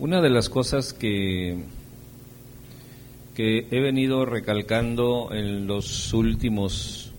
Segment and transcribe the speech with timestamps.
[0.00, 1.58] Una de las cosas que,
[3.34, 7.12] que he venido recalcando en los últimos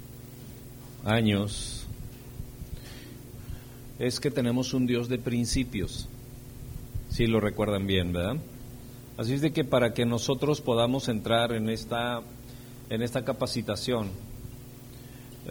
[1.05, 1.86] años
[3.99, 6.09] es que tenemos un Dios de principios.
[7.12, 8.37] Si lo recuerdan bien, ¿verdad?
[9.15, 12.23] Así es de que para que nosotros podamos entrar en esta,
[12.89, 14.07] en esta capacitación,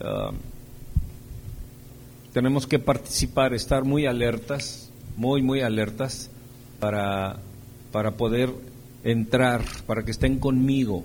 [0.01, 0.35] uh,
[2.33, 6.29] tenemos que participar, estar muy alertas, muy, muy alertas
[6.81, 7.37] para,
[7.93, 8.51] para poder
[9.05, 11.05] entrar, para que estén conmigo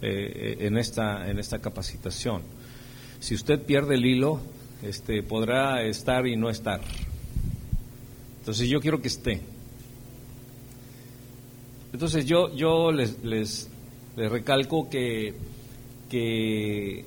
[0.00, 2.42] eh, en, esta, en esta capacitación.
[3.20, 4.40] Si usted pierde el hilo,
[4.82, 6.80] este, podrá estar y no estar.
[8.40, 9.40] Entonces yo quiero que esté.
[11.92, 13.68] Entonces yo, yo les, les,
[14.16, 15.34] les recalco que,
[16.10, 17.04] que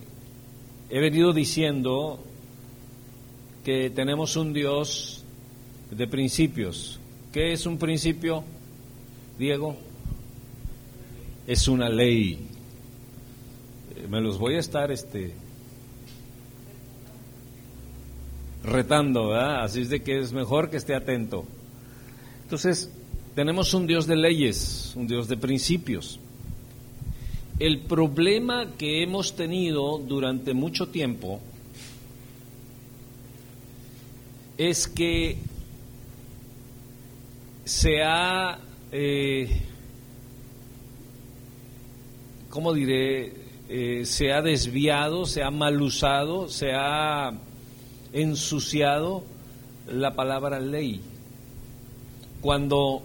[0.89, 2.23] he venido diciendo
[3.63, 5.23] que tenemos un Dios
[5.91, 6.99] de principios,
[7.35, 8.45] ¿Qué es un principio,
[9.37, 9.75] Diego?
[11.45, 12.47] Es una ley.
[13.93, 15.33] Eh, me los voy a estar este
[18.63, 19.65] retando, ¿verdad?
[19.65, 21.43] Así es de que es mejor que esté atento.
[22.43, 22.89] Entonces,
[23.35, 26.21] tenemos un Dios de leyes, un Dios de principios.
[27.59, 31.41] El problema que hemos tenido durante mucho tiempo
[34.57, 35.37] es que
[37.65, 38.59] se ha,
[38.91, 39.49] eh,
[42.49, 43.33] ¿cómo diré?
[43.67, 47.33] Eh, se ha desviado, se ha mal usado, se ha
[48.13, 49.23] ensuciado
[49.87, 51.01] la palabra ley.
[52.41, 53.01] Cuando,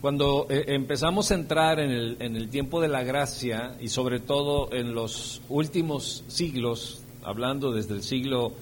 [0.00, 4.20] cuando eh, empezamos a entrar en el, en el tiempo de la gracia y sobre
[4.20, 8.52] todo en los últimos siglos, hablando desde el siglo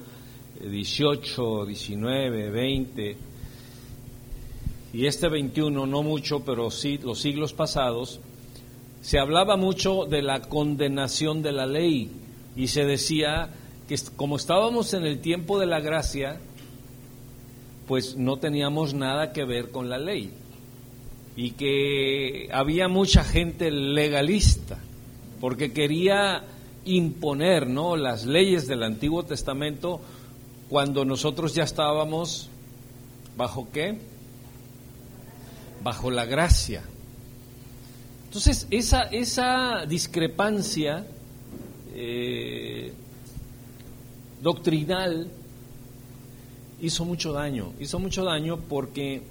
[0.59, 3.34] XVIII, XIX, XX,
[4.95, 8.21] y este 21 no mucho, pero sí los siglos pasados,
[9.01, 12.09] se hablaba mucho de la condenación de la ley
[12.55, 13.49] y se decía
[13.89, 16.39] que como estábamos en el tiempo de la gracia,
[17.89, 20.31] pues no teníamos nada que ver con la ley
[21.35, 24.79] y que había mucha gente legalista
[25.41, 26.45] porque quería
[26.85, 27.97] imponer ¿no?
[27.97, 29.99] las leyes del Antiguo Testamento
[30.69, 32.49] cuando nosotros ya estábamos
[33.35, 34.14] bajo qué?
[35.85, 36.81] Bajo la gracia.
[38.23, 41.05] Entonces, esa, esa discrepancia
[41.93, 42.91] eh,
[44.41, 45.29] doctrinal
[46.81, 49.21] hizo mucho daño, hizo mucho daño porque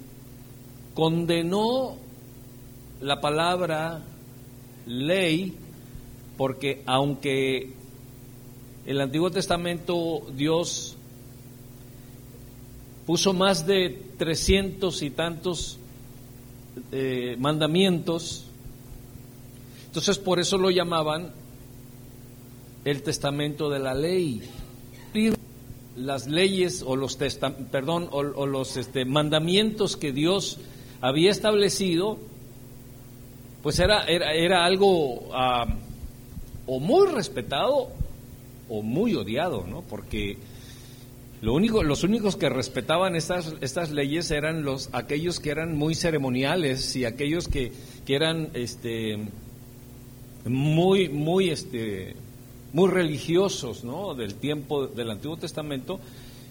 [0.93, 1.97] condenó
[3.01, 4.01] la palabra
[4.85, 5.57] ley,
[6.37, 7.73] porque aunque
[8.85, 10.95] el Antiguo Testamento Dios
[13.05, 15.79] puso más de trescientos y tantos
[16.91, 18.45] eh, mandamientos.
[19.87, 21.31] Entonces por eso lo llamaban
[22.83, 24.41] el testamento de la ley.
[25.95, 30.57] Las leyes o los perdón o, los este, mandamientos que Dios
[30.99, 32.17] había establecido,
[33.63, 35.65] pues era, era, era algo ah,
[36.67, 37.89] o muy respetado
[38.69, 39.81] o muy odiado, ¿no?
[39.81, 40.37] Porque
[41.45, 45.93] lo único, los únicos que respetaban estas, estas leyes eran los, aquellos que eran muy
[45.93, 47.71] ceremoniales y aquellos que,
[48.03, 49.19] que eran este,
[50.43, 52.15] muy, muy, este,
[52.73, 54.15] muy religiosos ¿no?
[54.15, 55.99] del tiempo del Antiguo Testamento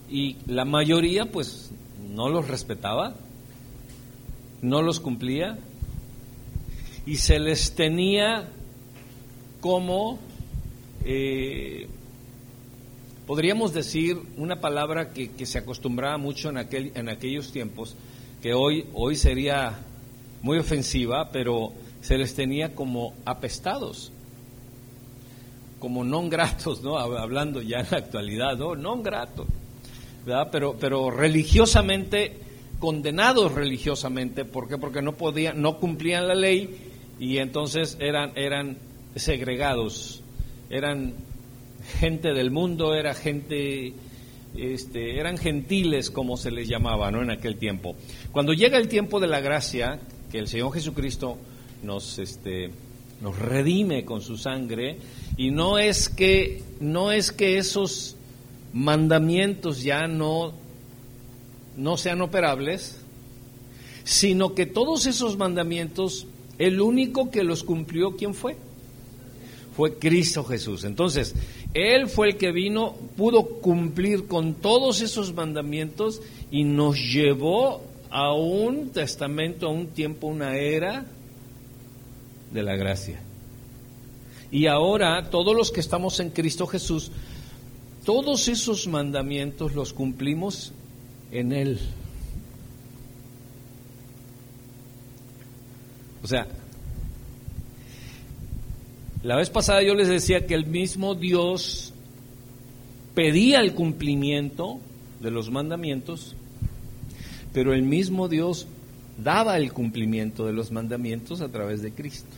[0.09, 1.73] y la mayoría pues
[2.09, 3.17] no los respetaba,
[4.63, 5.59] no los cumplía
[7.05, 8.49] y se les tenía
[9.61, 10.21] como
[11.05, 11.89] eh,
[13.27, 17.97] podríamos decir una palabra que, se acostumbraba mucho en, aquel, en aquellos tiempos,
[18.43, 19.79] que hoy, hoy sería
[20.43, 24.13] muy ofensiva, pero se les tenía como apestados,
[25.79, 26.99] como non gratos, ¿no?
[26.99, 28.77] Hablando ya en la actualidad, ¿no?
[28.77, 29.49] Non gratos,
[30.27, 30.49] ¿verdad?
[30.53, 32.37] Pero, pero religiosamente,
[32.79, 34.77] condenados religiosamente, ¿por qué?
[34.77, 38.77] Porque no podían, no cumplían la ley y entonces eran, eran
[39.17, 40.23] segregados,
[40.69, 41.15] eran
[42.01, 43.93] gente del mundo, era gente,
[44.57, 47.23] este, eran gentiles como se les llamaba ¿no?
[47.23, 47.97] en aquel tiempo.
[48.33, 50.01] Cuando llega el tiempo de la gracia,
[50.31, 51.39] que el Señor Jesucristo
[51.83, 52.71] nos, este,
[53.21, 54.99] nos redime con su sangre,
[55.37, 58.17] y no es que, no es que esos
[58.73, 60.53] mandamientos ya no,
[61.77, 63.01] no sean operables,
[64.05, 66.27] sino que todos esos mandamientos,
[66.59, 68.57] el único que los cumplió, ¿quién fue?
[69.75, 70.85] Fue Cristo Jesús.
[70.85, 71.35] Entonces,
[71.75, 76.23] él fue el que vino, pudo cumplir con todos esos mandamientos
[76.53, 81.05] y nos llevó a un testamento, a un tiempo, una era
[82.53, 83.21] de la gracia.
[84.53, 87.11] Y ahora todos los que estamos en Cristo Jesús,
[88.05, 90.73] todos esos mandamientos los cumplimos
[91.33, 91.81] en Él.
[96.23, 96.47] O sea,
[99.25, 101.93] la vez pasada yo les decía que el mismo Dios
[103.15, 104.79] pedía el cumplimiento
[105.21, 106.37] de los mandamientos,
[107.55, 108.67] pero el mismo Dios
[109.17, 112.37] daba el cumplimiento de los mandamientos a través de Cristo.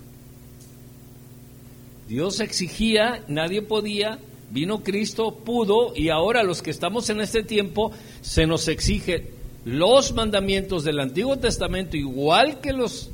[2.09, 4.21] Dios exigía, nadie podía,
[4.53, 7.91] vino Cristo, pudo, y ahora los que estamos en este tiempo
[8.21, 9.33] se nos exige
[9.65, 13.11] los mandamientos del Antiguo Testamento igual que los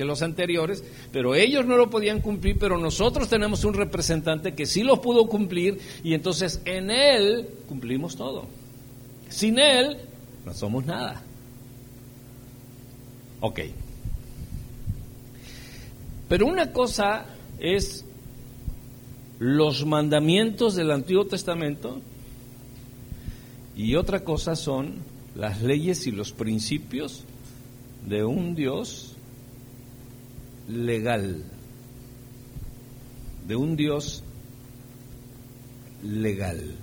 [0.00, 0.82] que los anteriores,
[1.12, 5.26] pero ellos no lo podían cumplir, pero nosotros tenemos un representante que sí lo pudo
[5.26, 8.46] cumplir y entonces en él cumplimos todo.
[9.28, 9.98] Sin él
[10.46, 11.20] no somos nada.
[13.42, 13.60] Ok.
[16.30, 17.26] Pero una cosa
[17.58, 18.02] es
[19.38, 22.00] los mandamientos del Antiguo Testamento
[23.76, 24.94] y otra cosa son
[25.34, 27.24] las leyes y los principios
[28.08, 29.09] de un Dios
[30.68, 31.44] legal,
[33.46, 34.22] de un Dios
[36.02, 36.76] legal.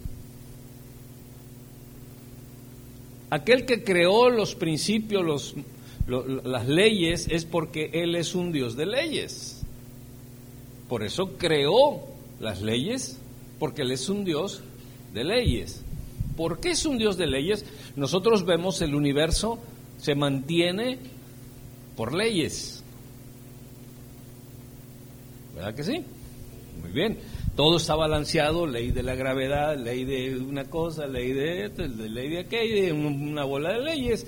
[3.29, 5.23] Aquel que creó los principios,
[6.07, 9.61] los, las leyes, es porque Él es un Dios de leyes.
[10.87, 12.01] Por eso creó
[12.39, 13.17] las leyes,
[13.59, 14.61] porque Él es un Dios
[15.13, 15.83] de leyes.
[16.37, 17.65] ¿Por qué es un Dios de leyes?
[17.95, 19.59] Nosotros vemos el universo
[19.97, 20.99] se mantiene
[21.95, 22.76] por leyes.
[25.57, 26.03] ¿Verdad que sí?
[26.81, 27.17] Muy bien.
[27.55, 32.39] Todo está balanceado, ley de la gravedad, ley de una cosa, ley de ley de
[32.41, 34.27] aquella, una bola de leyes,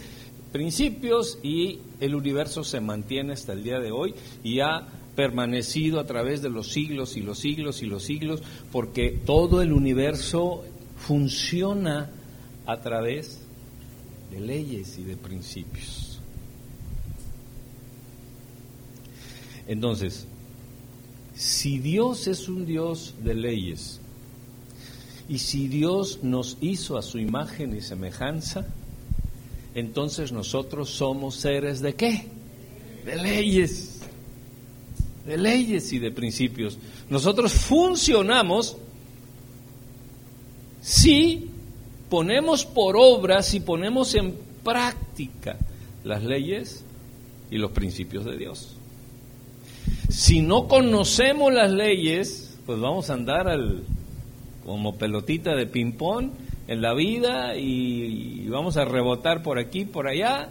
[0.51, 6.07] principios y el universo se mantiene hasta el día de hoy y ha permanecido a
[6.07, 8.41] través de los siglos y los siglos y los siglos,
[8.71, 10.63] porque todo el universo
[10.97, 12.09] funciona
[12.65, 13.45] a través
[14.31, 16.19] de leyes y de principios.
[19.67, 20.25] Entonces,
[21.39, 24.01] si Dios es un Dios de leyes,
[25.30, 28.68] y si Dios nos hizo a su imagen y semejanza,
[29.74, 32.27] entonces nosotros somos seres de qué?
[33.06, 34.00] De leyes
[35.30, 36.80] de leyes y de principios.
[37.07, 38.75] Nosotros funcionamos
[40.81, 41.47] si
[42.09, 45.56] ponemos por obra, si ponemos en práctica
[46.03, 46.83] las leyes
[47.51, 48.78] y los principios de Dios.
[50.09, 53.47] Si no conocemos las leyes, pues vamos a andar
[54.65, 56.31] como pelotita de ping-pong
[56.67, 60.50] en la vida y, y vamos a rebotar por aquí, por allá,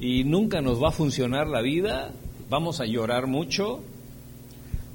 [0.00, 2.12] y nunca nos va a funcionar la vida
[2.48, 3.80] vamos a llorar mucho,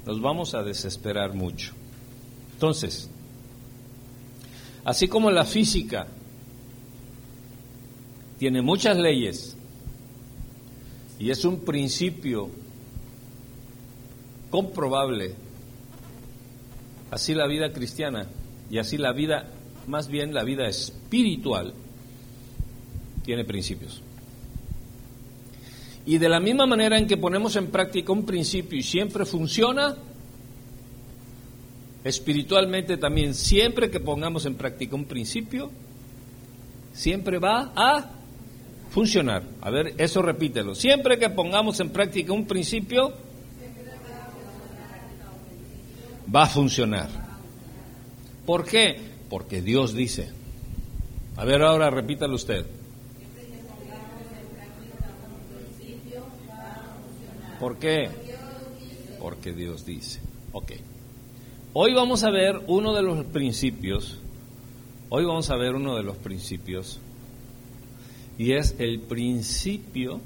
[0.06, 1.72] nos vamos a desesperar mucho.
[2.54, 3.08] Entonces,
[4.84, 6.06] así como la física
[8.38, 9.56] tiene muchas leyes
[11.18, 12.50] y es un principio
[14.54, 15.34] comprobable,
[17.10, 18.28] así la vida cristiana
[18.70, 19.48] y así la vida,
[19.88, 21.74] más bien la vida espiritual,
[23.24, 24.00] tiene principios.
[26.06, 29.96] Y de la misma manera en que ponemos en práctica un principio y siempre funciona,
[32.04, 35.72] espiritualmente también, siempre que pongamos en práctica un principio,
[36.92, 38.08] siempre va a
[38.90, 39.42] funcionar.
[39.62, 40.76] A ver, eso repítelo.
[40.76, 43.23] Siempre que pongamos en práctica un principio,
[46.32, 47.08] va a funcionar.
[48.46, 49.00] ¿Por qué?
[49.28, 50.30] Porque Dios dice.
[51.36, 52.66] A ver, ahora repítalo usted.
[57.58, 58.10] ¿Por qué?
[59.18, 60.20] Porque Dios dice.
[60.52, 60.72] Ok.
[61.72, 64.18] Hoy vamos a ver uno de los principios.
[65.08, 67.00] Hoy vamos a ver uno de los principios.
[68.36, 70.20] Y es el principio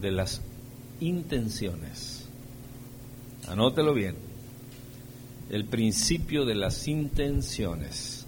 [0.00, 0.42] de las
[1.00, 2.28] intenciones.
[3.48, 4.27] Anótelo bien.
[5.50, 8.26] El principio de las intenciones.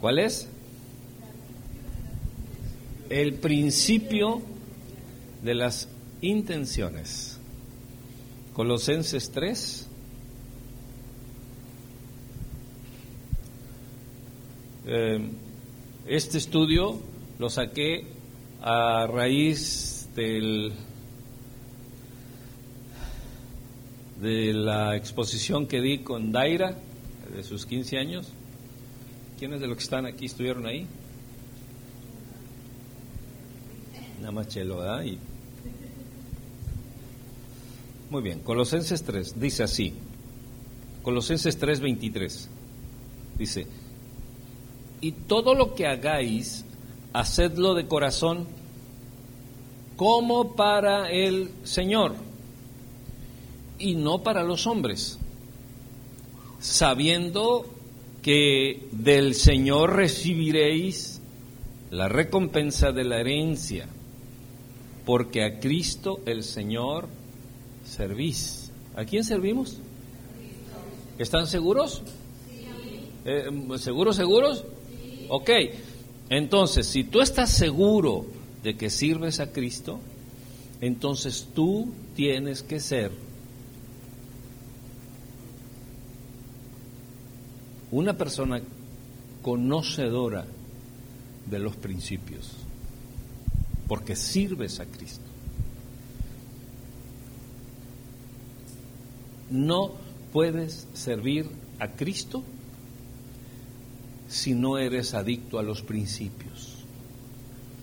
[0.00, 0.48] ¿Cuál es?
[3.08, 4.42] El principio
[5.42, 5.88] de las
[6.20, 7.38] intenciones.
[8.54, 9.86] Colosenses 3.
[14.86, 15.30] Eh,
[16.06, 16.98] este estudio
[17.38, 18.06] lo saqué
[18.62, 20.72] a raíz del
[24.20, 26.76] de la exposición que di con Daira
[27.34, 28.28] de sus 15 años.
[29.38, 30.86] ¿Quiénes de los que están aquí estuvieron ahí?
[34.18, 35.04] Nada más chelo, ¿verdad?
[38.10, 39.94] Muy bien, Colosenses 3 dice así.
[41.02, 42.48] Colosenses 3, 23.
[43.38, 43.66] Dice,
[45.00, 46.66] y todo lo que hagáis,
[47.14, 48.46] hacedlo de corazón
[49.96, 52.29] como para el Señor
[53.80, 55.18] y no para los hombres,
[56.60, 57.66] sabiendo
[58.22, 61.20] que del Señor recibiréis
[61.90, 63.86] la recompensa de la herencia,
[65.06, 67.08] porque a Cristo el Señor
[67.84, 68.70] servís.
[68.94, 69.78] ¿A quién servimos?
[71.18, 72.02] ¿Están seguros?
[73.24, 73.44] Eh,
[73.78, 74.64] ¿Seguros, seguros?
[75.28, 75.50] Ok,
[76.28, 78.26] entonces, si tú estás seguro
[78.62, 79.98] de que sirves a Cristo,
[80.80, 83.10] entonces tú tienes que ser
[87.90, 88.60] una persona
[89.42, 90.46] conocedora
[91.46, 92.52] de los principios,
[93.88, 95.24] porque sirves a Cristo.
[99.50, 99.92] No
[100.32, 102.44] puedes servir a Cristo
[104.28, 106.76] si no eres adicto a los principios,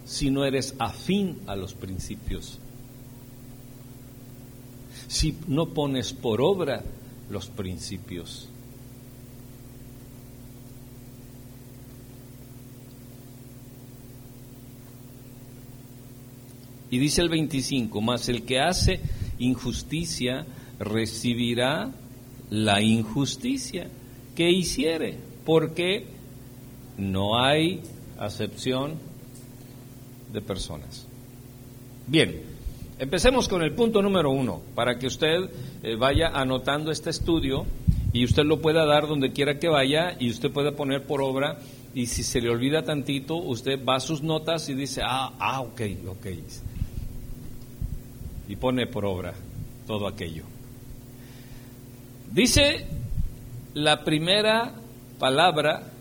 [0.05, 2.59] si no eres afín a los principios,
[5.09, 6.83] si no pones por obra
[7.29, 8.47] los principios.
[16.89, 18.99] Y dice el 25, más el que hace
[19.39, 20.45] injusticia
[20.79, 21.91] recibirá
[22.49, 23.87] la injusticia
[24.35, 26.05] que hiciere, porque
[26.97, 27.81] no hay
[28.17, 28.95] acepción
[30.31, 31.07] de personas.
[32.07, 32.41] Bien,
[32.99, 35.49] empecemos con el punto número uno, para que usted
[35.83, 37.65] eh, vaya anotando este estudio
[38.13, 41.59] y usted lo pueda dar donde quiera que vaya y usted pueda poner por obra
[41.93, 45.61] y si se le olvida tantito, usted va a sus notas y dice, ah, ah,
[45.61, 46.27] ok, ok.
[48.47, 49.33] Y pone por obra
[49.85, 50.43] todo aquello.
[52.31, 52.87] Dice
[53.73, 54.73] la primera
[55.19, 55.91] palabra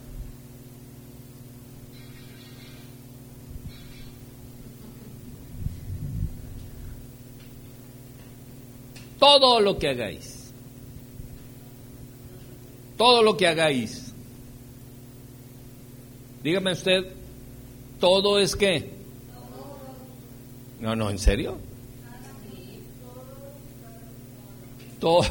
[9.18, 10.52] todo lo que hagáis.
[12.96, 14.14] Todo lo que hagáis.
[16.42, 17.12] Dígame usted,
[17.98, 18.90] ¿todo es qué?
[20.80, 21.58] No, no, ¿en serio?
[25.00, 25.22] Todo,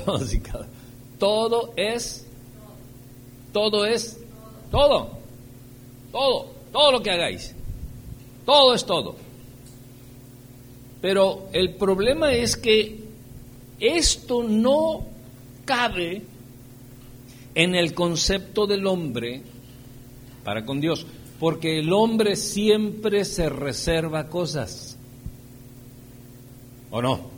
[1.20, 2.26] todo es,
[3.52, 4.20] todo es,
[4.72, 5.10] todo,
[6.12, 7.56] todo, todo lo que hagáis.
[8.46, 9.16] Todo es todo.
[11.02, 13.00] Pero el problema es que
[13.80, 15.06] esto no
[15.66, 16.22] cabe
[17.56, 19.42] en el concepto del hombre
[20.44, 21.06] para con Dios,
[21.40, 24.98] porque el hombre siempre se reserva cosas.
[26.92, 27.35] ¿O no?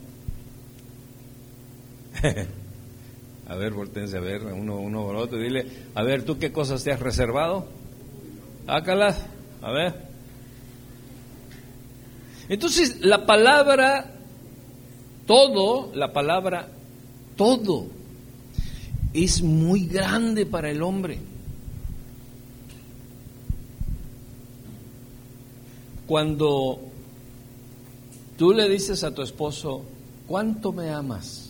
[3.50, 6.84] A ver, voltense a ver, uno, uno por otro, dile, a ver, ¿tú qué cosas
[6.84, 7.66] te has reservado?
[8.68, 9.26] Hácalas,
[9.62, 9.94] a ver.
[12.50, 14.12] Entonces, la palabra
[15.26, 16.68] todo, la palabra
[17.38, 17.88] todo,
[19.14, 21.20] es muy grande para el hombre.
[26.06, 26.82] Cuando
[28.38, 29.84] tú le dices a tu esposo,
[30.28, 31.47] ¿cuánto me amas?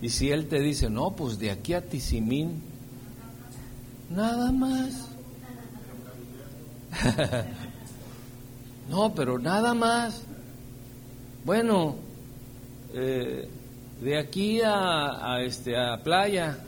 [0.00, 2.62] Y si él te dice, no, pues de aquí a Tizimín,
[4.10, 5.08] nada más.
[8.88, 10.22] no, pero nada más.
[11.44, 11.96] Bueno,
[12.94, 13.48] eh,
[14.00, 16.58] de aquí a, este, a playa,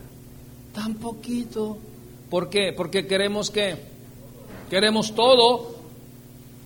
[0.75, 1.79] tan poquito.
[2.29, 2.73] ¿Por qué?
[2.77, 3.77] Porque queremos que
[4.69, 5.77] queremos todo,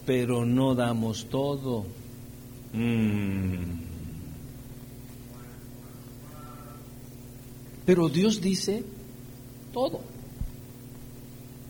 [0.05, 1.85] pero no damos todo.
[2.73, 3.84] Mm.
[7.85, 8.83] Pero Dios dice
[9.73, 10.01] todo.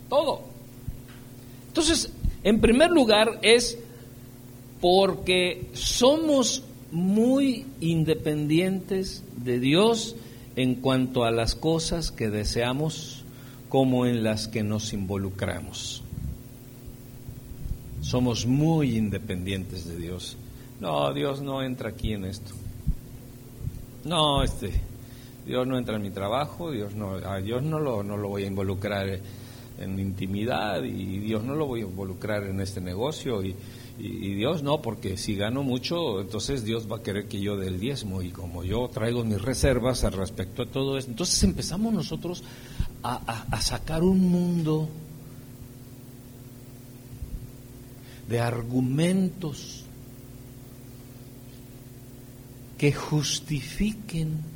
[0.10, 0.42] Todo.
[1.68, 2.12] Entonces,
[2.44, 3.78] en primer lugar es
[4.80, 10.16] porque somos muy independientes de Dios
[10.56, 13.24] en cuanto a las cosas que deseamos
[13.68, 16.02] como en las que nos involucramos.
[18.02, 20.38] Somos muy independientes de Dios.
[20.80, 22.54] No, Dios no entra aquí en esto.
[24.04, 24.72] No, este,
[25.46, 28.44] Dios no entra en mi trabajo, Dios no, a Dios no lo, no lo voy
[28.44, 29.20] a involucrar
[29.78, 33.56] en intimidad y Dios no lo voy a involucrar en este negocio y,
[33.98, 37.80] Dios no, porque si gano mucho, entonces Dios va a querer que yo dé el
[37.80, 42.44] diezmo y como yo traigo mis reservas al respecto a todo eso, entonces empezamos nosotros
[43.02, 44.90] a sacar un mundo
[48.28, 49.86] de argumentos
[52.78, 54.55] que justifiquen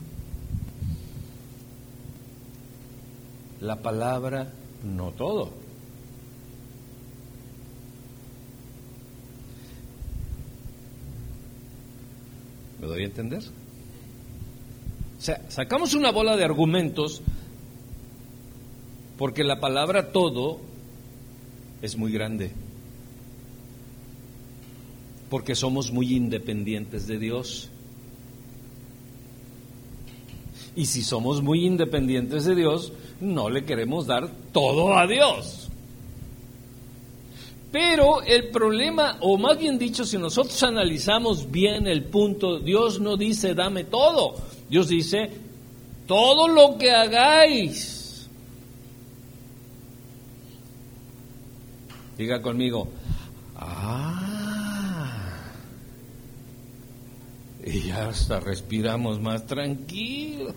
[3.61, 4.51] la palabra
[4.83, 5.51] no todo.
[12.79, 13.43] ¿Me doy a entender?
[15.17, 17.21] O sea, sacamos una bola de argumentos
[19.17, 20.61] porque la palabra todo
[21.81, 22.51] es muy grande.
[25.29, 27.69] Porque somos muy independientes de Dios.
[30.73, 35.69] Y si somos muy independientes de Dios, no le queremos dar todo a Dios.
[37.71, 43.15] Pero el problema, o más bien dicho, si nosotros analizamos bien el punto, Dios no
[43.15, 44.35] dice dame todo,
[44.69, 45.29] Dios dice
[46.07, 48.27] todo lo que hagáis.
[52.17, 52.89] Diga conmigo,
[53.55, 54.19] ah,
[57.63, 60.53] y ya hasta respiramos más tranquilo.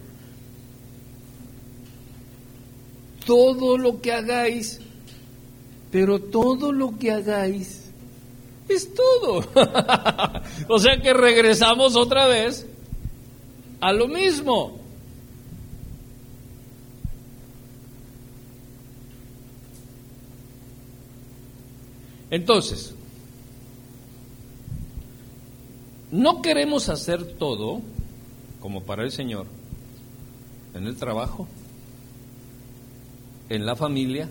[3.24, 4.80] Todo lo que hagáis
[5.92, 7.90] pero todo lo que hagáis
[8.66, 9.44] es todo.
[10.68, 12.66] o sea que regresamos otra vez
[13.78, 14.80] a lo mismo.
[22.30, 22.94] Entonces,
[26.10, 27.82] no queremos hacer todo
[28.60, 29.46] como para el Señor
[30.72, 31.46] en el trabajo,
[33.52, 34.28] en la familia,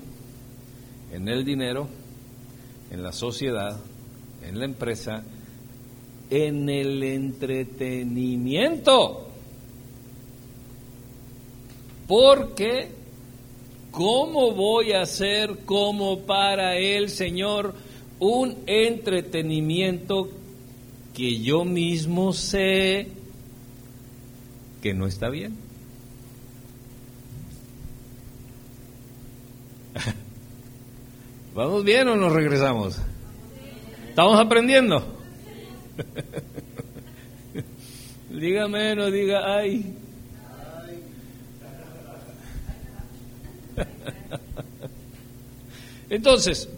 [1.14, 1.88] en el dinero,
[2.90, 3.80] en la sociedad,
[4.42, 5.24] en la empresa,
[6.32, 9.28] en el entretenimiento.
[12.08, 12.88] Porque,
[13.92, 17.76] ¿cómo voy a hacer como para el Señor
[18.18, 20.30] un entretenimiento
[21.14, 23.08] que yo mismo sé
[24.82, 25.71] que no está bien?
[31.56, 32.98] ¿Vamos bien o nos regresamos?
[34.10, 35.04] ¿Estamos aprendiendo?
[38.30, 39.94] Dígame, no diga ay.
[46.10, 46.70] Entonces,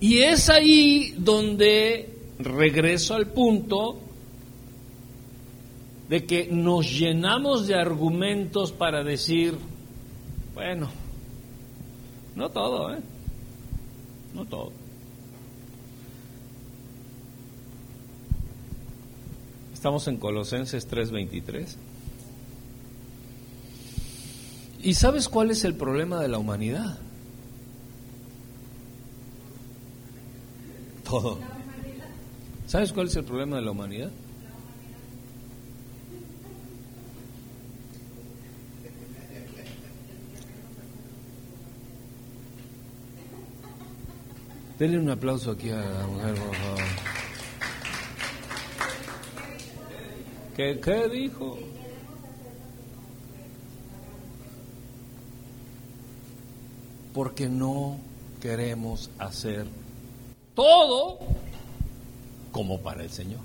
[0.00, 4.00] y es ahí donde regreso al punto
[6.08, 9.54] de que nos llenamos de argumentos para decir,
[10.54, 10.90] bueno,
[12.36, 13.00] no todo, ¿eh?
[14.34, 14.72] no todo.
[19.72, 21.76] Estamos en Colosenses 3:23.
[24.82, 26.98] ¿Y sabes cuál es el problema de la humanidad?
[31.04, 31.38] Todo.
[32.66, 34.10] ¿Sabes cuál es el problema de la humanidad?
[44.78, 46.80] Denle un aplauso aquí a la mujer, por favor.
[50.56, 51.58] ¿Qué, qué dijo?
[57.12, 57.98] Porque no
[58.40, 59.66] queremos hacer
[60.56, 61.18] todo
[62.50, 63.40] como para el Señor.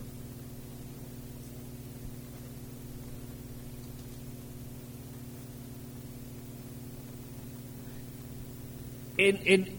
[9.18, 9.79] En, en,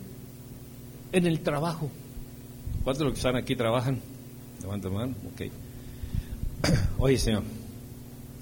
[1.13, 1.91] en el trabajo.
[2.85, 4.01] ¿Cuántos de los que están aquí trabajan?
[4.63, 5.15] Levanta mano.
[5.33, 5.43] Ok.
[6.99, 7.43] Oye, señor.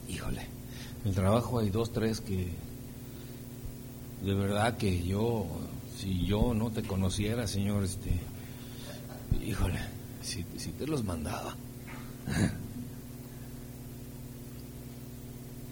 [0.08, 0.42] Híjole.
[1.02, 2.48] En el trabajo hay dos, tres que.
[4.24, 5.46] De verdad que yo.
[5.96, 8.10] Si yo no te conociera, señor, este.
[9.44, 9.80] Híjole.
[10.22, 11.56] Si, si te los mandaba.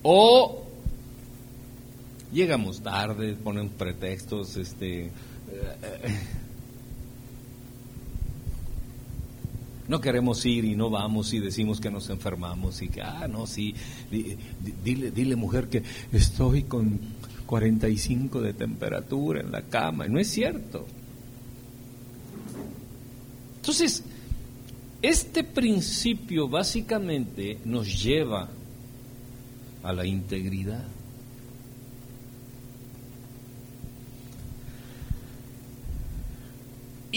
[0.03, 0.63] o.
[2.33, 5.13] Llegamos tarde, ponen pretextos, este.
[9.89, 13.47] No queremos ir y no vamos y decimos que nos enfermamos y que, ah, no,
[13.47, 13.75] sí,
[14.85, 16.99] dile, dile mujer que estoy con
[17.47, 20.07] 45 de temperatura en la cama.
[20.09, 20.87] No es cierto.
[23.57, 24.05] Entonces,
[25.03, 28.49] este principio básicamente nos lleva
[29.83, 30.87] a la integridad.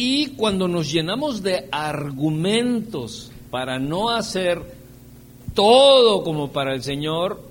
[0.01, 4.61] Y cuando nos llenamos de argumentos para no hacer
[5.53, 7.41] todo como para el Señor,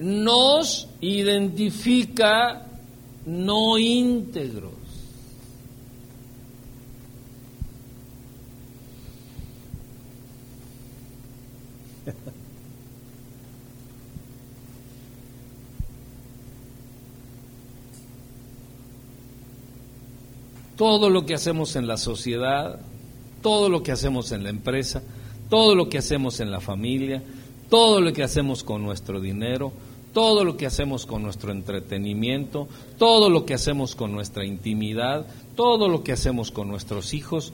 [0.00, 2.68] nos identifica
[3.26, 4.77] no íntegros.
[20.78, 22.78] Todo lo que hacemos en la sociedad,
[23.42, 25.02] todo lo que hacemos en la empresa,
[25.50, 27.20] todo lo que hacemos en la familia,
[27.68, 29.72] todo lo que hacemos con nuestro dinero,
[30.14, 35.88] todo lo que hacemos con nuestro entretenimiento, todo lo que hacemos con nuestra intimidad, todo
[35.88, 37.52] lo que hacemos con nuestros hijos,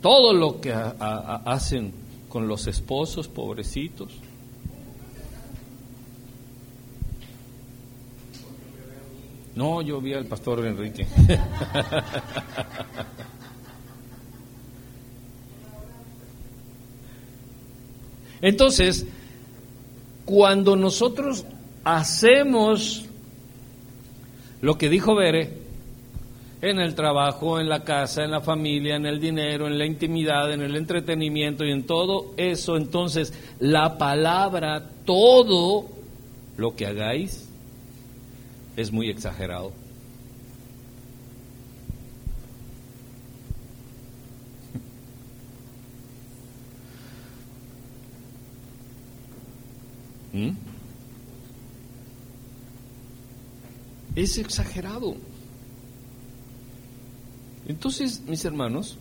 [0.00, 1.92] todo lo que hacen
[2.30, 4.10] con los esposos, pobrecitos.
[9.56, 11.06] No, yo vi al pastor Enrique.
[18.40, 19.06] Entonces,
[20.24, 21.44] cuando nosotros
[21.84, 23.06] hacemos
[24.60, 25.64] lo que dijo Bere,
[26.60, 30.50] en el trabajo, en la casa, en la familia, en el dinero, en la intimidad,
[30.52, 35.86] en el entretenimiento y en todo eso, entonces la palabra, todo
[36.56, 37.50] lo que hagáis,
[38.76, 39.72] es muy exagerado.
[50.32, 50.50] ¿Mm?
[54.16, 55.16] Es exagerado.
[57.66, 58.96] Entonces, mis hermanos,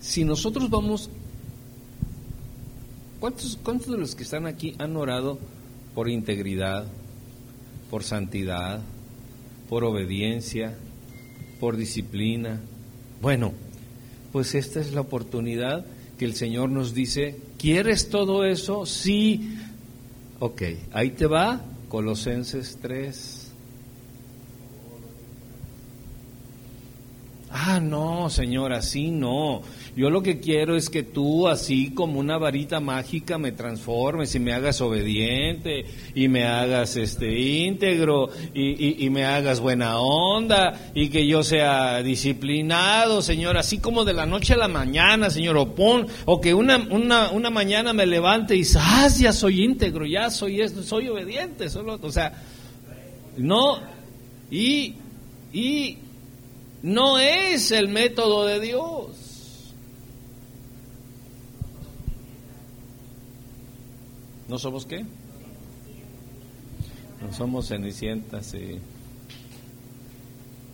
[0.00, 1.08] si nosotros vamos,
[3.20, 5.38] ¿cuántos, ¿cuántos de los que están aquí han orado
[5.94, 6.86] por integridad,
[7.90, 8.80] por santidad,
[9.68, 10.76] por obediencia,
[11.58, 12.60] por disciplina.
[13.20, 13.52] Bueno,
[14.32, 15.84] pues esta es la oportunidad
[16.18, 18.86] que el Señor nos dice, ¿quieres todo eso?
[18.86, 19.56] Sí.
[20.38, 23.39] Ok, ahí te va Colosenses 3.
[27.52, 29.62] Ah, no, Señor, así no.
[29.96, 34.38] Yo lo que quiero es que tú, así como una varita mágica, me transformes y
[34.38, 35.84] me hagas obediente
[36.14, 42.04] y me hagas este íntegro y, y, me hagas buena onda y que yo sea
[42.04, 46.54] disciplinado, Señor, así como de la noche a la mañana, Señor, o, pon, o que
[46.54, 51.08] una, una, una mañana me levante y ah, ya soy íntegro, ya soy esto, soy
[51.08, 52.32] obediente, solo, o sea,
[53.36, 53.80] no,
[54.52, 54.94] y,
[55.52, 55.98] y
[56.82, 59.74] no es el método de Dios.
[64.48, 65.04] ¿No somos qué?
[67.20, 68.78] No somos cenicientas, sí.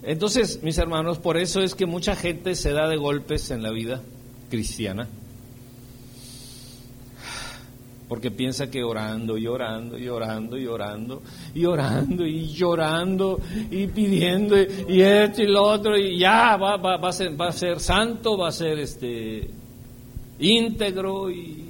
[0.03, 3.73] Entonces, mis hermanos, por eso es que mucha gente se da de golpes en la
[3.73, 4.01] vida
[4.49, 5.09] cristiana.
[8.09, 11.23] Porque piensa que orando y orando y orando y orando
[11.55, 13.41] y orando y llorando
[13.71, 17.49] y pidiendo y esto y lo otro y ya va, va, va, a, ser, va
[17.49, 19.51] a ser santo, va a ser este
[20.39, 21.65] íntegro y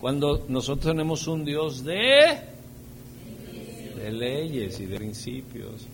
[0.00, 2.38] cuando nosotros tenemos un Dios de,
[3.96, 5.86] de leyes y de principios.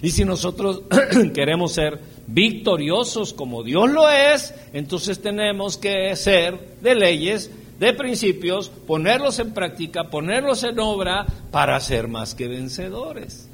[0.00, 0.82] Y si nosotros
[1.34, 7.50] queremos ser victoriosos como Dios lo es, entonces tenemos que ser de leyes,
[7.86, 13.48] de principios, ponerlos en práctica, ponerlos en obra para ser más que vencedores.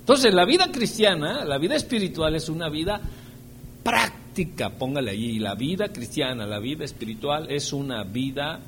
[0.00, 3.00] Entonces la vida cristiana, la vida espiritual es una vida
[3.82, 4.26] práctica
[4.78, 8.60] póngale allí, la vida cristiana, la vida espiritual es una vida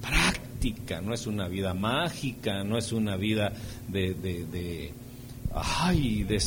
[0.00, 3.52] práctica, no es una vida mágica, no es una vida
[3.88, 4.92] de, de,
[5.54, 6.40] ay, de,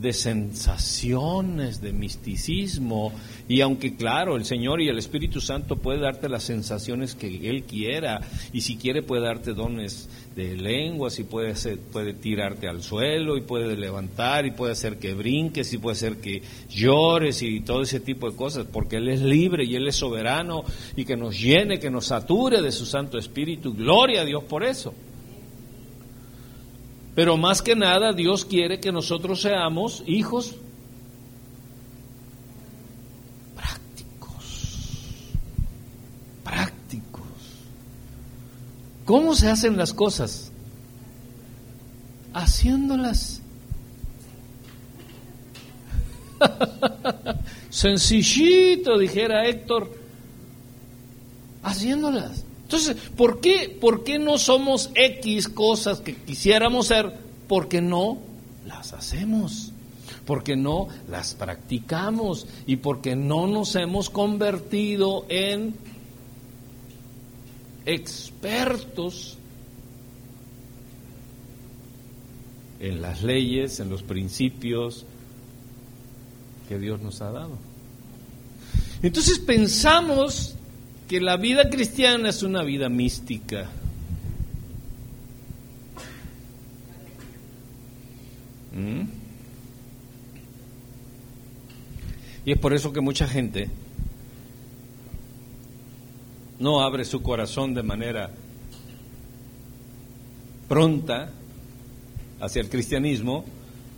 [0.00, 3.12] de sensaciones, de misticismo.
[3.48, 7.64] Y aunque claro, el Señor y el Espíritu Santo puede darte las sensaciones que Él
[7.64, 8.20] quiera,
[8.52, 11.54] y si quiere puede darte dones de lenguas, y puede,
[11.92, 16.18] puede tirarte al suelo, y puede levantar, y puede hacer que brinques, y puede hacer
[16.18, 19.96] que llores, y todo ese tipo de cosas, porque Él es libre y Él es
[19.96, 20.62] soberano,
[20.94, 23.74] y que nos llene, que nos sature de su Santo Espíritu.
[23.74, 24.94] Gloria a Dios por eso.
[27.18, 30.54] Pero más que nada Dios quiere que nosotros seamos hijos
[33.56, 34.86] prácticos.
[36.44, 37.26] Prácticos.
[39.04, 40.52] ¿Cómo se hacen las cosas?
[42.34, 43.42] Haciéndolas.
[47.68, 49.90] Sencillito, dijera Héctor.
[51.64, 52.44] Haciéndolas.
[52.68, 57.10] Entonces, ¿por qué, ¿por qué no somos X cosas que quisiéramos ser?
[57.48, 58.18] Porque no
[58.66, 59.72] las hacemos,
[60.26, 65.76] porque no las practicamos y porque no nos hemos convertido en
[67.86, 69.38] expertos
[72.80, 75.06] en las leyes, en los principios
[76.68, 77.56] que Dios nos ha dado.
[79.02, 80.54] Entonces pensamos
[81.08, 83.66] que la vida cristiana es una vida mística.
[88.74, 89.08] ¿Mm?
[92.44, 93.70] Y es por eso que mucha gente
[96.58, 98.30] no abre su corazón de manera
[100.68, 101.30] pronta
[102.40, 103.44] hacia el cristianismo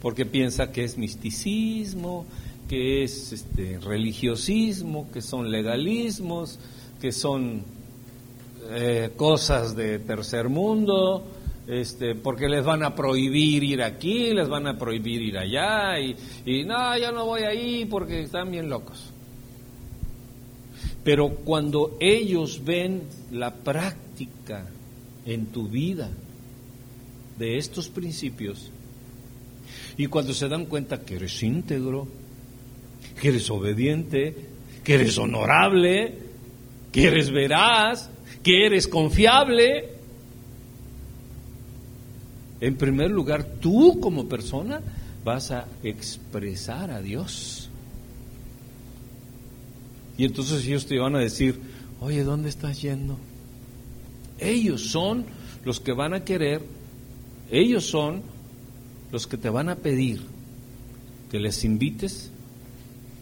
[0.00, 2.24] porque piensa que es misticismo,
[2.68, 6.58] que es este, religiosismo, que son legalismos,
[7.00, 7.62] que son
[8.70, 11.24] eh, cosas de tercer mundo,
[11.66, 16.16] este, porque les van a prohibir ir aquí, les van a prohibir ir allá, y,
[16.44, 19.10] y no, yo no voy ahí porque están bien locos.
[21.02, 24.66] Pero cuando ellos ven la práctica
[25.24, 26.10] en tu vida
[27.38, 28.70] de estos principios,
[29.96, 32.06] y cuando se dan cuenta que eres íntegro,
[33.20, 34.34] que eres obediente,
[34.84, 36.29] que eres honorable,
[36.92, 38.10] que eres veraz,
[38.42, 40.00] que eres confiable,
[42.60, 44.82] en primer lugar, tú como persona
[45.24, 47.70] vas a expresar a Dios.
[50.18, 51.58] Y entonces ellos te van a decir,
[52.00, 53.16] oye, ¿dónde estás yendo?
[54.38, 55.24] Ellos son
[55.64, 56.60] los que van a querer,
[57.50, 58.22] ellos son
[59.10, 60.20] los que te van a pedir
[61.30, 62.30] que les invites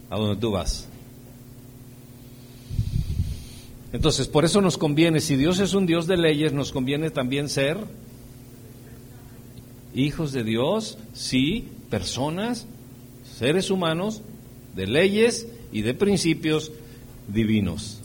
[0.09, 0.88] a donde tú vas.
[3.91, 7.49] Entonces, por eso nos conviene, si Dios es un Dios de leyes, nos conviene también
[7.49, 7.77] ser
[9.95, 12.67] hijos de Dios, sí, personas,
[13.37, 14.21] seres humanos,
[14.75, 16.71] de leyes y de principios
[17.27, 17.99] divinos.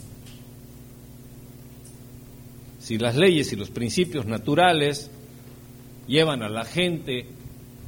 [2.80, 5.10] Si las leyes y los principios naturales
[6.06, 7.26] llevan a la gente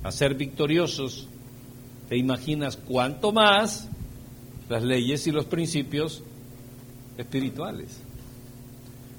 [0.02, 1.28] a ser victoriosos,
[2.08, 3.88] te imaginas cuánto más
[4.68, 6.22] las leyes y los principios
[7.18, 7.98] espirituales.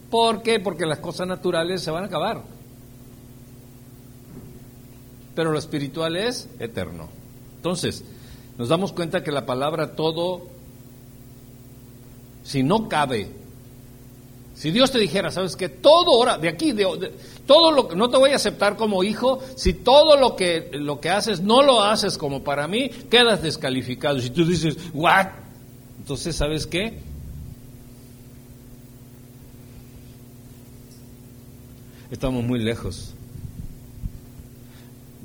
[0.09, 0.59] ¿Por qué?
[0.59, 2.41] Porque las cosas naturales se van a acabar.
[5.35, 7.09] Pero lo espiritual es eterno.
[7.57, 8.03] Entonces,
[8.57, 10.57] nos damos cuenta que la palabra todo
[12.47, 13.29] si no cabe,
[14.55, 17.13] si Dios te dijera, sabes que todo ahora, de aquí, de,
[17.45, 21.01] todo lo que no te voy a aceptar como hijo, si todo lo que, lo
[21.01, 24.19] que haces no lo haces como para mí, quedas descalificado.
[24.21, 25.27] Si tú dices, what?
[25.99, 26.99] Entonces, ¿sabes qué?
[32.09, 33.13] Estamos muy lejos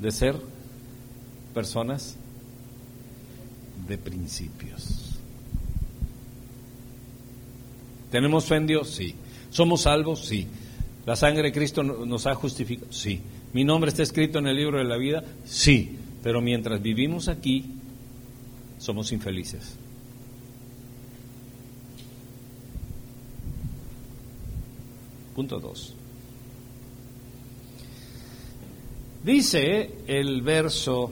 [0.01, 0.35] de ser
[1.53, 2.17] personas
[3.87, 5.17] de principios.
[8.11, 8.89] ¿Tenemos fe en Dios?
[8.89, 9.15] Sí.
[9.49, 10.25] ¿Somos salvos?
[10.25, 10.45] Sí.
[11.05, 12.91] ¿La sangre de Cristo nos ha justificado?
[12.91, 13.21] Sí.
[13.53, 15.23] ¿Mi nombre está escrito en el libro de la vida?
[15.45, 15.97] Sí.
[16.21, 17.65] Pero mientras vivimos aquí,
[18.77, 19.75] somos infelices.
[25.33, 25.95] Punto 2.
[29.23, 31.11] Dice el verso,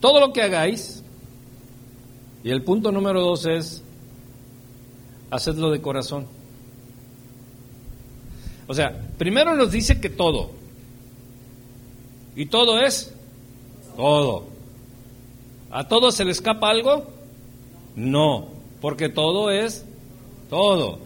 [0.00, 1.02] todo lo que hagáis,
[2.42, 3.82] y el punto número 2 es,
[5.30, 6.26] hacedlo de corazón.
[8.66, 10.50] O sea, primero nos dice que todo.
[12.34, 13.14] ¿Y todo es?
[13.96, 14.46] Todo.
[15.70, 17.06] ¿A todo se le escapa algo?
[17.94, 18.48] No,
[18.80, 19.84] porque todo es
[20.50, 20.98] todo.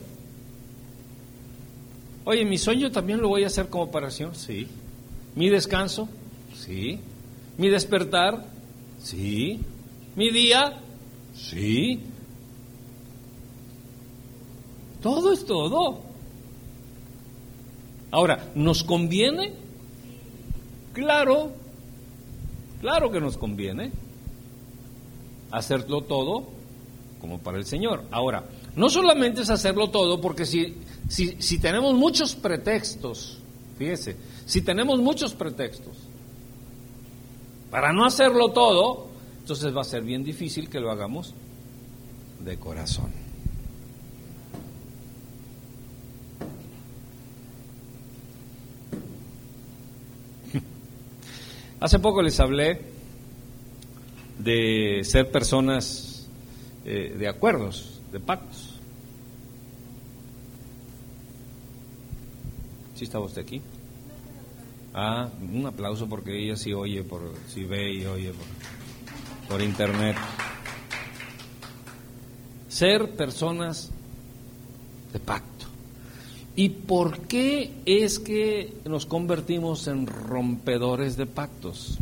[2.29, 4.67] Oye, mi sueño también lo voy a hacer como operación, sí.
[5.35, 6.11] Mi descanso,
[6.55, 7.01] sí.
[7.57, 8.45] Mi despertar,
[9.03, 9.61] sí.
[10.15, 10.79] Mi día,
[11.35, 12.03] sí.
[15.01, 16.03] Todo es todo.
[18.11, 19.55] Ahora, ¿nos conviene?
[20.93, 21.53] Claro,
[22.83, 23.91] claro que nos conviene
[25.51, 26.47] hacerlo todo
[27.23, 28.05] como para el Señor.
[28.11, 28.45] Ahora,
[28.77, 30.77] no solamente es hacerlo todo, porque si,
[31.09, 33.39] si, si tenemos muchos pretextos,
[33.79, 34.17] fíjese,
[34.47, 35.97] si tenemos muchos pretextos
[37.71, 39.09] para no hacerlo todo,
[39.41, 41.35] entonces va a ser bien difícil que lo hagamos
[42.45, 43.13] de corazón.
[51.81, 52.83] Hace poco les hablé
[54.39, 56.27] de ser personas
[56.85, 58.68] eh, de acuerdos, de pactos.
[62.99, 63.63] ¿Sí estaba usted aquí?
[64.93, 70.17] Ah, un aplauso porque ella sí oye, por, sí ve y oye por, por internet.
[72.69, 73.93] Ser personas
[75.13, 75.67] de pacto.
[76.57, 81.99] ¿Y por qué es que nos convertimos en rompedores de pactos?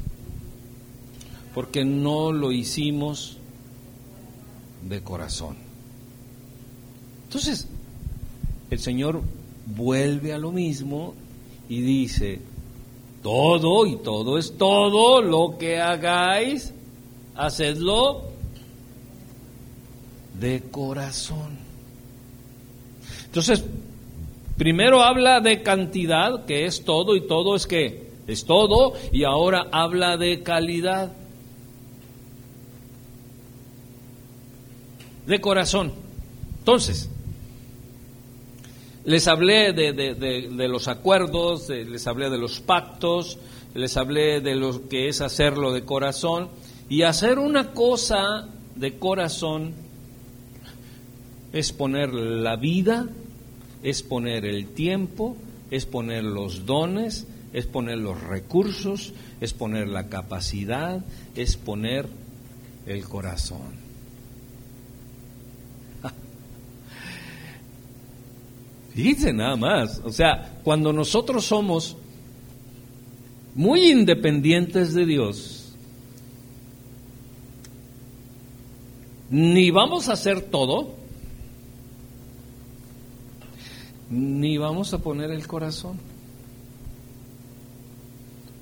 [1.55, 3.37] Porque no lo hicimos
[4.89, 5.57] de corazón.
[7.27, 7.69] Entonces,
[8.71, 9.21] el Señor
[9.67, 11.15] vuelve a lo mismo
[11.69, 12.41] y dice,
[13.23, 16.73] todo y todo es todo lo que hagáis,
[17.35, 18.23] hacedlo
[20.39, 21.59] de corazón.
[23.25, 23.65] Entonces,
[24.57, 29.67] primero habla de cantidad, que es todo y todo es que es todo, y ahora
[29.73, 31.13] habla de calidad.
[35.27, 35.93] De corazón.
[36.61, 37.11] Entonces,
[39.07, 43.39] les hablé de, los acuerdos, les hablé de los pactos,
[43.73, 46.49] les hablé de lo que es hacerlo de corazón.
[46.89, 49.75] Y hacer una cosa de corazón
[51.53, 53.07] es poner la vida,
[53.85, 55.37] es poner el tiempo,
[55.71, 61.05] es poner los dones, es poner los recursos, es poner la capacidad,
[61.37, 62.09] es poner
[62.87, 63.86] el corazón.
[68.97, 71.99] Fíjense nada más, o sea, cuando nosotros somos
[73.55, 75.77] muy independientes de Dios,
[79.29, 80.95] ni vamos a hacer todo,
[84.09, 85.99] ni vamos a poner el corazón.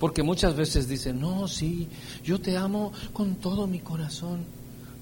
[0.01, 1.87] Porque muchas veces dicen, no, sí,
[2.25, 4.45] yo te amo con todo mi corazón.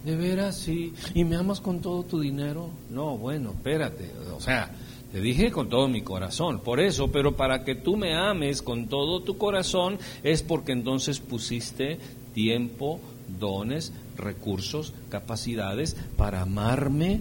[0.05, 0.93] De veras, sí.
[1.15, 2.69] ¿Y me amas con todo tu dinero?
[2.91, 4.11] No, bueno, espérate.
[4.37, 4.71] O sea,
[5.13, 8.87] te dije con todo mi corazón, por eso, pero para que tú me ames con
[8.87, 11.99] todo tu corazón es porque entonces pusiste
[12.33, 12.99] tiempo,
[13.39, 17.21] dones, recursos, capacidades para amarme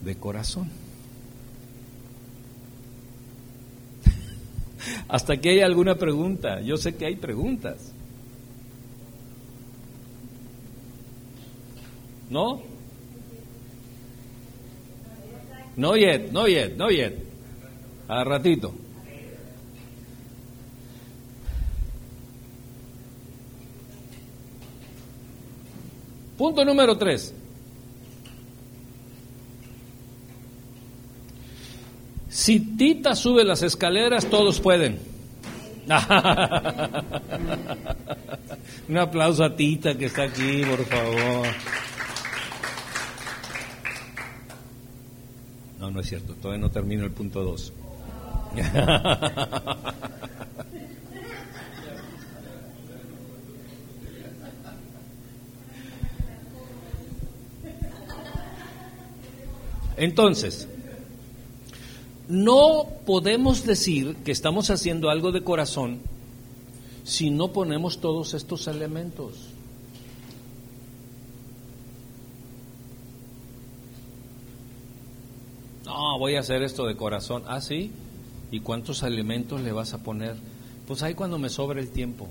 [0.00, 0.68] de corazón.
[5.08, 6.60] Hasta aquí hay alguna pregunta.
[6.62, 7.92] Yo sé que hay preguntas.
[12.28, 12.60] ¿No?
[15.78, 17.14] No yet, no yet, no yet.
[18.08, 18.74] A ratito.
[26.36, 27.32] Punto número tres.
[32.28, 34.98] Si Tita sube las escaleras, todos pueden.
[38.88, 41.46] Un aplauso a Tita que está aquí, por favor.
[45.90, 47.72] No, es cierto, todavía no termino el punto 2.
[59.96, 60.68] Entonces,
[62.28, 66.00] no podemos decir que estamos haciendo algo de corazón
[67.02, 69.57] si no ponemos todos estos elementos.
[75.98, 77.42] No, voy a hacer esto de corazón.
[77.48, 77.90] Ah, sí.
[78.52, 80.36] ¿Y cuántos alimentos le vas a poner?
[80.86, 82.28] Pues ahí cuando me sobra el tiempo.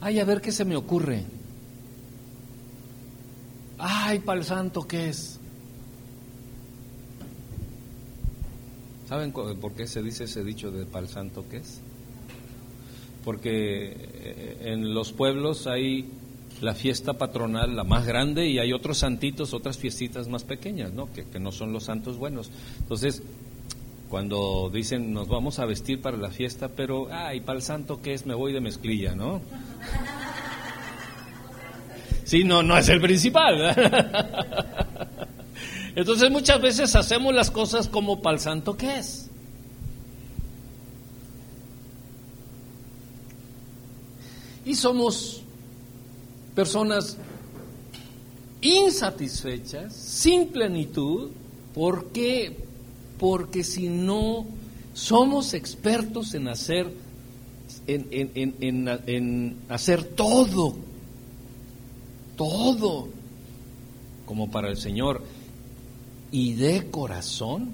[0.00, 1.22] Ay, a ver qué se me ocurre.
[3.76, 5.38] Ay, para el santo, ¿qué es?
[9.06, 11.82] ¿Saben por qué se dice ese dicho de pal santo qué es?
[13.22, 16.08] Porque eh, en los pueblos hay
[16.60, 21.12] la fiesta patronal, la más grande, y hay otros santitos, otras fiestitas más pequeñas, ¿no?
[21.12, 22.50] Que, que no son los santos buenos.
[22.78, 23.22] Entonces,
[24.08, 28.14] cuando dicen nos vamos a vestir para la fiesta, pero, ay, para el santo que
[28.14, 29.40] es, me voy de mezclilla, ¿no?
[32.24, 33.74] Sí, no, no es el principal.
[35.96, 39.30] Entonces muchas veces hacemos las cosas como para el santo que es.
[44.64, 45.43] Y somos
[46.54, 47.16] personas
[48.60, 51.30] insatisfechas, sin plenitud.
[51.74, 52.56] ¿Por qué?
[53.18, 54.46] Porque si no
[54.94, 56.92] somos expertos en hacer,
[57.86, 60.76] en, hacer todo,
[62.36, 63.08] todo,
[64.24, 65.22] como para el Señor,
[66.30, 67.72] y de corazón,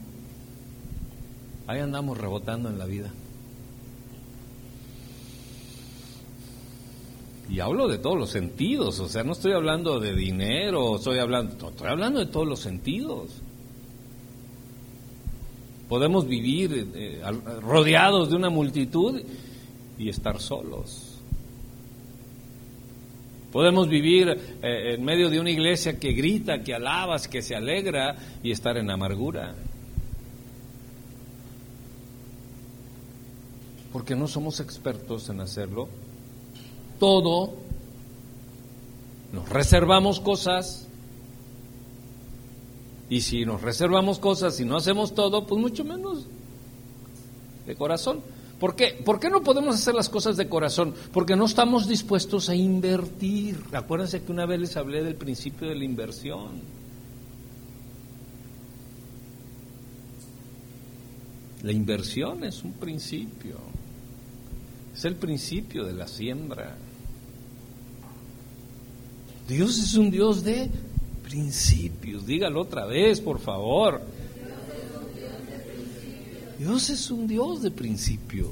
[1.66, 3.12] ahí andamos rebotando en la vida.
[7.50, 11.70] Y hablo de todos los sentidos, o sea, no estoy hablando de dinero, estoy hablando,
[11.70, 13.42] estoy hablando de todos los sentidos.
[15.88, 17.20] Podemos vivir eh,
[17.60, 19.20] rodeados de una multitud
[19.98, 21.18] y estar solos.
[23.50, 24.28] Podemos vivir
[24.62, 28.76] eh, en medio de una iglesia que grita, que alabas, que se alegra y estar
[28.76, 29.56] en amargura.
[33.92, 35.88] Porque no somos expertos en hacerlo
[37.00, 37.54] todo,
[39.32, 40.86] nos reservamos cosas
[43.10, 46.26] Y si nos reservamos cosas y no hacemos todo, pues mucho menos
[47.66, 48.20] de corazón.
[48.60, 49.00] ¿Por qué?
[49.04, 50.94] ¿Por qué no podemos hacer las cosas de corazón?
[51.12, 53.58] Porque no estamos dispuestos a invertir.
[53.72, 56.80] Acuérdense que una vez les hablé del principio de la inversión.
[61.64, 63.56] La inversión es un principio.
[64.94, 66.76] Es el principio de la siembra.
[69.50, 70.70] Dios es un Dios de
[71.24, 72.24] principios.
[72.24, 74.00] Dígalo otra vez, por favor.
[76.56, 78.46] Dios es un Dios de principios.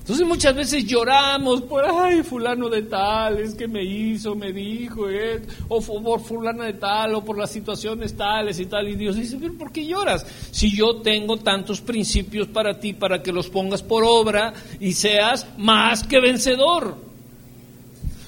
[0.00, 5.08] Entonces muchas veces lloramos por, ay, fulano de tal, es que me hizo, me dijo,
[5.08, 8.90] eh, o por fulano de tal, o por las situaciones tales y tal.
[8.90, 10.26] Y Dios dice, pero ¿por qué lloras?
[10.50, 15.46] Si yo tengo tantos principios para ti, para que los pongas por obra y seas
[15.56, 17.11] más que vencedor.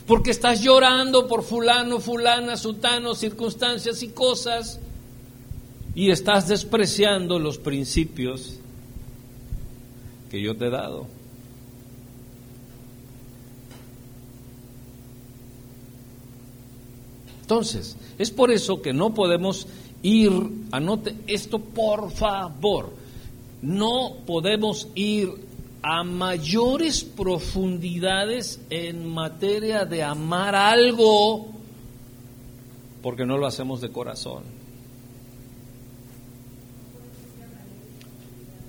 [0.07, 4.79] Porque estás llorando por fulano, fulana, sutano, circunstancias y cosas
[5.95, 8.59] y estás despreciando los principios
[10.31, 11.07] que yo te he dado.
[17.43, 19.67] Entonces, es por eso que no podemos
[20.03, 20.33] ir,
[20.73, 22.93] anote esto por favor,
[23.61, 25.44] no podemos ir
[25.87, 31.49] a mayores profundidades en materia de amar algo
[33.03, 34.45] porque no lo hacemos de corazón.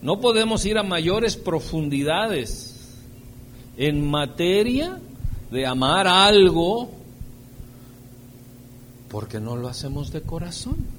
[0.02, 3.00] No podemos ir a mayores profundidades
[3.78, 5.00] en materia
[5.52, 6.90] de amar algo
[9.08, 10.95] porque no lo hacemos de corazón.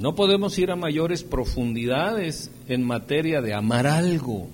[0.00, 4.48] No podemos ir a mayores profundidades en materia de amar algo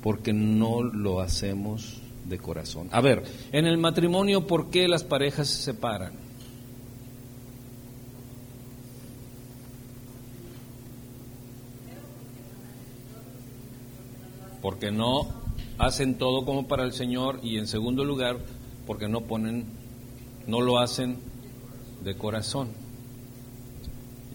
[0.00, 2.88] porque no lo hacemos de corazón.
[2.92, 6.12] A ver, en el matrimonio, ¿por qué las parejas se separan?
[14.60, 15.26] Porque no
[15.78, 18.38] hacen todo como para el Señor y en segundo lugar,
[18.86, 19.64] porque no ponen,
[20.46, 21.18] no lo hacen
[22.04, 22.81] de corazón.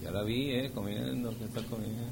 [0.08, 0.70] Ya la vi, ¿eh?
[0.74, 2.02] Comiendo, está comiendo.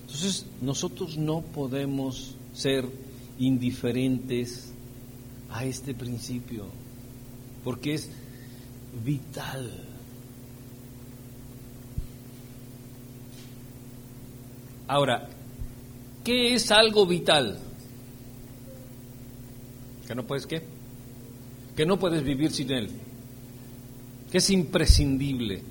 [0.00, 2.86] Entonces, nosotros no podemos ser
[3.38, 4.72] indiferentes
[5.48, 6.66] a este principio,
[7.62, 8.10] porque es
[9.04, 9.70] vital.
[14.88, 15.28] Ahora,
[16.24, 17.60] ¿qué es algo vital?
[20.08, 20.64] ¿Que no puedes qué?
[21.76, 23.03] Que no puedes vivir sin él.
[24.34, 25.62] Que es imprescindible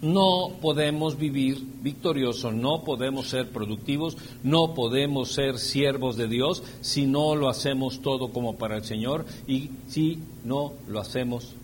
[0.00, 7.06] no podemos vivir victoriosos, no podemos ser productivos, no podemos ser siervos de Dios si
[7.06, 11.54] no lo hacemos todo como para el Señor y si no lo hacemos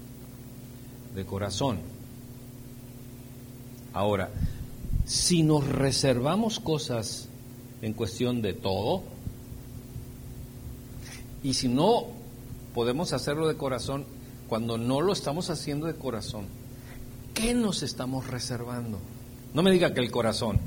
[1.15, 1.79] de corazón.
[3.93, 4.31] Ahora,
[5.05, 7.29] si nos reservamos cosas
[7.83, 9.03] en cuestión de todo,
[11.43, 12.07] y si no
[12.75, 14.07] podemos hacerlo de corazón,
[14.53, 16.45] cuando no lo estamos haciendo de corazón,
[17.33, 18.99] ¿Qué nos estamos reservando?
[19.55, 20.61] No me diga que el corazón.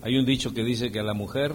[0.00, 1.52] Hay un dicho que dice que a la mujer,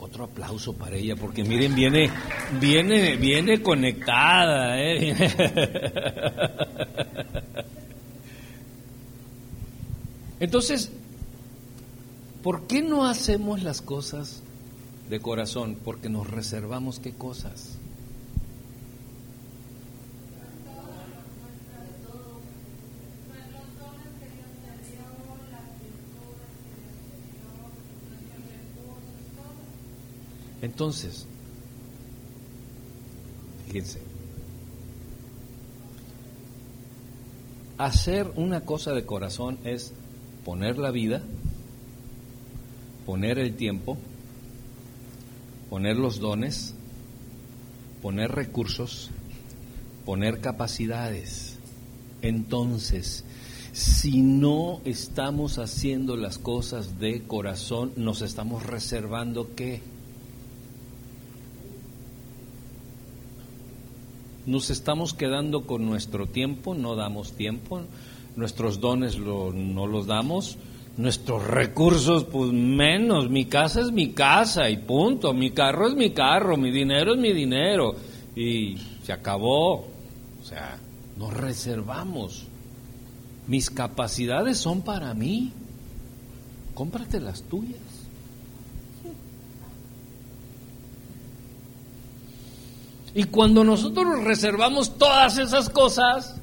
[0.00, 2.10] otro aplauso para ella, porque miren, viene,
[2.58, 4.80] viene, viene conectada.
[4.80, 5.14] ¿eh?
[10.40, 10.90] Entonces,
[12.42, 14.42] ¿Por qué no hacemos las cosas
[15.08, 15.78] de corazón?
[15.84, 17.78] Porque nos reservamos qué cosas.
[30.62, 31.26] Entonces,
[33.66, 34.00] fíjense,
[37.78, 39.92] hacer una cosa de corazón es
[40.44, 41.20] poner la vida,
[43.06, 43.96] poner el tiempo,
[45.70, 46.74] poner los dones,
[48.00, 49.10] poner recursos,
[50.04, 51.58] poner capacidades.
[52.20, 53.24] Entonces,
[53.72, 59.80] si no estamos haciendo las cosas de corazón, nos estamos reservando qué?
[64.44, 67.82] Nos estamos quedando con nuestro tiempo, no damos tiempo,
[68.36, 70.58] nuestros dones no los damos,
[70.96, 73.30] Nuestros recursos, pues menos.
[73.30, 75.32] Mi casa es mi casa y punto.
[75.32, 77.94] Mi carro es mi carro, mi dinero es mi dinero.
[78.36, 79.74] y se acabó.
[79.74, 80.78] O sea,
[81.18, 82.46] nos reservamos.
[83.46, 85.52] Mis capacidades son para mí.
[86.74, 87.80] Cómprate las tuyas.
[93.14, 96.40] Y cuando nosotros reservamos todas esas cosas,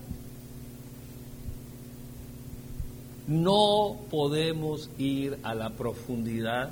[3.30, 6.71] no podemos ir a la profundidad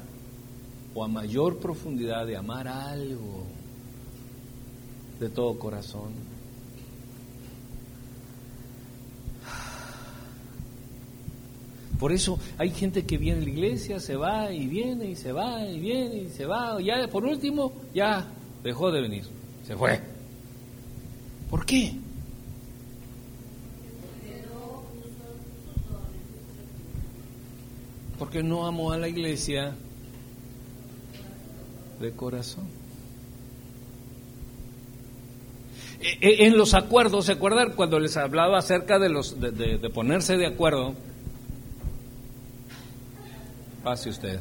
[0.95, 3.45] o a mayor profundidad de amar algo
[5.19, 6.13] de todo corazón.
[11.99, 15.31] Por eso hay gente que viene a la iglesia, se va y viene y se
[15.31, 16.81] va y viene y se va.
[16.81, 18.27] Ya por último, ya
[18.63, 19.25] dejó de venir,
[19.65, 20.01] se fue.
[21.51, 21.93] ¿Por qué?
[28.17, 29.75] Porque no amo a la iglesia
[31.99, 32.65] de corazón.
[35.99, 40.37] E, e, en los acuerdos, ¿se acuerdan cuando les hablaba acerca de, los, de, ponerse
[40.37, 40.95] de acuerdo?
[43.83, 44.39] Pase usted.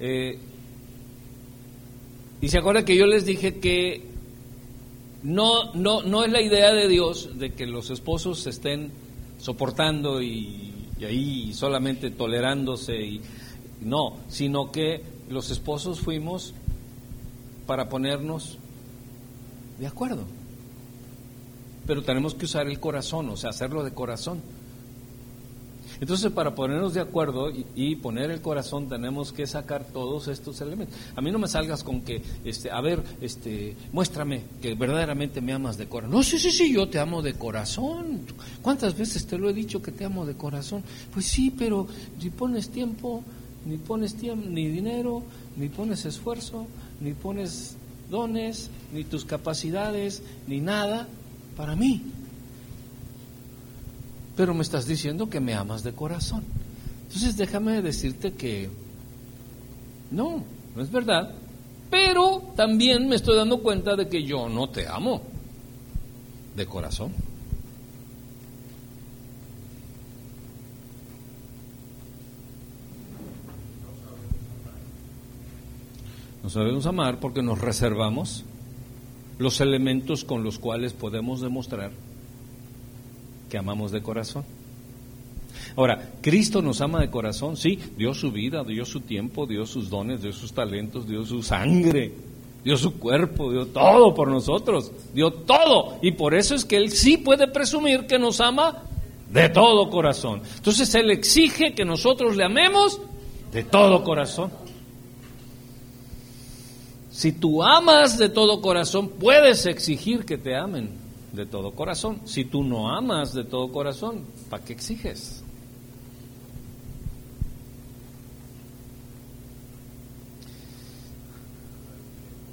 [0.00, 0.38] Eh,
[2.40, 4.02] y se acuerda que yo les dije que
[5.22, 8.90] no, no, no es la idea de Dios de que los esposos se estén
[9.38, 10.71] soportando y,
[11.02, 13.20] y ahí solamente tolerándose y
[13.80, 16.54] no, sino que los esposos fuimos
[17.66, 18.56] para ponernos
[19.80, 20.24] de acuerdo.
[21.88, 24.40] Pero tenemos que usar el corazón, o sea, hacerlo de corazón.
[26.02, 30.98] Entonces, para ponernos de acuerdo y, poner el corazón, tenemos que sacar todos estos elementos.
[31.14, 35.52] A mí no me salgas con que, este, a ver, este, muéstrame que verdaderamente me
[35.52, 36.10] amas de corazón.
[36.10, 38.22] No, sí, sí, sí, yo te amo de corazón.
[38.62, 40.82] ¿Cuántas veces te lo he dicho que te amo de corazón?
[41.12, 41.86] Pues sí, pero
[42.18, 43.22] si pones tiempo,
[43.64, 45.22] ni pones tiempo, ni dinero,
[45.56, 46.66] ni pones esfuerzo,
[47.00, 47.76] ni pones
[48.10, 51.06] dones, ni tus capacidades, ni nada
[51.56, 52.02] para mí.
[54.36, 56.44] Pero me estás diciendo que me amas de corazón.
[57.06, 58.70] Entonces déjame decirte que
[60.10, 60.42] no,
[60.74, 61.34] no es verdad.
[61.90, 65.22] Pero también me estoy dando cuenta de que yo no te amo
[66.56, 67.12] de corazón.
[76.42, 78.44] Nos sabemos amar porque nos reservamos
[79.38, 81.92] los elementos con los cuales podemos demostrar
[83.52, 84.46] que amamos de corazón.
[85.76, 89.90] Ahora, Cristo nos ama de corazón, sí, dio su vida, dio su tiempo, dio sus
[89.90, 92.14] dones, dio sus talentos, dio su sangre,
[92.64, 95.98] dio su cuerpo, dio todo por nosotros, dio todo.
[96.00, 98.84] Y por eso es que Él sí puede presumir que nos ama
[99.30, 100.40] de todo corazón.
[100.56, 103.02] Entonces Él exige que nosotros le amemos
[103.52, 104.50] de todo corazón.
[107.10, 111.01] Si tú amas de todo corazón, puedes exigir que te amen
[111.32, 112.20] de todo corazón.
[112.24, 115.42] Si tú no amas de todo corazón, ¿para qué exiges?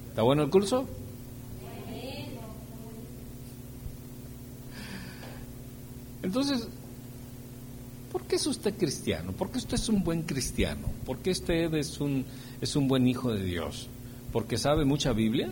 [0.09, 0.85] ¿Está bueno el curso?
[6.21, 6.67] Entonces,
[8.11, 9.31] ¿por qué es usted cristiano?
[9.31, 10.87] ¿Por qué usted es un buen cristiano?
[11.05, 12.25] ¿Por qué usted es un,
[12.59, 13.89] es un buen hijo de Dios?
[14.31, 15.49] porque sabe mucha Biblia.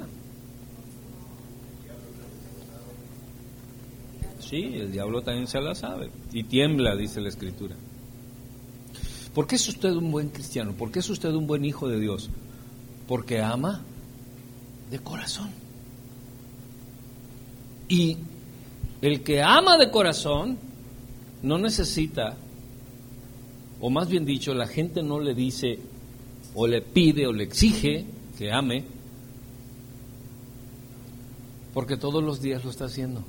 [4.50, 7.76] Sí, el diablo también se la sabe y tiembla, dice la escritura.
[9.34, 10.72] ¿Por qué es usted un buen cristiano?
[10.74, 12.30] ¿Por qué es usted un buen hijo de Dios?
[13.08, 13.82] Porque ama
[14.90, 15.50] de corazón.
[17.90, 18.18] Y
[19.02, 20.58] el que ama de corazón
[21.44, 22.38] no necesita,
[23.82, 25.78] o más bien dicho, la gente no le dice
[26.56, 28.06] o le pide o le exige
[28.38, 28.86] que ame,
[31.74, 33.24] porque todos los días lo está haciendo.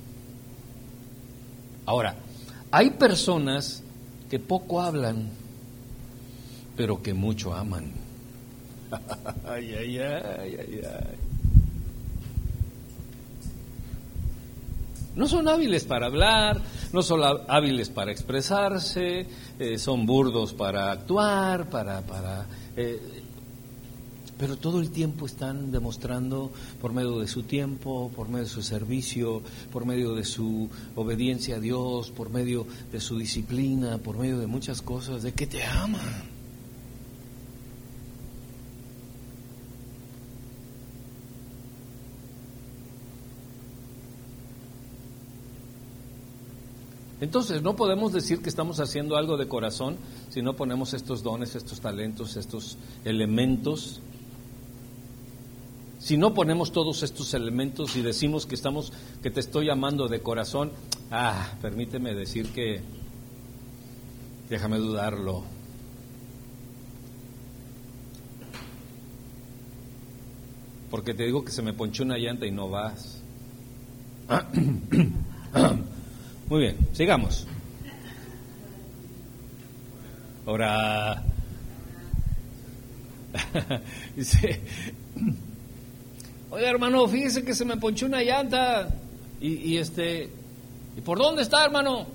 [1.89, 2.14] Ahora,
[2.70, 3.82] hay personas
[4.28, 5.30] que poco hablan,
[6.76, 7.93] pero que mucho aman.
[15.16, 16.61] No son hábiles para hablar,
[16.93, 19.26] no son hábiles para expresarse,
[19.59, 23.18] eh, son burdos para actuar, para, para eh,
[24.39, 28.62] pero todo el tiempo están demostrando por medio de su tiempo, por medio de su
[28.62, 34.39] servicio, por medio de su obediencia a Dios, por medio de su disciplina, por medio
[34.39, 36.39] de muchas cosas, de que te aman.
[47.20, 49.97] Entonces, no podemos decir que estamos haciendo algo de corazón
[50.28, 54.01] si no ponemos estos dones, estos talentos, estos elementos
[55.99, 58.92] Si no ponemos todos estos elementos y decimos que estamos,
[59.22, 60.70] que te estoy amando de corazón,
[61.11, 62.80] ah, permíteme decir que,
[64.49, 65.42] déjame dudarlo.
[70.90, 73.20] Porque te digo que se me ponchó una llanta y no vas.
[76.49, 77.46] Muy bien, sigamos.
[80.46, 81.24] Ahora,
[84.16, 84.62] dice,
[86.51, 88.88] oiga hermano, fíjese que se me ponchó una llanta
[89.40, 90.28] y, este,
[90.96, 92.07] ¿y por dónde está hermano?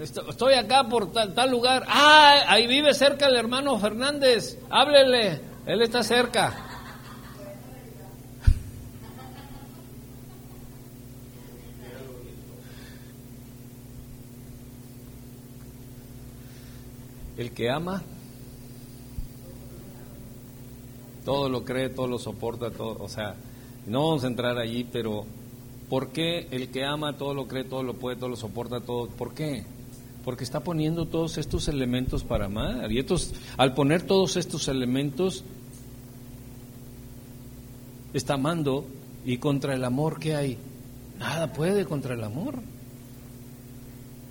[0.00, 1.84] Estoy acá por tal, tal lugar.
[1.86, 4.58] Ah, ahí vive cerca el hermano Fernández.
[4.70, 6.68] Háblele, él está cerca.
[17.36, 18.02] El que ama,
[21.24, 23.34] todo lo cree, todo lo soporta, todo, o sea,
[23.86, 25.26] no vamos a entrar allí, pero
[25.88, 29.08] ¿por qué el que ama todo lo cree, todo lo puede, todo lo soporta, todo?
[29.08, 29.64] ¿Por qué?
[30.24, 32.92] Porque está poniendo todos estos elementos para amar.
[32.92, 35.44] Y estos, al poner todos estos elementos,
[38.14, 38.86] está amando
[39.24, 40.58] y contra el amor que hay,
[41.18, 42.54] nada puede contra el amor.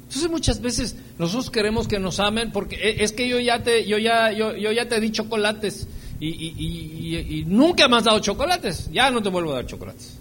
[0.04, 3.88] Entonces muchas veces nosotros queremos que nos amen porque e, es que yo ya te,
[3.88, 5.88] yo ya, yo, yo ya te di chocolates
[6.22, 10.20] y, y, y, nunca me has dado chocolates, ya no te vuelvo a dar chocolates.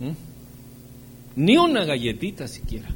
[0.00, 0.10] ¿Mm?
[1.36, 2.88] Ni una galletita siquiera.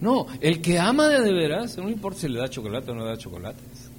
[0.00, 3.10] No, el que ama de veras, no importa si le da chocolate o no le
[3.10, 3.90] da chocolates.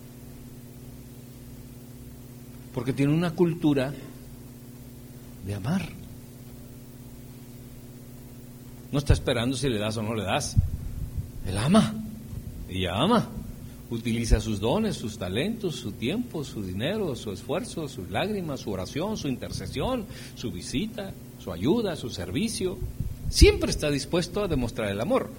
[2.73, 3.93] Porque tiene una cultura
[5.45, 5.94] de amar.
[8.95, 10.55] No está esperando si le das o no le das.
[11.45, 11.93] Él ama.
[12.69, 13.27] Ella ama.
[13.89, 19.17] Utiliza sus dones, sus talentos, su tiempo, su dinero, su esfuerzo, sus lágrimas, su oración,
[19.17, 21.11] su intercesión, su visita,
[21.43, 22.77] su ayuda, su servicio.
[23.27, 25.29] Siempre está dispuesto a demostrar el amor.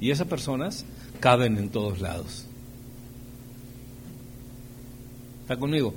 [0.00, 0.86] Y esas personas
[1.20, 2.46] caben en todos lados.
[5.42, 5.92] ¿Está conmigo?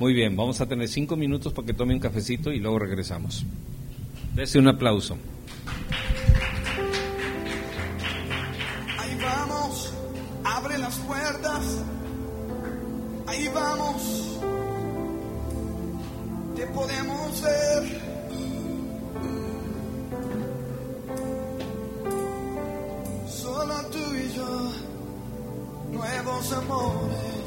[0.00, 3.44] Muy bien, vamos a tener cinco minutos para que tome un cafecito y luego regresamos.
[4.36, 5.16] Dese un aplauso.
[8.98, 9.94] Ahí vamos,
[10.44, 11.64] abre las puertas.
[13.26, 14.38] Ahí vamos,
[16.54, 18.00] te podemos ver.
[23.26, 24.72] Solo tú y yo,
[25.92, 27.45] nuevos amores.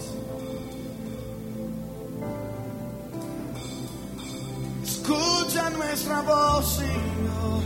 [5.09, 7.61] Escucha nuestra voz, Señor.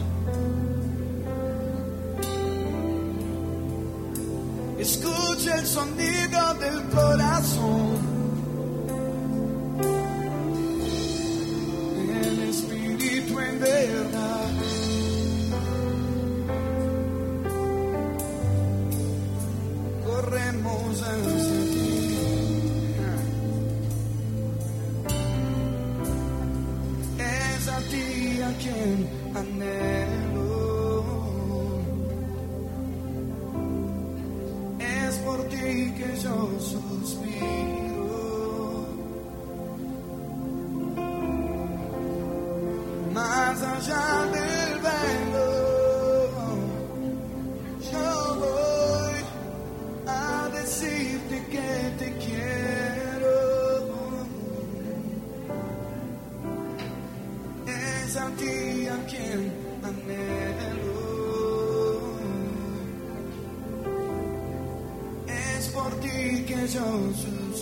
[4.79, 8.22] Escucha el sonido del corazón.
[29.35, 31.03] Anhelo.
[34.79, 37.72] Es por ti que yo suspiro.
[58.23, 59.41] A ti a quien
[59.89, 60.97] anhelo.
[65.27, 66.85] Es por ti que yo
[67.21, 67.52] suspiro.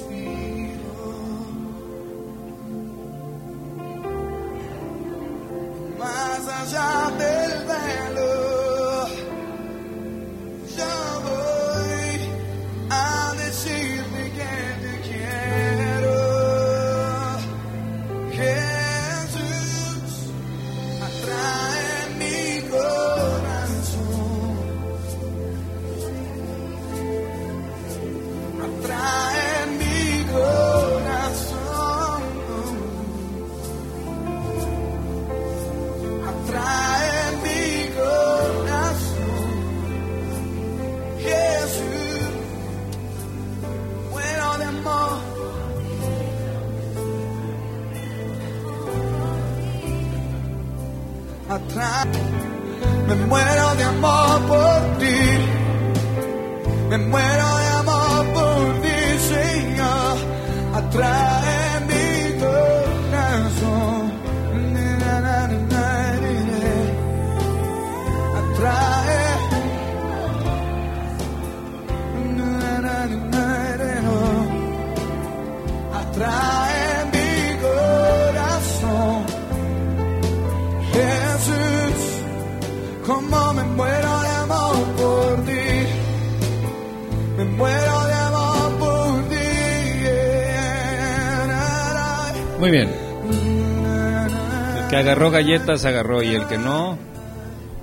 [95.41, 96.99] Galletas agarró y el que no,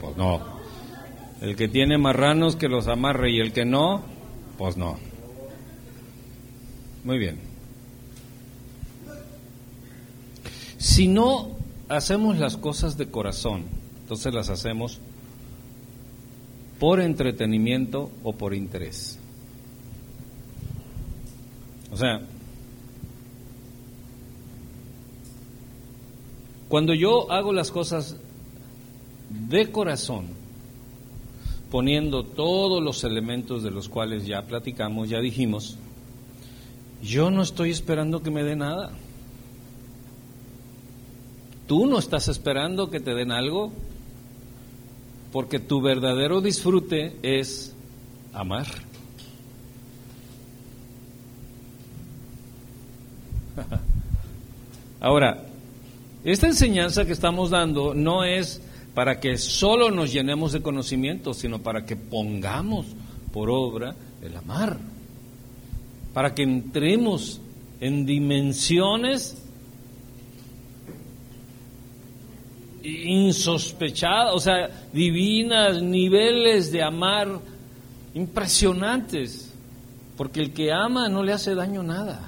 [0.01, 0.41] pues no.
[1.41, 4.05] El que tiene marranos que los amarre y el que no,
[4.57, 4.97] pues no.
[7.03, 7.41] Muy bien.
[10.77, 11.57] Si no
[11.89, 13.65] hacemos las cosas de corazón,
[14.03, 15.01] entonces las hacemos
[16.79, 19.19] por entretenimiento o por interés.
[21.91, 22.21] O sea,
[26.69, 28.17] cuando yo hago las cosas
[29.31, 30.27] de corazón,
[31.71, 35.79] poniendo todos los elementos de los cuales ya platicamos, ya dijimos,
[37.03, 38.91] yo no estoy esperando que me dé nada.
[41.67, 43.73] Tú no estás esperando que te den algo,
[45.33, 47.75] porque tu verdadero disfrute es
[48.33, 48.67] amar.
[55.01, 55.48] Ahora,
[56.25, 58.61] esta enseñanza que estamos dando no es
[58.95, 62.87] para que solo nos llenemos de conocimiento, sino para que pongamos
[63.33, 64.79] por obra el amar,
[66.13, 67.41] para que entremos
[67.81, 69.41] en dimensiones
[72.83, 77.39] insospechadas, o sea, divinas, niveles de amar
[78.15, 79.55] impresionantes,
[80.17, 82.28] porque el que ama no le hace daño nada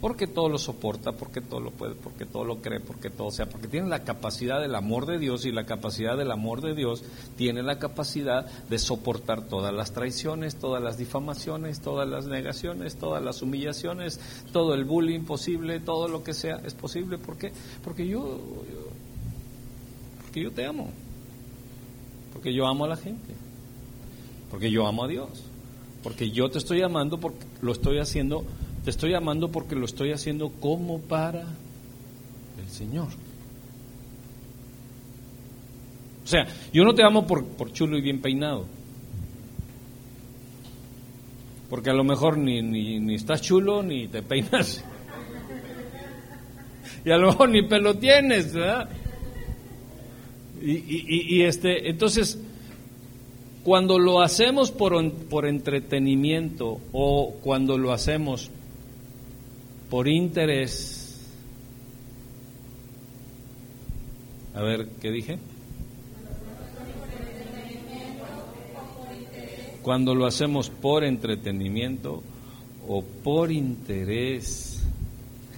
[0.00, 3.46] porque todo lo soporta, porque todo lo puede, porque todo lo cree, porque todo sea,
[3.46, 7.04] porque tiene la capacidad del amor de Dios y la capacidad del amor de Dios
[7.36, 13.22] tiene la capacidad de soportar todas las traiciones, todas las difamaciones, todas las negaciones, todas
[13.22, 14.20] las humillaciones,
[14.52, 17.52] todo el bullying posible, todo lo que sea es posible, ¿por qué?
[17.84, 18.38] Porque yo,
[18.70, 18.90] yo
[20.30, 20.88] porque yo te amo.
[22.32, 23.34] Porque yo amo a la gente.
[24.48, 25.28] Porque yo amo a Dios.
[26.04, 28.44] Porque yo te estoy amando porque lo estoy haciendo
[28.84, 33.08] te estoy amando porque lo estoy haciendo como para el Señor.
[36.24, 38.66] O sea, yo no te amo por, por chulo y bien peinado.
[41.68, 44.84] Porque a lo mejor ni, ni, ni estás chulo ni te peinas.
[47.02, 48.90] Y a lo mejor ni pelo tienes, ¿verdad?
[50.60, 52.38] Y, y, y este, entonces,
[53.64, 58.50] cuando lo hacemos por, por entretenimiento o cuando lo hacemos
[59.90, 61.20] por interés.
[64.54, 65.38] A ver, ¿qué dije?
[69.82, 72.22] Cuando lo hacemos por entretenimiento
[72.86, 74.80] o por interés.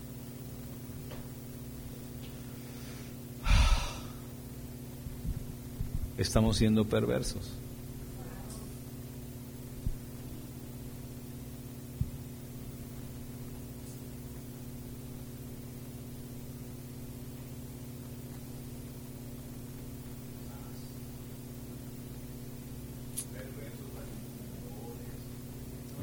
[6.19, 7.62] Estamos siendo perversos.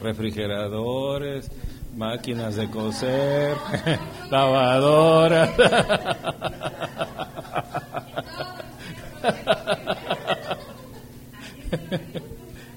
[0.02, 1.50] Refrigeradores,
[1.96, 3.56] máquinas de coser,
[4.32, 5.52] lavadoras.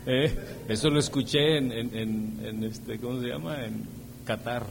[0.05, 0.37] Eh,
[0.69, 3.65] eso lo escuché en, en, en, este, ¿cómo se llama?
[3.65, 3.87] En
[4.25, 4.67] Qatar.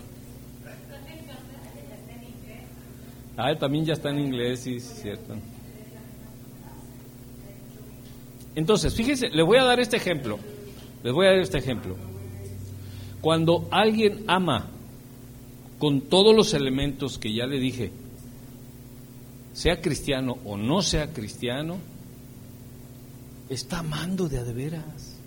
[3.38, 5.36] Ah, también ya está en inglés, sí, es cierto.
[8.56, 10.38] Entonces, fíjese, le voy a dar este ejemplo.
[11.04, 11.96] Les voy a dar este ejemplo.
[13.22, 14.68] Cuando alguien ama
[15.78, 17.92] con todos los elementos que ya le dije,
[19.54, 21.78] sea cristiano o no sea cristiano,
[23.50, 25.18] está amando de a veras.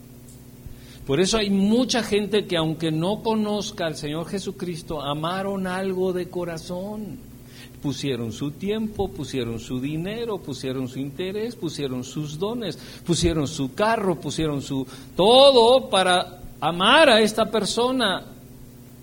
[1.06, 6.30] Por eso hay mucha gente que aunque no conozca al Señor Jesucristo, amaron algo de
[6.30, 7.18] corazón.
[7.82, 14.18] Pusieron su tiempo, pusieron su dinero, pusieron su interés, pusieron sus dones, pusieron su carro,
[14.18, 18.24] pusieron su todo para amar a esta persona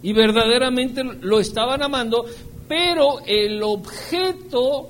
[0.01, 2.26] y verdaderamente lo estaban amando,
[2.68, 4.89] pero el objeto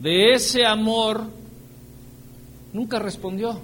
[0.00, 1.24] de ese amor
[2.74, 3.58] nunca respondió.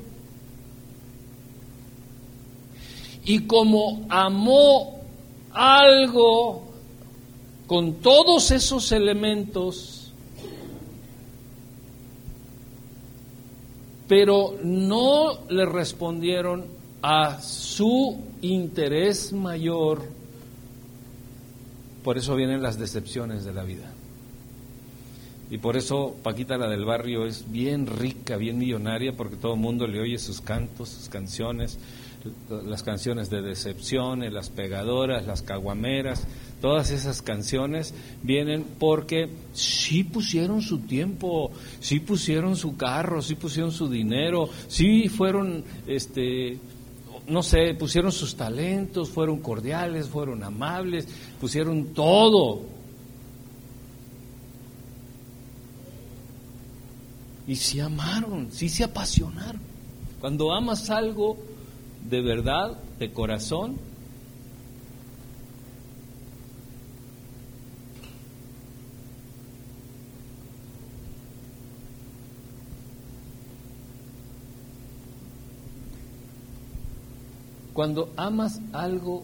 [3.26, 5.02] Y como amó
[5.52, 6.62] algo
[7.66, 10.12] con todos esos elementos,
[14.08, 20.02] pero no le respondieron a su interés mayor,
[22.02, 23.92] por eso vienen las decepciones de la vida.
[25.50, 29.60] Y por eso Paquita la del barrio es bien rica, bien millonaria, porque todo el
[29.60, 31.78] mundo le oye sus cantos, sus canciones,
[32.50, 36.26] las canciones de decepciones, las pegadoras, las caguameras,
[36.60, 43.72] todas esas canciones vienen porque sí pusieron su tiempo, sí pusieron su carro, sí pusieron
[43.72, 46.58] su dinero, sí fueron, este,
[47.28, 51.06] no sé, pusieron sus talentos, fueron cordiales, fueron amables,
[51.40, 52.62] pusieron todo
[57.46, 59.60] y se amaron, sí se apasionaron.
[60.20, 61.38] Cuando amas algo
[62.08, 63.76] de verdad, de corazón,
[77.78, 79.22] cuando amas algo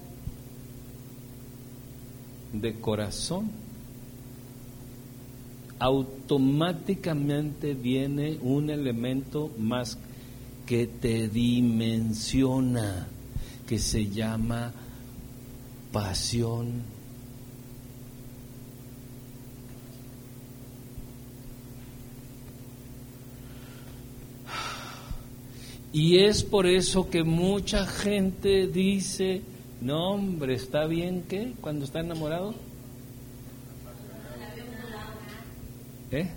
[2.52, 3.50] de corazón,
[5.80, 9.98] automáticamente viene un elemento más
[10.66, 13.08] que te dimensiona,
[13.66, 14.72] que se llama
[15.90, 16.93] pasión.
[25.94, 29.42] Y es por eso que mucha gente dice,
[29.80, 31.52] no hombre, ¿está bien qué?
[31.60, 32.52] Cuando está enamorado.
[36.10, 36.28] ¿Eh?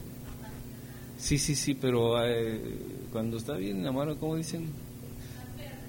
[1.17, 2.61] Sí, sí, sí, pero eh,
[3.11, 4.67] cuando está bien enamorado, ¿cómo dicen?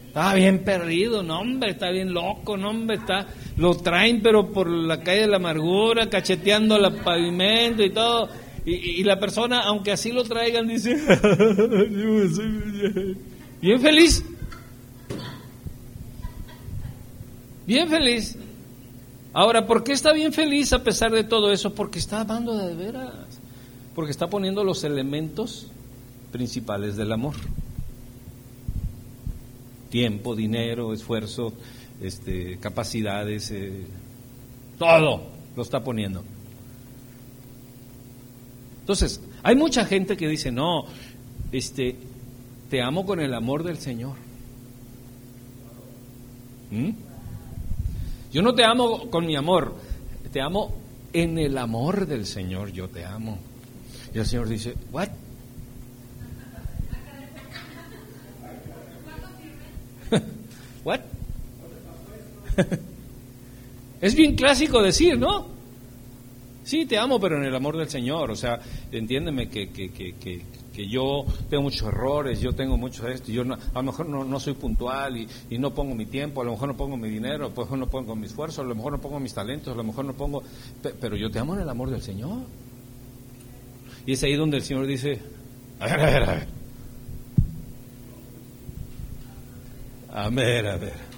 [0.06, 3.26] Está bien perdido, no hombre, está bien loco, no hombre, está,
[3.58, 8.30] lo traen pero por la calle de la amargura, cacheteando el pavimento y todo,
[8.64, 10.96] y, la persona, aunque así lo traigan, dice,
[13.60, 14.24] bien feliz,
[17.66, 18.36] bien feliz.
[19.32, 21.74] Ahora, ¿por qué está bien feliz a pesar de todo eso?
[21.74, 23.38] Porque está amando de veras
[23.98, 25.66] porque está poniendo los elementos
[26.30, 27.34] principales del amor.
[29.90, 31.52] Tiempo, dinero, esfuerzo,
[32.00, 33.86] este, capacidades, eh,
[34.78, 35.24] todo
[35.56, 36.22] lo está poniendo.
[38.82, 40.84] Entonces, hay mucha gente que dice, no,
[41.50, 41.96] este,
[42.68, 44.16] te amo con el amor del Señor.
[46.70, 46.90] ¿Mm?
[48.32, 49.74] Yo no te amo con mi amor,
[50.32, 50.74] te amo
[51.12, 53.38] en el amor del Señor, yo te amo.
[54.14, 55.08] Y el Señor dice, ¿what?
[60.84, 61.00] ¿What?
[64.00, 65.46] es bien clásico decir, ¿no?
[66.64, 68.30] Sí, te amo, pero en el amor del Señor.
[68.30, 68.60] O sea,
[68.92, 70.42] entiéndeme que, que, que, que,
[70.86, 74.38] yo tengo muchos errores, yo tengo muchos esto, yo no, a lo mejor no, no
[74.38, 77.46] soy puntual y, y, no pongo mi tiempo, a lo mejor no pongo mi dinero,
[77.46, 79.76] a lo mejor no pongo mi esfuerzo, a lo mejor no pongo mis talentos, a
[79.76, 80.42] lo mejor no pongo...
[81.00, 82.42] Pero yo te amo en el amor del Señor.
[84.06, 85.20] Y es ahí donde el Señor dice,
[85.80, 86.58] a ver, a ver, a ver.
[90.10, 91.08] A ver, a ver.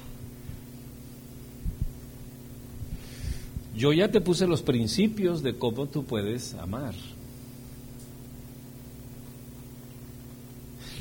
[3.75, 6.95] Yo ya te puse los principios de cómo tú puedes amar.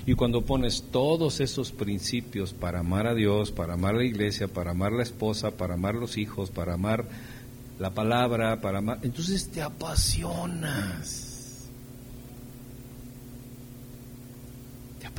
[0.06, 4.48] Y cuando pones todos esos principios para amar a Dios, para amar a la iglesia,
[4.48, 7.06] para amar a la esposa, para amar a los hijos, para amar
[7.80, 11.30] la palabra, para amar, entonces te apasionas.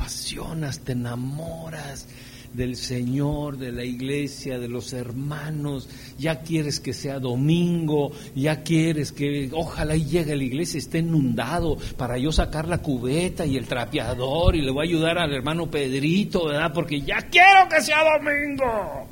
[0.01, 2.07] apasionas, te enamoras
[2.53, 5.87] del Señor, de la iglesia, de los hermanos,
[6.17, 11.77] ya quieres que sea domingo, ya quieres que ojalá llegue a la iglesia, esté inundado
[11.97, 15.69] para yo sacar la cubeta y el trapeador y le voy a ayudar al hermano
[15.69, 16.71] Pedrito, ¿verdad?
[16.73, 19.07] Porque ya quiero que sea domingo.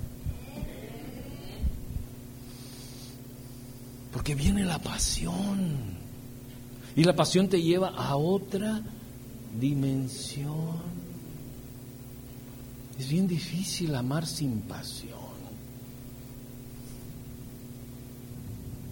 [4.11, 5.97] Porque viene la pasión.
[6.95, 8.81] Y la pasión te lleva a otra
[9.57, 11.08] dimensión.
[12.99, 15.17] Es bien difícil amar sin pasión.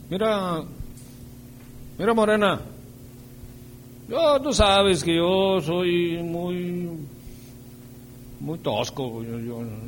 [0.10, 0.64] Mira,
[2.00, 2.62] mira Morena,
[4.08, 6.90] yo, tú sabes que yo soy muy,
[8.40, 9.22] muy tosco,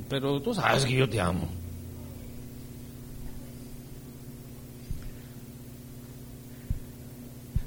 [0.09, 1.47] pero tú sabes que yo te amo.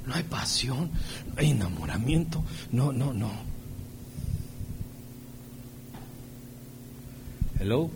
[0.05, 0.91] no hay pasión,
[1.27, 3.52] no hay enamoramiento, no, no, no.
[7.63, 7.89] Hello.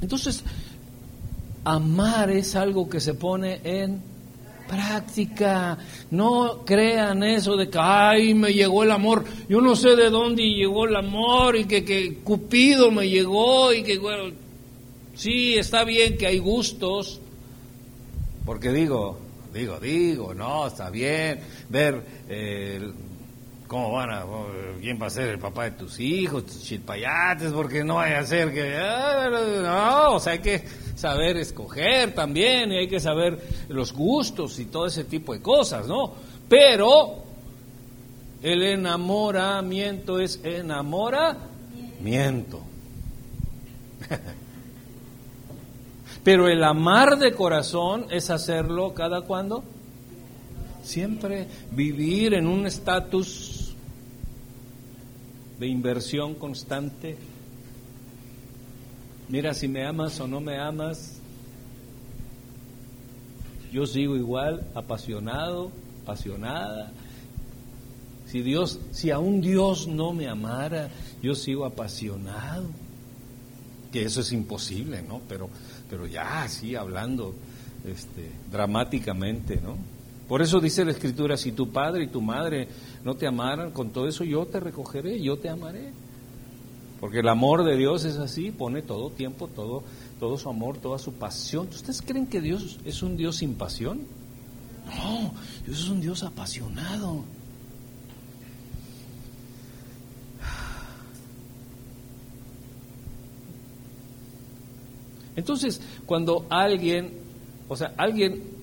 [0.00, 0.44] Entonces,
[1.64, 4.00] amar es algo que se pone en
[4.68, 5.76] práctica.
[6.12, 9.24] No crean eso de que, ay, me llegó el amor.
[9.48, 13.82] Yo no sé de dónde llegó el amor y que, que Cupido me llegó y
[13.82, 14.32] que, bueno,
[15.16, 17.20] sí, está bien que hay gustos.
[18.46, 19.18] Porque digo,
[19.52, 22.92] digo, digo, no, está bien ver eh,
[23.68, 24.24] cómo van a,
[24.80, 28.24] quién va a ser el papá de tus hijos, tus chilpayates, porque no vaya a
[28.24, 29.28] ser que, ah,
[29.62, 30.64] no, o sea, hay que
[30.96, 33.38] saber escoger también y hay que saber
[33.68, 36.14] los gustos y todo ese tipo de cosas, ¿no?
[36.48, 37.22] Pero
[38.42, 42.62] el enamoramiento es enamoramiento.
[46.24, 49.62] Pero el amar de corazón es hacerlo cada cuando.
[50.88, 53.74] Siempre vivir en un estatus
[55.58, 57.16] de inversión constante
[59.28, 61.18] Mira, si me amas o no me amas,
[63.70, 65.70] yo sigo igual, apasionado,
[66.02, 66.92] apasionada.
[68.24, 70.88] Si Dios, si aún Dios no me amara,
[71.22, 72.70] yo sigo apasionado.
[73.92, 75.20] Que eso es imposible, ¿no?
[75.28, 75.50] Pero,
[75.90, 77.34] pero ya así hablando,
[77.86, 79.76] este, dramáticamente, ¿no?
[80.28, 82.68] Por eso dice la Escritura: si tu padre y tu madre
[83.02, 85.92] no te amaran, con todo eso yo te recogeré, yo te amaré.
[87.00, 89.84] Porque el amor de Dios es así, pone todo tiempo, todo,
[90.18, 91.68] todo su amor, toda su pasión.
[91.68, 94.00] ¿Ustedes creen que Dios es un Dios sin pasión?
[94.86, 95.32] No,
[95.64, 97.24] Dios es un Dios apasionado.
[105.36, 107.12] Entonces, cuando alguien,
[107.68, 108.57] o sea, alguien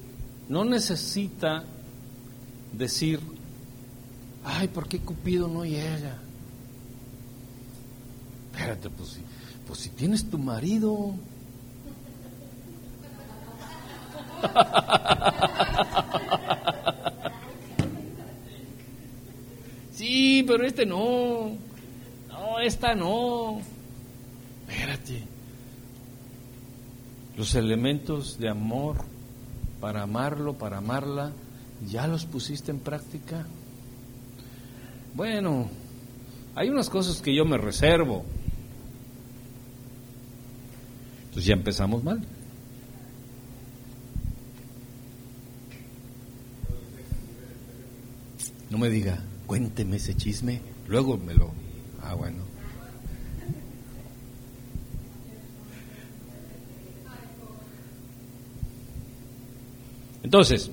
[0.49, 1.63] no necesita
[2.71, 3.19] decir,
[4.43, 6.17] ay, ¿por qué Cupido no llega?
[8.51, 9.21] Espérate, pues si,
[9.67, 11.15] pues si tienes tu marido.
[19.95, 21.51] Sí, pero este no.
[22.27, 23.61] No, esta no.
[24.67, 25.23] Espérate.
[27.37, 29.05] Los elementos de amor
[29.85, 31.31] para amarlo, para amarla,
[31.87, 33.45] ¿ya los pusiste en práctica?
[35.13, 35.69] Bueno,
[36.55, 38.25] hay unas cosas que yo me reservo.
[41.25, 42.19] Entonces ya empezamos mal.
[48.71, 51.51] No me diga, cuénteme ese chisme, luego me lo...
[52.01, 52.44] Ah, bueno.
[60.25, 60.71] Entonces,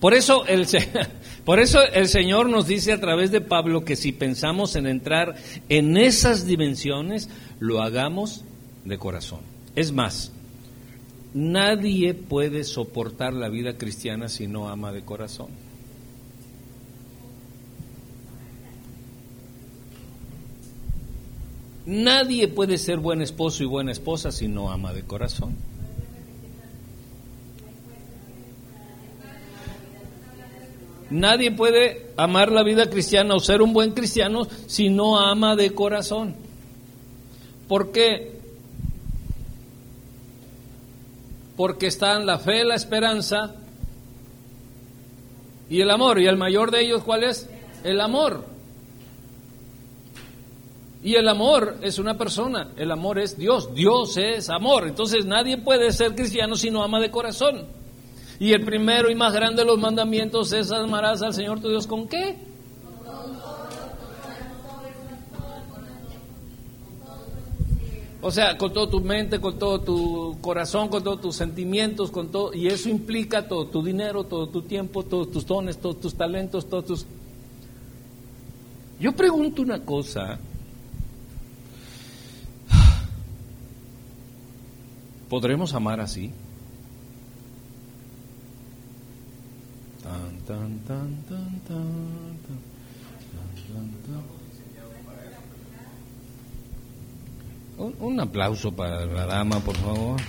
[0.00, 0.66] por eso el,
[1.44, 5.36] por eso el Señor nos dice a través de Pablo que si pensamos en entrar
[5.68, 7.28] en esas dimensiones,
[7.60, 8.44] lo hagamos
[8.84, 9.42] de corazón.
[9.76, 10.32] Es más,
[11.34, 15.50] nadie puede soportar la vida cristiana si no ama de corazón.
[21.86, 25.69] Nadie puede ser buen esposo y buena esposa si no ama de corazón.
[31.10, 35.74] Nadie puede amar la vida cristiana o ser un buen cristiano si no ama de
[35.74, 36.36] corazón.
[37.68, 38.40] ¿Por qué?
[41.60, 43.54] porque están la fe, la esperanza
[45.68, 46.18] y el amor.
[46.18, 47.50] ¿Y el mayor de ellos cuál es?
[47.84, 48.46] El amor.
[51.02, 54.88] Y el amor es una persona, el amor es Dios, Dios es amor.
[54.88, 57.66] Entonces nadie puede ser cristiano si no ama de corazón.
[58.40, 61.86] Y el primero y más grande de los mandamientos es amarás al Señor tu Dios
[61.86, 62.38] con qué?
[68.22, 72.28] O sea, con toda tu mente, con todo tu corazón, con todos tus sentimientos, con
[72.28, 76.14] todo, y eso implica todo tu dinero, todo tu tiempo, todos tus dones, todos tus
[76.14, 77.06] talentos, todos tus...
[78.98, 80.38] Yo pregunto una cosa.
[85.28, 86.30] ¿Podremos amar así?
[90.46, 90.80] Tan,
[97.78, 100.20] Un, aplauso para la dama, por favor.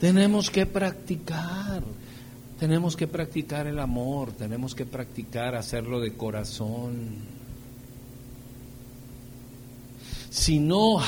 [0.00, 1.82] Tenemos que practicar,
[2.60, 7.16] tenemos que practicar el amor, tenemos que practicar hacerlo de corazón.
[10.30, 10.98] Si no,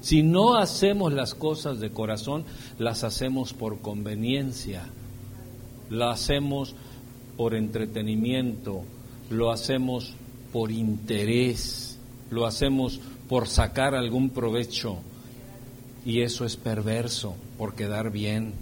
[0.00, 2.44] si no hacemos las cosas de corazón,
[2.78, 4.86] las hacemos por conveniencia,
[5.90, 6.74] las hacemos
[7.36, 8.82] por entretenimiento,
[9.30, 10.14] lo hacemos
[10.52, 11.88] por interés
[12.30, 14.98] lo hacemos por sacar algún provecho.
[16.04, 18.54] Y eso es perverso, por quedar bien.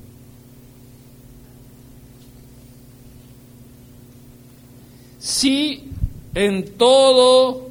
[5.19, 5.91] Si
[6.35, 7.69] en todo,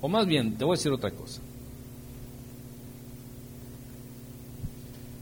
[0.00, 1.40] o más bien, te voy a decir otra cosa.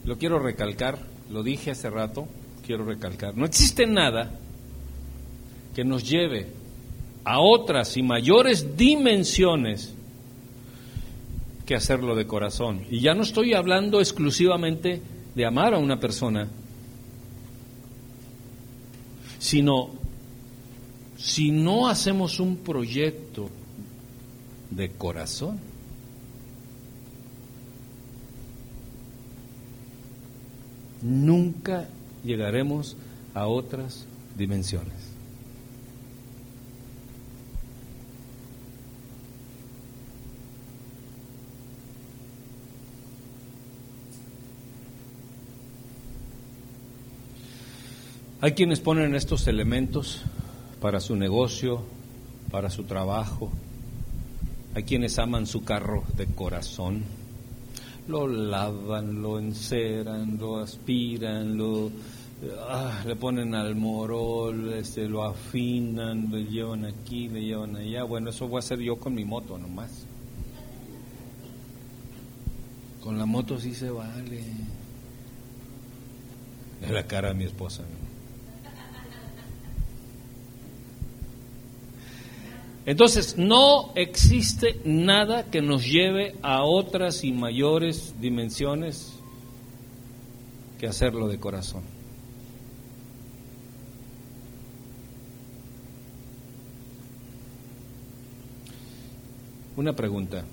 [0.05, 0.99] Lo quiero recalcar,
[1.31, 2.27] lo dije hace rato,
[2.67, 3.37] quiero recalcar.
[3.37, 4.31] No existe nada
[5.75, 6.47] que nos lleve
[7.25, 9.95] a otras y mayores dimensiones
[11.67, 12.87] que hacerlo de corazón.
[12.91, 15.03] Y ya no estoy hablando exclusivamente
[15.35, 16.49] de amar a una persona,
[19.39, 19.91] sino
[21.19, 23.51] si no hacemos un proyecto
[24.71, 25.61] de corazón,
[31.03, 31.89] nunca
[32.25, 32.97] llegaremos
[33.35, 35.09] a otras dimensiones.
[48.41, 50.23] Hay quienes ponen estos elementos
[50.81, 51.83] para su negocio,
[52.53, 53.51] para su trabajo.
[54.77, 57.03] Hay quienes aman su carro de corazón.
[58.09, 61.91] Lo lavan, lo enceran, lo aspiran, lo
[62.69, 68.05] ah, le ponen al morol, este, lo afinan, lo llevan aquí, le llevan allá.
[68.05, 70.07] Bueno, eso voy a hacer yo con mi moto nomás.
[73.03, 74.43] Con la moto sí se vale.
[76.81, 77.83] Es la cara de mi esposa.
[82.89, 89.13] Entonces, no existe nada que nos lleve a otras y mayores dimensiones
[90.81, 91.83] que hacerlo de corazón.
[99.77, 100.47] Una pregunta.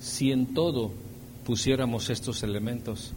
[0.00, 0.92] Si en todo
[1.44, 3.12] pusiéramos estos elementos,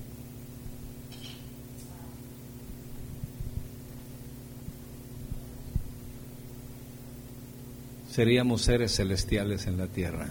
[8.16, 10.30] seríamos seres celestiales en la tierra.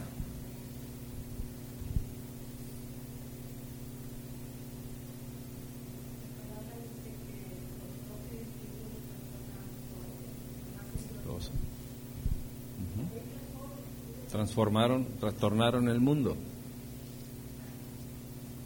[14.30, 16.37] Transformaron, trastornaron el mundo,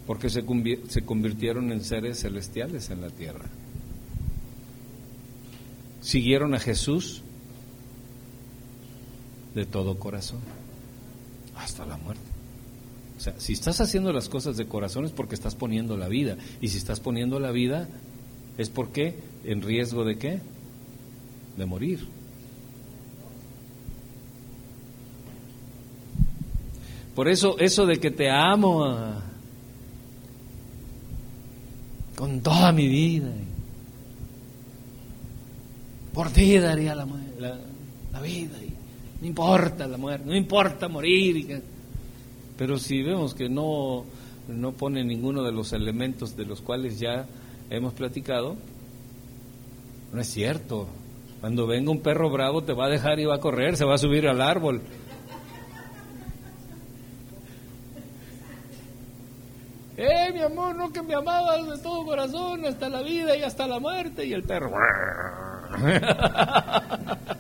[0.07, 0.45] porque se,
[1.05, 3.47] convirtieron en seres celestiales en la tierra.
[6.03, 7.25] Siguieron a Jesús
[9.55, 10.41] de todo corazón,
[11.57, 12.23] hasta la muerte.
[13.19, 16.37] O sea, si estás haciendo las cosas de corazón es porque estás poniendo la vida.
[16.61, 17.89] Y si estás poniendo la vida
[18.57, 20.41] es porque en riesgo de qué?
[21.57, 22.07] De morir.
[27.17, 29.21] Por eso, eso de que te amo ah,
[32.15, 33.33] con toda mi vida,
[36.15, 37.05] por ti daría la,
[37.41, 37.59] la,
[38.13, 38.57] la vida.
[39.21, 41.63] No importa la muerte, no importa morir.
[42.57, 44.05] Pero si vemos que no,
[44.49, 47.27] no pone ninguno de los elementos de los cuales ya
[47.71, 48.57] hemos platicado,
[50.13, 50.89] no es cierto.
[51.41, 53.95] Cuando venga un perro bravo te va a dejar y va a correr, se va
[53.95, 54.83] a subir al árbol.
[59.97, 63.67] Eh, mi amor, no que me amabas de todo corazón hasta la vida y hasta
[63.67, 64.71] la muerte y el perro.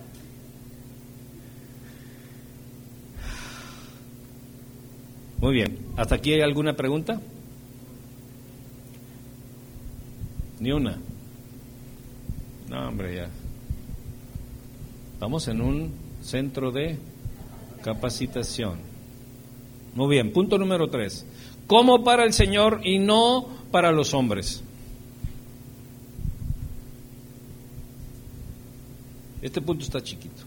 [5.40, 5.78] Muy bien.
[5.96, 7.20] ¿Hasta aquí hay alguna pregunta?
[10.58, 10.98] Ni una.
[12.68, 13.28] No, hombre, ya.
[15.14, 15.92] Estamos en un
[16.22, 16.98] centro de
[17.82, 18.78] capacitación.
[19.94, 20.32] Muy bien.
[20.32, 21.24] Punto número tres.
[21.66, 24.62] ¿Cómo para el Señor y no para los hombres?
[29.40, 30.42] Este punto está chiquito.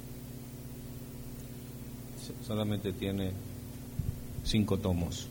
[2.45, 3.31] Solamente tiene
[4.43, 5.29] cinco tomos.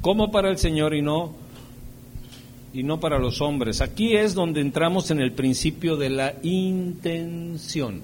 [0.00, 1.34] como para el Señor y no
[2.72, 3.82] y no para los hombres.
[3.82, 8.00] Aquí es donde entramos en el principio de la intención.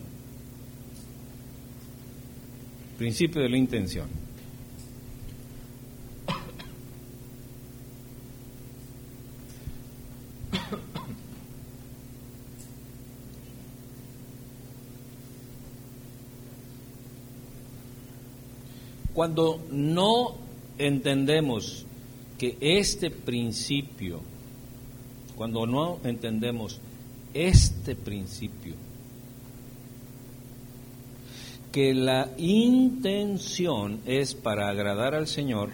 [2.98, 4.23] Principio de la intención.
[19.14, 20.34] Cuando no
[20.76, 21.86] entendemos
[22.36, 24.20] que este principio,
[25.36, 26.80] cuando no entendemos
[27.32, 28.74] este principio,
[31.70, 35.70] que la intención es para agradar al Señor,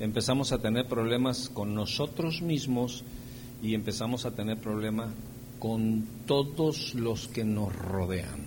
[0.00, 3.04] empezamos a tener problemas con nosotros mismos
[3.62, 5.12] y empezamos a tener problemas
[5.58, 8.43] con todos los que nos rodean.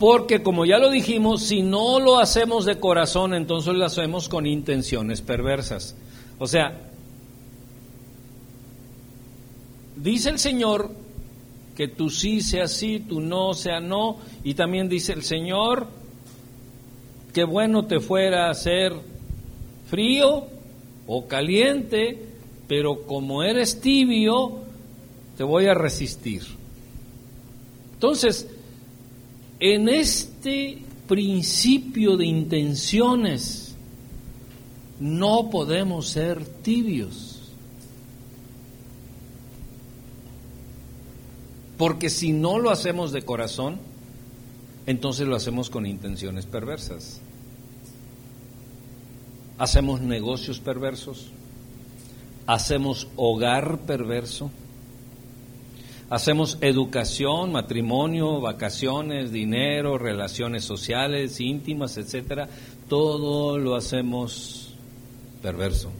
[0.00, 4.46] Porque como ya lo dijimos, si no lo hacemos de corazón, entonces lo hacemos con
[4.46, 5.94] intenciones perversas.
[6.38, 6.88] O sea,
[9.96, 10.90] dice el Señor
[11.76, 15.86] que tú sí sea sí, tú no sea no, y también dice el Señor
[17.34, 18.94] que bueno te fuera a ser
[19.90, 20.46] frío
[21.06, 22.18] o caliente,
[22.66, 24.60] pero como eres tibio,
[25.36, 26.42] te voy a resistir.
[27.92, 28.48] Entonces,
[29.60, 33.74] en este principio de intenciones
[34.98, 37.52] no podemos ser tibios.
[41.76, 43.78] Porque si no lo hacemos de corazón,
[44.86, 47.20] entonces lo hacemos con intenciones perversas.
[49.58, 51.28] Hacemos negocios perversos,
[52.46, 54.50] hacemos hogar perverso,
[56.10, 62.48] Hacemos educación, matrimonio, vacaciones, dinero, relaciones sociales, íntimas, etcétera.
[62.88, 64.74] Todo lo hacemos
[65.40, 65.92] perverso.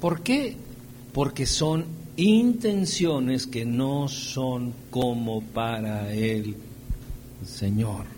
[0.00, 0.56] ¿Por qué?
[1.12, 1.86] Porque son
[2.16, 6.54] intenciones que no son como para el
[7.44, 8.17] Señor.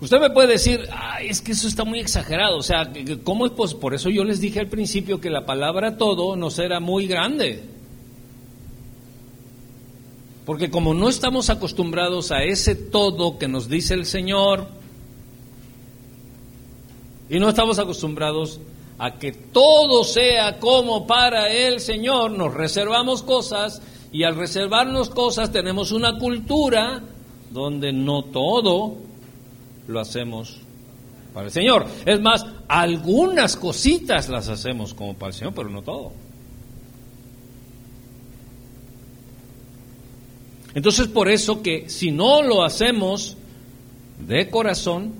[0.00, 2.58] Usted me puede decir, Ay, es que eso está muy exagerado.
[2.58, 2.92] O sea,
[3.24, 3.52] ¿cómo es?
[3.52, 7.06] Pues por eso yo les dije al principio que la palabra todo nos era muy
[7.06, 7.64] grande.
[10.46, 14.68] Porque como no estamos acostumbrados a ese todo que nos dice el Señor,
[17.28, 18.60] y no estamos acostumbrados
[18.98, 25.52] a que todo sea como para el Señor, nos reservamos cosas y al reservarnos cosas
[25.52, 27.02] tenemos una cultura
[27.50, 29.07] donde no todo
[29.88, 30.58] lo hacemos
[31.34, 31.86] para el Señor.
[32.06, 36.12] Es más, algunas cositas las hacemos como para el Señor, pero no todo.
[40.74, 43.36] Entonces por eso que si no lo hacemos
[44.20, 45.12] de corazón,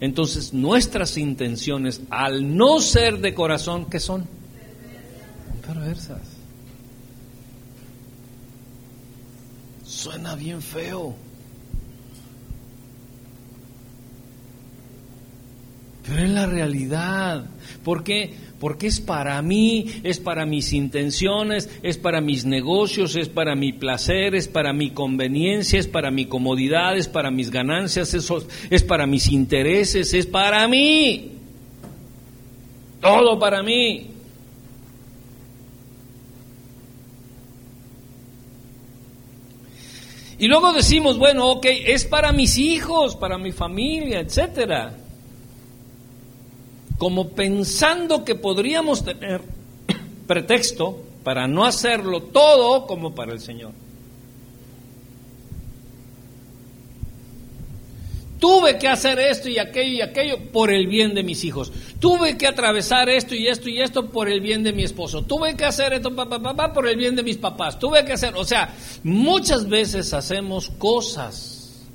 [0.00, 4.26] entonces nuestras intenciones, al no ser de corazón, ¿qué son?
[5.66, 6.22] Perversas.
[9.84, 11.16] Suena bien feo.
[16.08, 17.44] Pero es la realidad.
[17.84, 18.34] ¿Por qué?
[18.58, 23.72] Porque es para mí, es para mis intenciones, es para mis negocios, es para mi
[23.72, 28.32] placer, es para mi conveniencia, es para mi comodidad, es para mis ganancias, es,
[28.70, 31.32] es para mis intereses, es para mí.
[33.00, 34.06] Todo para mí.
[40.40, 45.07] Y luego decimos, bueno, ok, es para mis hijos, para mi familia, etcétera
[46.98, 49.40] como pensando que podríamos tener
[50.26, 53.72] pretexto para no hacerlo todo como para el Señor.
[58.38, 61.72] Tuve que hacer esto y aquello y aquello por el bien de mis hijos.
[61.98, 65.22] Tuve que atravesar esto y esto y esto por el bien de mi esposo.
[65.22, 67.78] Tuve que hacer esto pa, por el bien de mis papás.
[67.78, 68.72] Tuve que hacer, o sea,
[69.02, 71.88] muchas veces hacemos cosas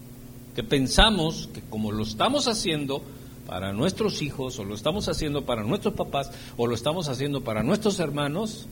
[0.53, 3.01] que pensamos que como lo estamos haciendo,
[3.53, 7.61] para nuestros hijos, o lo estamos haciendo para nuestros papás, o lo estamos haciendo para
[7.61, 8.65] nuestros hermanos,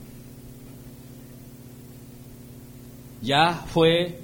[3.22, 4.18] ya fue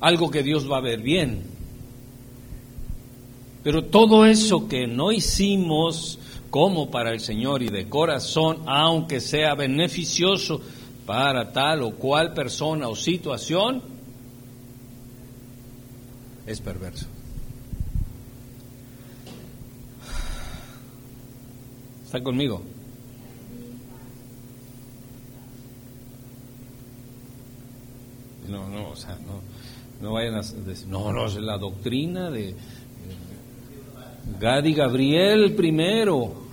[0.00, 1.44] algo que Dios va a ver bien.
[3.62, 6.18] Pero todo eso que no hicimos
[6.50, 10.60] como para el Señor y de corazón, aunque sea beneficioso
[11.06, 13.82] para tal o cual persona o situación,
[16.44, 17.06] es perverso.
[22.06, 22.62] ¿Está conmigo?
[28.48, 29.40] No, no, o sea, no,
[30.00, 32.54] no vayan a decir, no, no, es la doctrina de
[34.38, 36.46] Gadi Gabriel primero.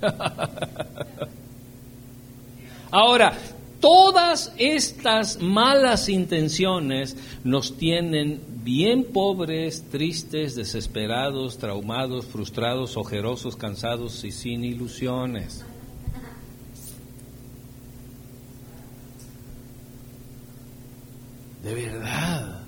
[2.90, 3.36] Ahora,
[3.78, 7.14] todas estas malas intenciones
[7.44, 15.62] nos tienen bien pobres, tristes, desesperados, traumados, frustrados, ojerosos, cansados y sin ilusiones.
[21.62, 22.62] De verdad.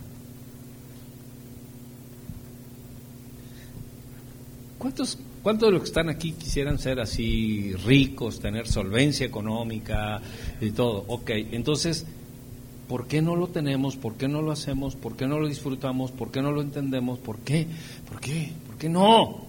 [4.79, 10.21] ¿Cuántos, ¿Cuántos de los que están aquí quisieran ser así ricos, tener solvencia económica
[10.61, 11.05] y todo?
[11.09, 12.07] Ok, entonces,
[12.89, 13.97] ¿por qué no lo tenemos?
[13.97, 14.97] ¿Por qué no lo hacemos?
[14.97, 16.13] ¿Por qué no lo disfrutamos?
[16.13, 17.19] ¿Por qué no lo entendemos?
[17.19, 17.67] ¿Por qué?
[18.09, 18.53] ¿Por qué?
[18.67, 19.45] ¿Por qué no?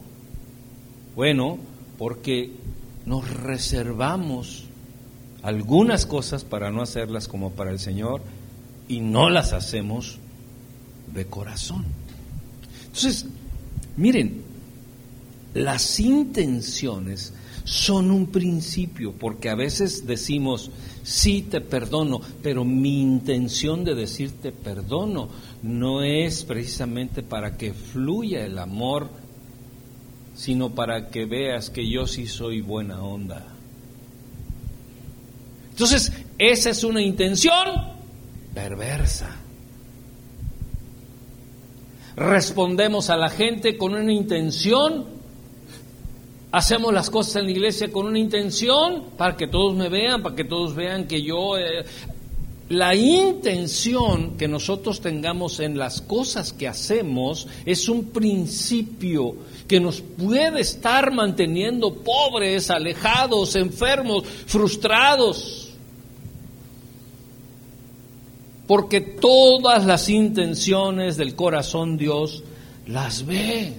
[1.16, 1.58] Bueno,
[1.98, 2.52] porque
[3.06, 4.66] nos reservamos
[5.42, 8.22] algunas cosas para no hacerlas como para el Señor
[8.88, 10.20] y no las hacemos
[11.14, 11.86] de corazón.
[12.86, 13.26] Entonces,
[13.96, 14.44] miren,
[15.54, 17.34] las intenciones
[17.64, 20.72] son un principio, porque a veces decimos,
[21.08, 25.30] sí te perdono, pero mi intención de decirte perdono
[25.64, 29.10] no es precisamente para que fluya el amor,
[30.36, 33.48] sino para que veas que yo sí soy buena onda.
[35.70, 37.70] Entonces, esa es una intención
[38.54, 39.34] perversa.
[42.18, 45.06] Respondemos a la gente con una intención,
[46.52, 50.36] hacemos las cosas en la iglesia con una intención para que todos me vean, para
[50.36, 51.58] que todos vean que yo...
[51.58, 51.86] Eh,
[52.70, 59.38] la intención que nosotros tengamos en las cosas que hacemos es un principio
[59.70, 65.68] que nos puede estar manteniendo pobres, alejados, enfermos, frustrados
[68.68, 72.44] porque todas las intenciones del corazón Dios
[72.86, 73.74] las ve.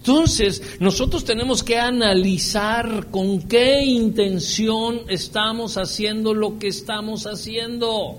[0.00, 8.18] Entonces, nosotros tenemos que analizar con qué intención estamos haciendo lo que estamos haciendo.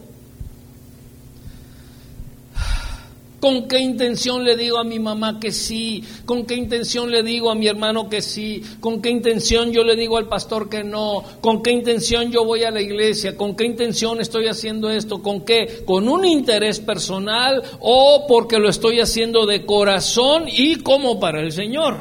[3.42, 6.04] ¿Con qué intención le digo a mi mamá que sí?
[6.26, 8.62] ¿Con qué intención le digo a mi hermano que sí?
[8.80, 11.24] ¿Con qué intención yo le digo al pastor que no?
[11.42, 13.36] ¿Con qué intención yo voy a la iglesia?
[13.36, 15.24] ¿Con qué intención estoy haciendo esto?
[15.24, 15.82] ¿Con qué?
[15.88, 21.52] ¿Con un interés personal o porque lo estoy haciendo de corazón y como para el
[21.52, 21.98] Señor?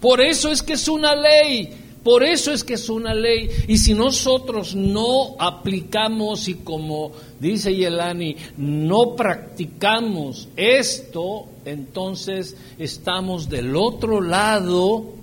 [0.00, 1.83] Por eso es que es una ley.
[2.04, 3.48] Por eso es que es una ley.
[3.66, 13.74] Y si nosotros no aplicamos y como dice Yelani, no practicamos esto, entonces estamos del
[13.74, 15.14] otro lado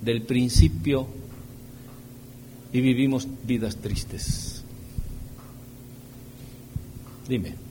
[0.00, 1.06] del principio
[2.72, 4.64] y vivimos vidas tristes.
[7.28, 7.61] Dime.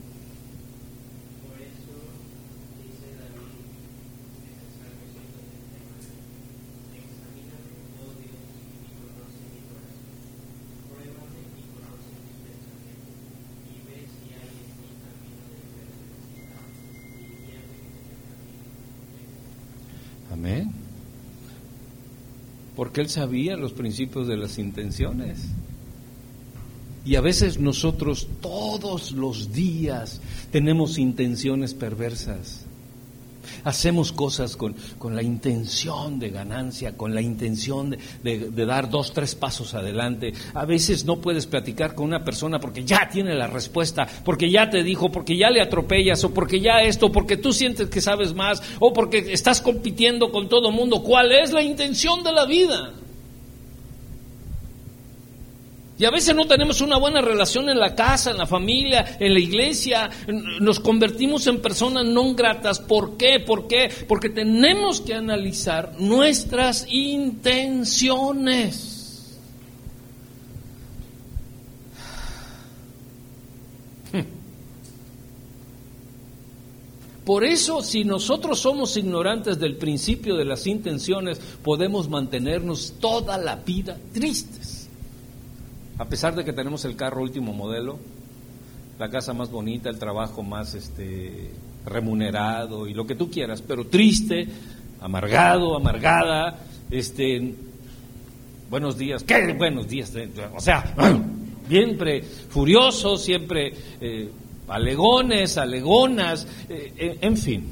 [22.76, 25.40] Porque él sabía los principios de las intenciones.
[27.04, 30.20] Y a veces nosotros todos los días
[30.50, 32.64] tenemos intenciones perversas.
[33.64, 34.74] Hacemos cosas con,
[35.14, 37.90] la intención de ganancia, con la intención
[38.22, 40.32] de, de, dar dos, tres pasos adelante.
[40.54, 44.70] A veces no puedes platicar con una persona porque ya tiene la respuesta, porque ya
[44.70, 48.34] te dijo, porque ya le atropellas, o porque ya esto, porque tú sientes que sabes
[48.34, 51.02] más, o porque estás compitiendo con todo mundo.
[51.02, 52.94] ¿Cuál es la intención de la vida?
[56.02, 59.34] Y a veces no tenemos una buena relación en la casa, en la familia, en
[59.34, 60.10] la iglesia.
[60.60, 62.80] Nos convertimos en personas no gratas.
[62.80, 63.38] ¿Por qué?
[63.38, 63.88] ¿Por qué?
[64.08, 68.88] Porque tenemos que analizar nuestras intenciones.
[77.24, 83.54] Por eso, si nosotros somos ignorantes del principio de las intenciones, podemos mantenernos toda la
[83.54, 84.71] vida tristes.
[86.02, 87.96] A pesar de que tenemos el carro último modelo,
[88.98, 91.52] la casa más bonita, el trabajo más este,
[91.86, 94.48] remunerado y lo que tú quieras, pero triste,
[95.00, 96.58] amargado, amargada,
[96.90, 97.54] este,
[98.68, 100.12] buenos días, ¿qué buenos días?
[100.56, 100.92] O sea,
[101.68, 104.28] siempre furioso, siempre eh,
[104.66, 107.64] alegones, alegonas, eh, en fin.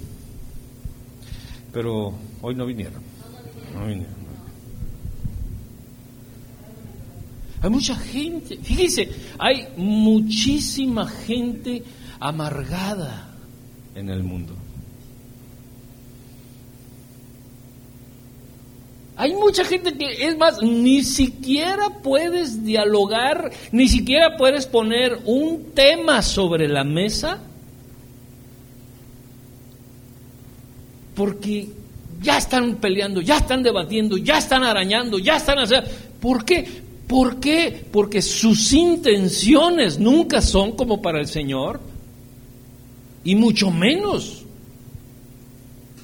[1.72, 3.02] Pero hoy no vinieron.
[3.74, 4.19] No vinieron.
[7.62, 11.82] Hay mucha gente, fíjese, hay muchísima gente
[12.18, 13.34] amargada
[13.94, 14.54] en el mundo.
[19.16, 25.72] Hay mucha gente que, es más, ni siquiera puedes dialogar, ni siquiera puedes poner un
[25.74, 27.38] tema sobre la mesa,
[31.14, 31.68] porque
[32.22, 35.86] ya están peleando, ya están debatiendo, ya están arañando, ya están haciendo...
[36.18, 36.66] ¿Por qué?
[37.10, 37.84] ¿Por qué?
[37.90, 41.80] Porque sus intenciones nunca son como para el Señor
[43.24, 44.44] y mucho menos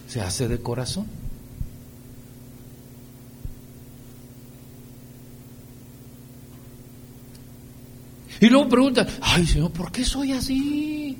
[0.08, 1.06] se hace de corazón.
[8.40, 11.16] Y luego preguntan, ay Señor, ¿por qué soy así?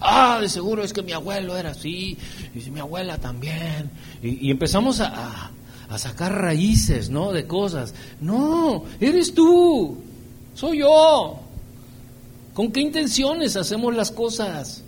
[0.00, 2.16] Ah, de seguro es que mi abuelo era así,
[2.54, 3.90] y mi abuela también.
[4.22, 5.50] Y, empezamos a,
[5.88, 7.32] a, sacar raíces, ¿no?
[7.32, 7.94] De cosas.
[8.20, 9.98] No, eres tú,
[10.54, 11.40] soy yo.
[12.54, 14.82] ¿Con qué intenciones hacemos las cosas?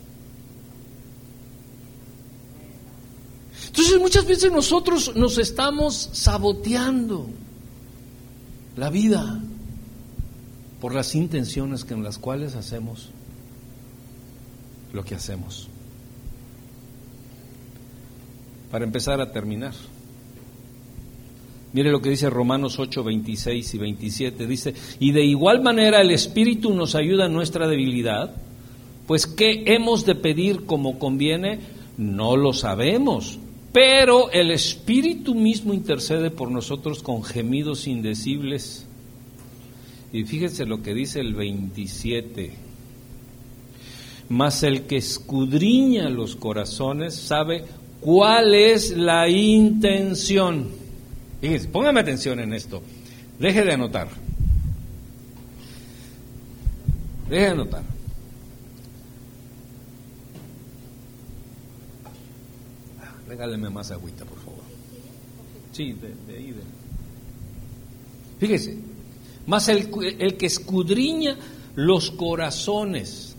[3.67, 7.27] Entonces muchas veces nosotros nos estamos saboteando
[8.75, 9.39] la vida
[10.79, 13.09] por las intenciones en las cuales hacemos
[14.93, 15.67] lo que hacemos.
[18.71, 19.73] Para empezar a terminar.
[21.73, 24.47] Mire lo que dice Romanos 8, 26 y 27.
[24.47, 28.35] Dice, y de igual manera el Espíritu nos ayuda en nuestra debilidad,
[29.07, 31.59] pues ¿qué hemos de pedir como conviene?
[31.97, 33.39] No lo sabemos,
[33.71, 38.85] pero el Espíritu mismo intercede por nosotros con gemidos indecibles.
[40.11, 42.62] Y fíjense lo que dice el 27.
[44.33, 47.65] Mas el que escudriña los corazones sabe
[48.01, 50.83] cuál es la intención
[51.43, 52.81] Fíjense, póngame atención en esto.
[53.37, 54.07] Deje de anotar.
[57.29, 57.83] Deje de anotar.
[63.27, 64.61] Regáleme más agüita, por favor.
[65.73, 66.55] Sí, de, ahí.
[68.39, 68.77] Fíjese,
[69.45, 71.35] más el, el que escudriña
[71.75, 73.32] los corazones.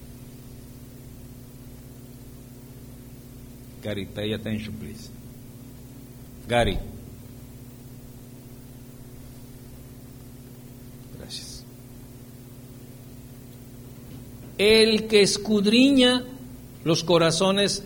[3.85, 5.11] Gary, pay attention, please.
[6.49, 6.79] Gary.
[14.57, 16.23] El que escudriña
[16.85, 17.83] los corazones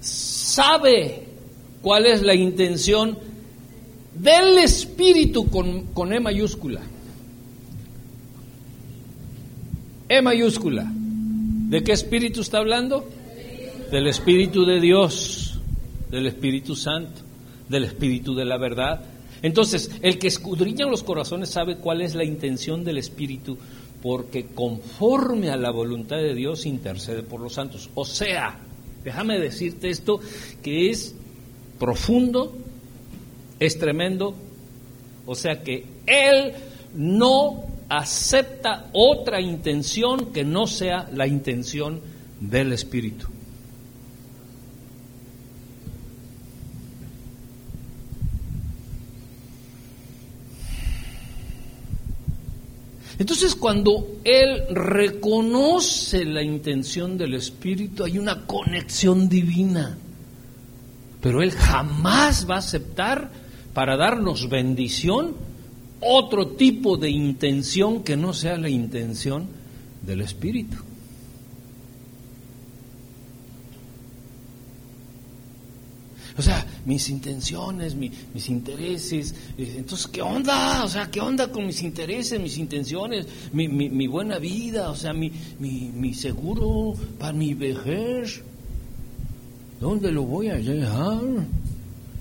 [0.00, 1.28] sabe
[1.80, 3.16] cuál es la intención
[4.12, 6.80] del Espíritu con, con E mayúscula.
[10.08, 10.90] E mayúscula.
[10.92, 13.08] ¿De qué Espíritu está hablando?
[13.92, 15.60] Del Espíritu de Dios,
[16.10, 17.20] del Espíritu Santo,
[17.68, 19.04] del Espíritu de la verdad.
[19.42, 23.58] Entonces, el que escudriña los corazones sabe cuál es la intención del Espíritu
[24.02, 27.90] porque conforme a la voluntad de Dios intercede por los santos.
[27.94, 28.58] O sea,
[29.04, 30.20] déjame decirte esto
[30.62, 31.14] que es
[31.78, 32.56] profundo,
[33.60, 34.34] es tremendo,
[35.26, 36.54] o sea que Él
[36.94, 42.00] no acepta otra intención que no sea la intención
[42.40, 43.26] del Espíritu.
[53.22, 59.96] Entonces cuando Él reconoce la intención del Espíritu, hay una conexión divina.
[61.20, 63.30] Pero Él jamás va a aceptar
[63.74, 65.36] para darnos bendición
[66.00, 69.46] otro tipo de intención que no sea la intención
[70.04, 70.78] del Espíritu.
[76.36, 79.34] O sea, mis intenciones, mis intereses.
[79.58, 80.84] Eh, entonces, ¿qué onda?
[80.84, 85.12] O sea, ¿qué onda con mis intereses, mis intenciones, mi, mi, buena vida, o sea,
[85.12, 88.42] mi, mi, seguro para mi vejez?
[89.80, 91.20] ¿Dónde lo voy a dejar?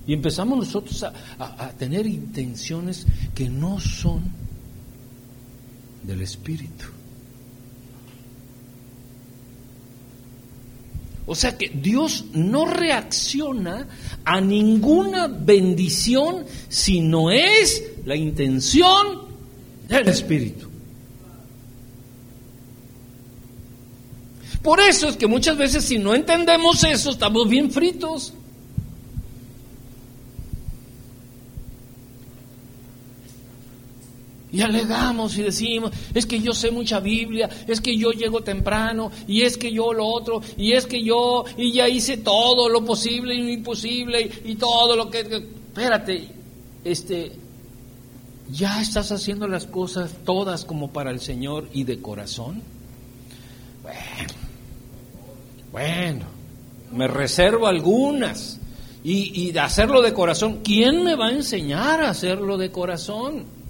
[0.08, 4.24] Y empezamos nosotros a, a tener intenciones que no son
[6.04, 7.01] del Espíritu.
[11.32, 13.88] O sea que Dios no reacciona
[14.26, 19.30] a ninguna bendición si no es la intención
[19.88, 20.68] del Espíritu.
[24.62, 28.34] Por eso es que muchas veces si no entendemos eso estamos bien fritos.
[34.53, 39.10] Y alegamos y decimos, es que yo sé mucha Biblia, es que yo llego temprano,
[39.26, 42.84] y es que yo lo otro, y es que yo, y ya hice todo lo
[42.84, 46.28] posible y lo imposible, y, todo lo que, Espérate,
[46.84, 47.32] este,
[48.52, 52.61] ¿ya estás haciendo las cosas todas como para el Señor y de corazón?
[53.82, 54.34] Bueno,
[55.72, 56.26] bueno,
[56.91, 58.60] me reservo algunas.
[59.02, 63.61] Y, y hacerlo de corazón, ¿quién me va a enseñar a hacerlo de corazón?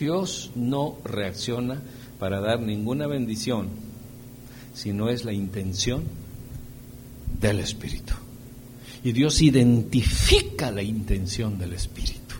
[0.00, 1.82] Dios no reacciona
[2.18, 3.68] para dar ninguna bendición
[4.72, 6.02] si no es la intención
[7.38, 8.14] del Espíritu.
[9.04, 12.36] Y Dios identifica la intención del Espíritu.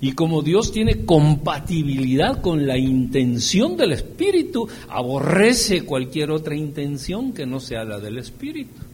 [0.00, 7.46] Y como Dios tiene compatibilidad con la intención del Espíritu, aborrece cualquier otra intención que
[7.46, 8.87] no sea la del Espíritu.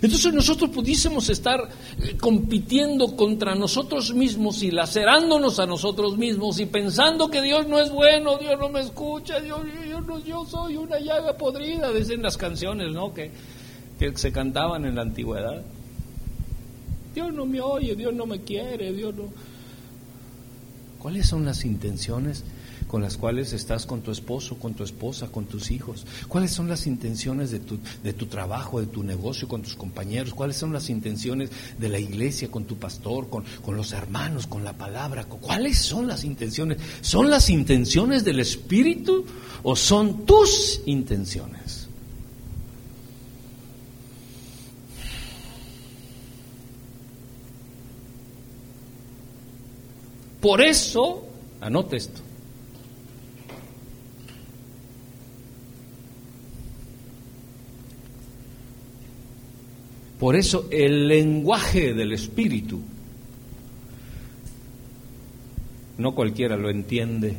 [0.00, 1.68] Entonces nosotros pudiésemos estar
[2.00, 7.80] eh, compitiendo contra nosotros mismos y lacerándonos a nosotros mismos y pensando que Dios no
[7.80, 12.36] es bueno, Dios no me escucha, Dios, yo, yo soy una llaga podrida, dicen las
[12.36, 13.12] canciones, ¿no?
[13.12, 13.30] Que,
[13.98, 15.62] que se cantaban en la antigüedad.
[17.14, 19.24] Dios no me oye, Dios no me quiere, Dios no...
[21.00, 22.44] ¿Cuáles son las intenciones
[22.88, 26.06] con las cuales estás con tu esposo, con tu esposa, con tus hijos?
[26.26, 30.34] ¿Cuáles son las intenciones de tu, de tu trabajo, de tu negocio, con tus compañeros?
[30.34, 34.64] ¿Cuáles son las intenciones de la iglesia, con tu pastor, con, con los hermanos, con
[34.64, 35.24] la palabra?
[35.24, 36.78] ¿Cuáles son las intenciones?
[37.02, 39.24] ¿Son las intenciones del Espíritu
[39.62, 41.88] o son tus intenciones?
[50.40, 51.24] Por eso,
[51.60, 52.20] anote esto,
[60.18, 62.80] Por eso el lenguaje del Espíritu,
[65.98, 67.36] no cualquiera lo entiende.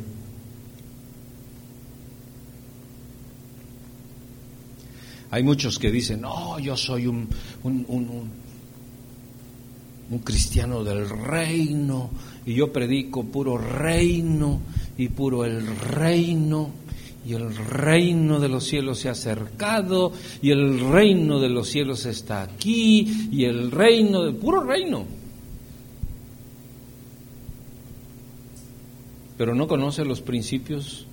[5.32, 7.28] Hay muchos que dicen, no, yo soy un,
[7.64, 8.30] un, un,
[10.10, 12.10] un, cristiano del reino
[12.46, 14.60] y yo predico puro reino
[14.98, 16.72] y puro el reino
[17.26, 22.06] y el reino de los cielos se ha acercado, y el reino de los cielos
[22.06, 25.06] está aquí, y el reino del puro reino.
[29.38, 31.06] Pero no conoce los principios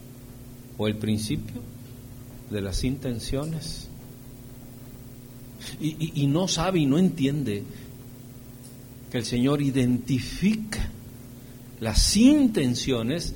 [0.78, 1.60] o el principio
[2.50, 3.88] de las intenciones.
[5.80, 7.62] Y, y no sabe y no entiende
[9.10, 10.90] que el Señor identifica
[11.80, 13.34] las intenciones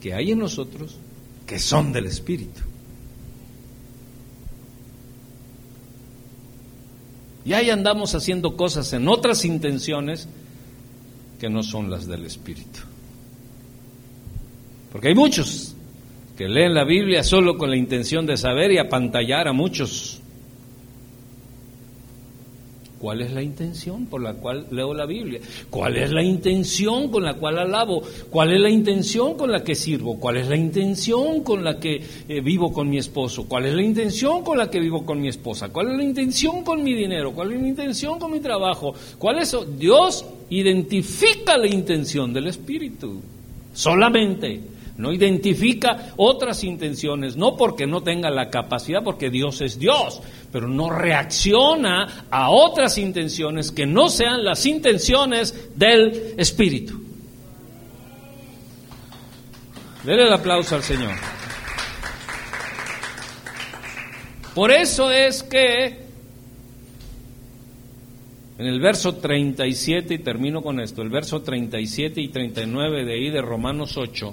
[0.00, 0.98] que hay en nosotros
[1.46, 2.62] que son del Espíritu.
[7.44, 10.28] Y ahí andamos haciendo cosas en otras intenciones
[11.38, 12.80] que no son las del Espíritu.
[14.90, 15.74] Porque hay muchos
[16.38, 20.13] que leen la Biblia solo con la intención de saber y apantallar a muchos.
[22.98, 25.40] ¿Cuál es la intención por la cual leo la Biblia?
[25.68, 28.02] ¿Cuál es la intención con la cual alabo?
[28.30, 30.18] ¿Cuál es la intención con la que sirvo?
[30.18, 33.46] ¿Cuál es la intención con la que eh, vivo con mi esposo?
[33.46, 35.68] ¿Cuál es la intención con la que vivo con mi esposa?
[35.68, 37.32] ¿Cuál es la intención con mi dinero?
[37.32, 38.94] ¿Cuál es la intención con mi trabajo?
[39.18, 39.56] ¿Cuál es?
[39.78, 43.20] Dios identifica la intención del Espíritu.
[43.72, 44.60] Solamente
[44.96, 50.20] no identifica otras intenciones, no porque no tenga la capacidad, porque Dios es Dios,
[50.52, 57.02] pero no reacciona a otras intenciones que no sean las intenciones del Espíritu.
[60.04, 61.14] Dele el aplauso al Señor.
[64.54, 66.04] Por eso es que
[68.56, 73.30] en el verso 37, y termino con esto, el verso 37 y 39 de ahí
[73.30, 74.32] de Romanos 8,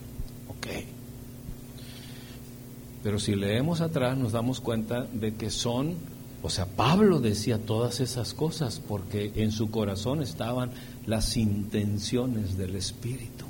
[3.03, 5.95] Pero si leemos atrás nos damos cuenta de que son,
[6.43, 10.71] o sea, Pablo decía todas esas cosas porque en su corazón estaban
[11.05, 13.40] las intenciones del Espíritu.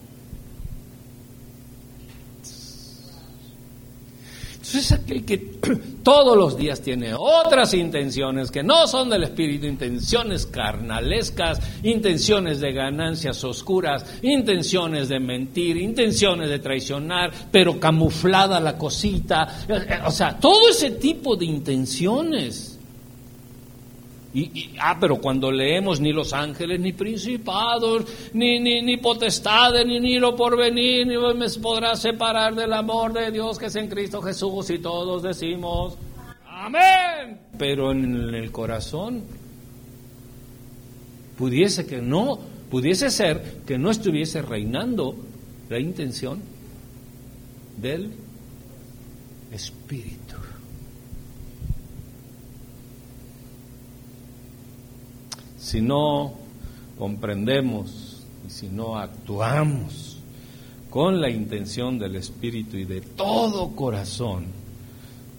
[4.74, 5.38] Entonces aquel que
[6.04, 12.72] todos los días tiene otras intenciones que no son del Espíritu, intenciones carnalescas, intenciones de
[12.72, 19.66] ganancias oscuras, intenciones de mentir, intenciones de traicionar, pero camuflada la cosita,
[20.06, 22.71] o sea, todo ese tipo de intenciones
[24.34, 30.00] Y, ah, pero cuando leemos ni los ángeles, ni principados, ni, ni, ni potestades, ni,
[30.00, 34.22] ni lo porvenir, ni me podrá separar del amor de Dios que es en Cristo
[34.22, 35.98] Jesús, y todos decimos,
[36.48, 37.42] amén.
[37.58, 39.24] Pero en el corazón,
[41.38, 42.40] pudiese que no,
[42.70, 45.14] pudiese ser que no estuviese reinando
[45.70, 46.42] la intención
[47.78, 48.12] del
[49.52, 50.21] Espíritu.
[55.72, 56.34] Si no
[57.00, 60.18] comprendemos y si no actuamos
[60.90, 64.48] con la intención del Espíritu y de todo corazón,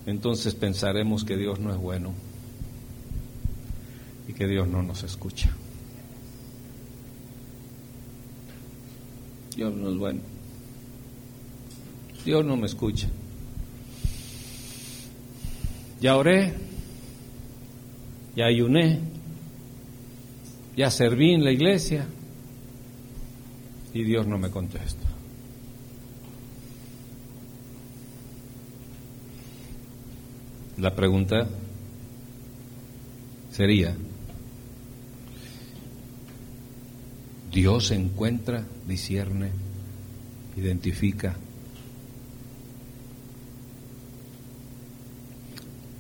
[0.07, 2.15] entonces pensaremos que Dios no es bueno
[4.27, 5.55] y que Dios no nos escucha.
[9.55, 10.21] Dios no es bueno.
[12.25, 13.07] Dios no me escucha.
[16.01, 16.55] Ya oré,
[18.35, 19.11] ya ayuné,
[20.77, 22.07] ya serví en la iglesia
[23.93, 25.07] y Dios no me contesta.
[30.78, 31.47] La pregunta
[33.51, 33.94] sería,
[37.53, 39.51] Dios encuentra, discierne,
[40.57, 41.36] identifica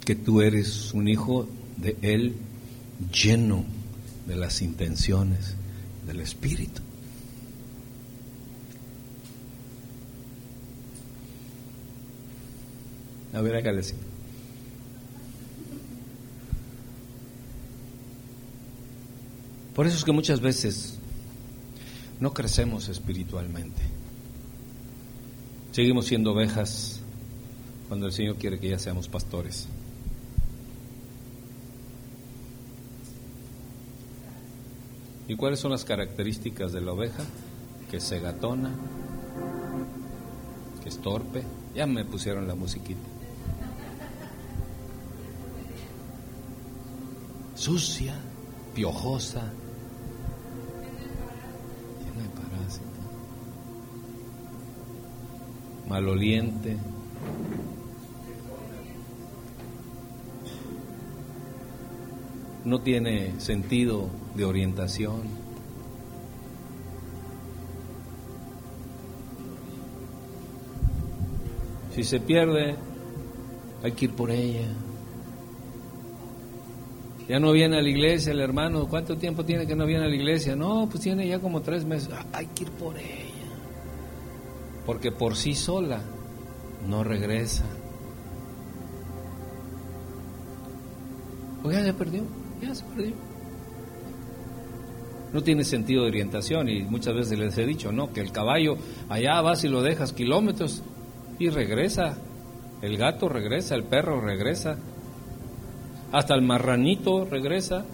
[0.04, 1.46] que tú eres un hijo
[1.76, 2.34] de Él
[3.12, 3.64] lleno
[4.26, 5.54] de las intenciones
[6.06, 6.82] del Espíritu.
[13.32, 13.72] A ver, acá.
[19.74, 20.98] Por eso es que muchas veces
[22.20, 23.80] no crecemos espiritualmente.
[25.72, 27.00] Seguimos siendo ovejas
[27.88, 29.66] cuando el Señor quiere que ya seamos pastores.
[35.28, 37.22] ¿Y cuáles son las características de la oveja?
[37.90, 38.70] Que se gatona,
[40.82, 41.42] que es torpe.
[41.74, 43.00] Ya me pusieron la musiquita.
[47.54, 48.14] Sucia,
[48.74, 49.52] piojosa,
[52.00, 52.88] llena de parásitos,
[55.88, 56.76] maloliente.
[62.64, 65.22] No tiene sentido de orientación.
[71.94, 72.76] Si se pierde,
[73.82, 74.68] hay que ir por ella.
[77.28, 78.86] Ya no viene a la iglesia el hermano.
[78.88, 80.56] ¿Cuánto tiempo tiene que no viene a la iglesia?
[80.56, 82.10] No, pues tiene ya como tres meses.
[82.12, 83.06] Ah, hay que ir por ella.
[84.86, 86.00] Porque por sí sola
[86.88, 87.64] no regresa.
[91.62, 92.22] Pues ya se perdió,
[92.62, 93.14] ya se perdió.
[95.32, 98.76] No tiene sentido de orientación y muchas veces les he dicho, no, que el caballo
[99.08, 100.82] allá vas y lo dejas kilómetros
[101.38, 102.18] y regresa.
[102.82, 104.76] El gato regresa, el perro regresa,
[106.10, 107.84] hasta el marranito regresa.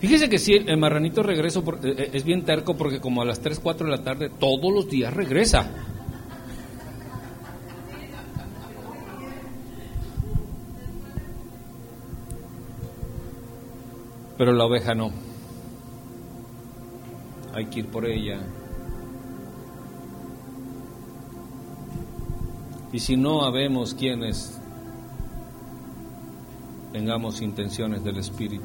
[0.00, 3.40] Fíjese que si el marranito regresa eh, eh, es bien terco porque como a las
[3.40, 5.87] 3, 4 de la tarde todos los días regresa.
[14.38, 15.10] Pero la oveja no.
[17.52, 18.38] Hay que ir por ella.
[22.92, 24.58] Y si no habemos quienes
[26.92, 28.64] tengamos intenciones del Espíritu,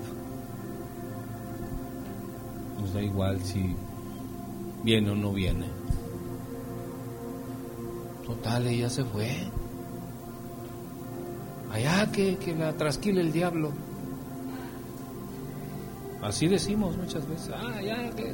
[2.79, 3.75] nos da igual si
[4.83, 5.65] viene o no viene.
[8.25, 9.29] Total, ella se fue.
[11.71, 13.71] Allá que, que la trasquile el diablo.
[16.23, 17.53] Así decimos muchas veces.
[17.53, 18.33] Ah, ya que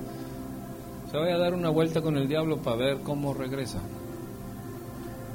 [1.09, 3.79] se vaya a dar una vuelta con el diablo para ver cómo regresa.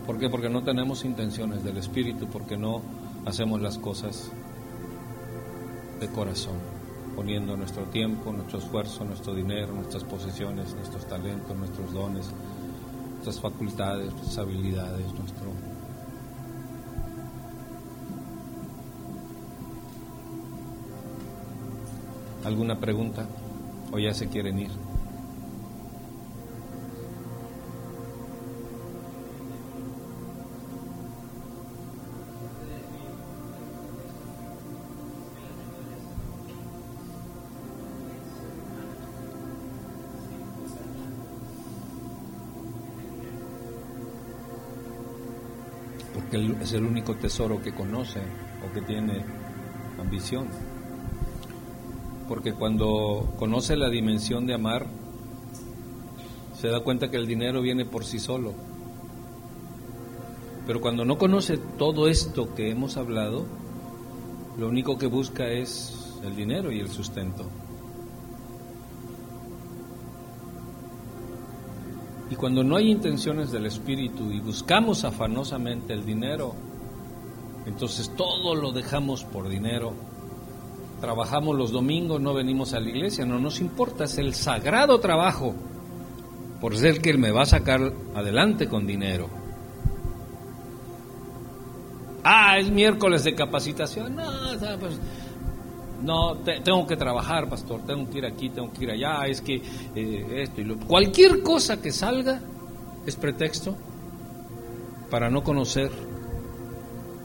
[0.07, 0.29] ¿Por qué?
[0.29, 2.81] Porque no tenemos intenciones del Espíritu, porque no
[3.27, 4.31] hacemos las cosas
[5.99, 6.59] de corazón,
[7.17, 12.27] poniendo nuestro tiempo, nuestro esfuerzo, nuestro dinero, nuestras posesiones, nuestros talentos, nuestros dones,
[13.13, 15.74] nuestras facultades, nuestras habilidades, nuestro...
[22.45, 23.27] ¿Alguna pregunta?
[23.91, 24.71] ¿O ya se quieren ir?
[46.15, 48.21] porque es el único tesoro que conoce
[48.65, 49.25] o que tiene
[50.01, 50.47] ambición.
[52.29, 54.87] Porque cuando conoce la dimensión de amar,
[56.59, 58.55] se da cuenta que el dinero viene por sí solo.
[60.67, 63.45] Pero cuando no conoce todo esto que hemos hablado,
[64.57, 67.45] lo único que busca es el dinero y el sustento.
[72.31, 76.55] Y cuando no hay intenciones del Espíritu y buscamos afanosamente el dinero,
[77.67, 79.93] entonces todo lo dejamos por dinero.
[81.01, 85.55] Trabajamos los domingos, no venimos a la iglesia, no nos importa, es el sagrado trabajo
[86.61, 89.29] por ser que Él me va a sacar adelante con dinero.
[92.23, 94.17] Ah, es miércoles de capacitación.
[94.17, 94.23] No,
[94.81, 94.99] pues,
[96.65, 99.61] tengo que trabajar, pastor, tengo que ir aquí, tengo que ir allá, es que
[99.95, 100.79] eh, esto y lo.
[100.79, 102.41] Cualquier cosa que salga
[103.07, 103.77] es pretexto
[105.11, 105.91] para no conocer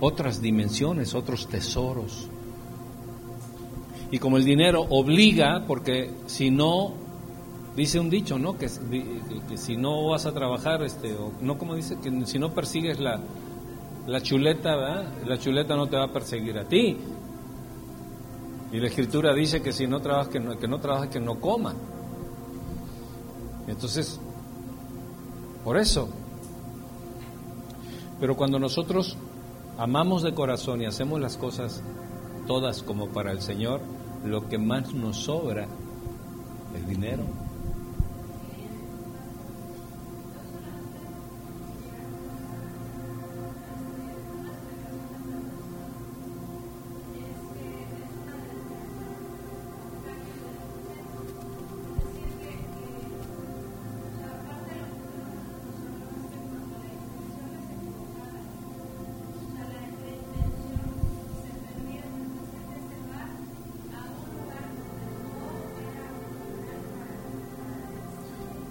[0.02, 2.28] otras dimensiones, otros tesoros.
[4.12, 6.94] Y como el dinero obliga, porque si no,
[7.76, 8.58] dice un dicho, ¿no?
[8.58, 13.20] Que, si no vas a trabajar, este, no como dice, que si no persigues la,
[14.08, 15.14] la chuleta, ¿verdad?
[15.26, 16.98] La chuleta no te va a perseguir a ti.
[18.72, 21.40] Y la escritura dice que si no trabajas, que no, que no trabaja, que no
[21.40, 21.74] coma.
[23.68, 24.20] Entonces,
[25.64, 26.10] por eso.
[28.20, 29.18] Pero cuando nosotros
[29.78, 31.82] amamos de corazón y hacemos las cosas
[32.48, 33.82] todas como para el Señor,
[34.26, 35.68] lo que más nos sobra
[36.76, 37.24] es dinero.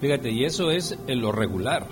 [0.08, 1.86] Y eso es en lo regular.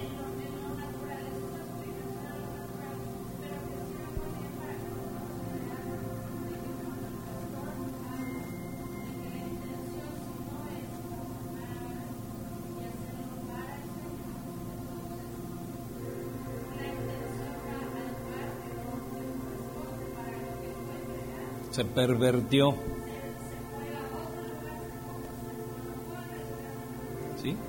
[21.71, 22.75] Se pervertió.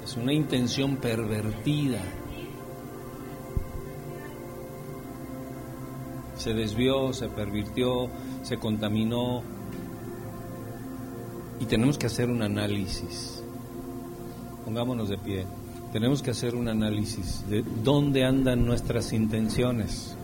[0.04, 2.02] Es una intención pervertida.
[6.38, 8.10] Se desvió, se pervirtió,
[8.44, 9.44] se contaminó.
[11.60, 13.44] Y tenemos que hacer un análisis.
[14.66, 15.46] Pongámonos de pie.
[15.92, 20.17] Tenemos que hacer un análisis de dónde andan nuestras intenciones.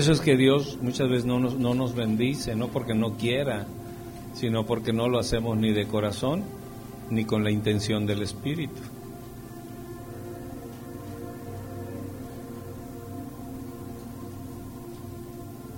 [0.00, 3.66] Eso es que Dios muchas veces no nos, no nos bendice, no porque no quiera,
[4.32, 6.42] sino porque no lo hacemos ni de corazón
[7.10, 8.80] ni con la intención del Espíritu.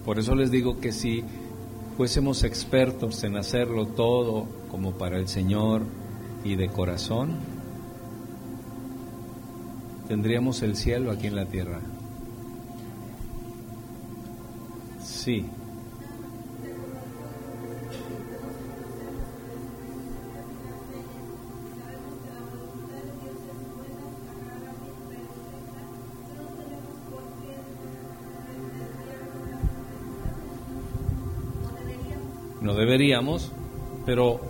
[0.04, 1.24] Por eso les digo que si
[1.96, 5.82] fuésemos expertos en hacerlo todo como para el Señor
[6.44, 7.30] y de corazón,
[10.06, 11.80] tendríamos el cielo aquí en la tierra.
[15.22, 15.44] Sí.
[32.60, 33.52] No deberíamos,
[34.04, 34.40] pero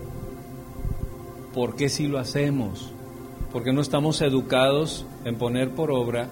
[1.53, 2.91] ¿por qué si lo hacemos?
[3.51, 6.29] Porque no estamos educados en poner por obra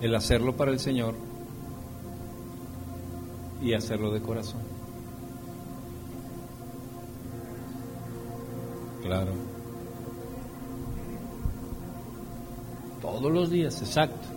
[0.00, 1.14] el hacerlo para el Señor
[3.62, 4.60] y hacerlo de corazón.
[9.02, 9.32] Claro.
[13.00, 14.31] Todos los días, exacto.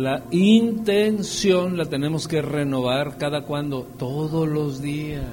[0.00, 5.26] La intención la tenemos que renovar cada cuando, todos los días.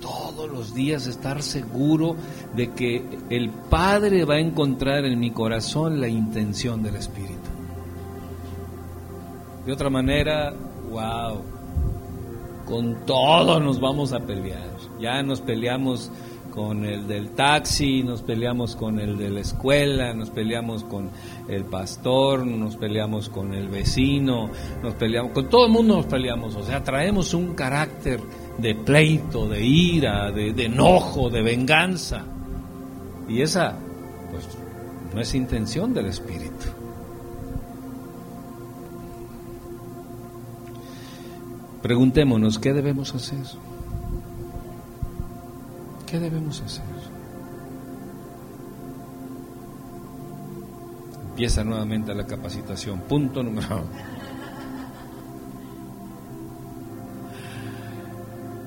[0.00, 2.16] Todos los días estar seguro
[2.56, 7.36] de que el Padre va a encontrar en mi corazón la intención del Espíritu.
[9.64, 10.52] De otra manera,
[10.90, 11.40] wow,
[12.66, 14.72] con todo nos vamos a pelear.
[14.98, 16.10] Ya nos peleamos
[16.54, 21.10] con el del taxi, nos peleamos con el de la escuela, nos peleamos con
[21.48, 24.50] el pastor, nos peleamos con el vecino,
[24.82, 28.20] nos peleamos, con todo el mundo nos peleamos, o sea, traemos un carácter
[28.58, 32.24] de pleito, de ira, de, enojo, de venganza.
[33.28, 33.78] Y esa,
[34.30, 34.46] pues,
[35.14, 36.66] no es intención del Espíritu.
[41.80, 43.40] Preguntémonos, ¿qué debemos hacer?
[46.12, 46.84] ¿Qué debemos hacer?
[51.30, 53.00] Empieza nuevamente la capacitación.
[53.08, 53.86] Punto número uno.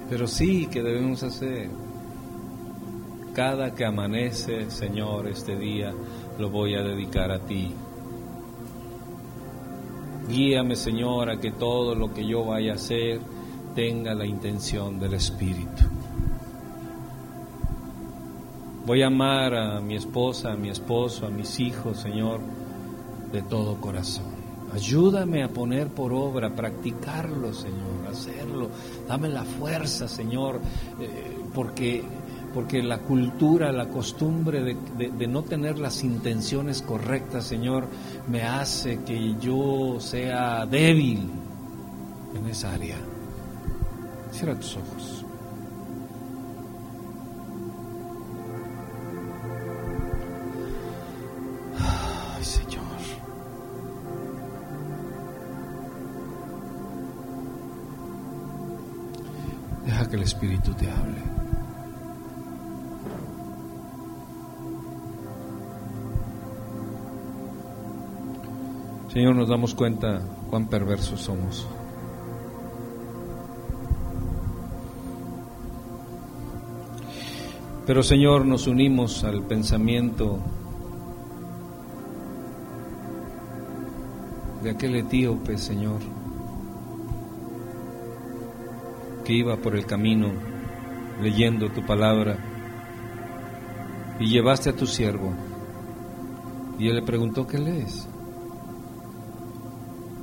[0.09, 1.69] Pero sí que debemos hacer.
[3.35, 5.93] Cada que amanece, Señor, este día
[6.39, 7.75] lo voy a dedicar a ti.
[10.27, 13.19] Guíame, Señor, a que todo lo que yo vaya a hacer
[13.75, 15.94] tenga la intención del Espíritu.
[18.85, 22.39] Voy a amar a mi esposa, a mi esposo, a mis hijos, Señor,
[23.31, 24.35] de todo corazón.
[24.75, 28.69] Ayúdame a poner por obra, practicarlo, Señor, hacerlo.
[29.07, 30.59] Dame la fuerza, Señor,
[30.99, 32.03] eh, porque,
[32.53, 34.77] porque la cultura, la costumbre de,
[35.09, 37.87] de, no tener las intenciones correctas, Señor,
[38.27, 41.27] me hace que yo sea débil
[42.37, 42.97] en esa área.
[44.31, 45.24] Cierra tus ojos.
[60.15, 61.21] Que el Espíritu te hable.
[69.11, 71.67] Señor, nos damos cuenta cuán perversos somos.
[77.85, 80.39] Pero Señor, nos unimos al pensamiento
[84.63, 85.99] de aquel etíope, Señor,
[89.25, 90.31] que iba por el camino
[91.21, 92.37] leyendo tu palabra
[94.19, 95.33] y llevaste a tu siervo
[96.77, 98.07] y él le preguntó, ¿qué lees?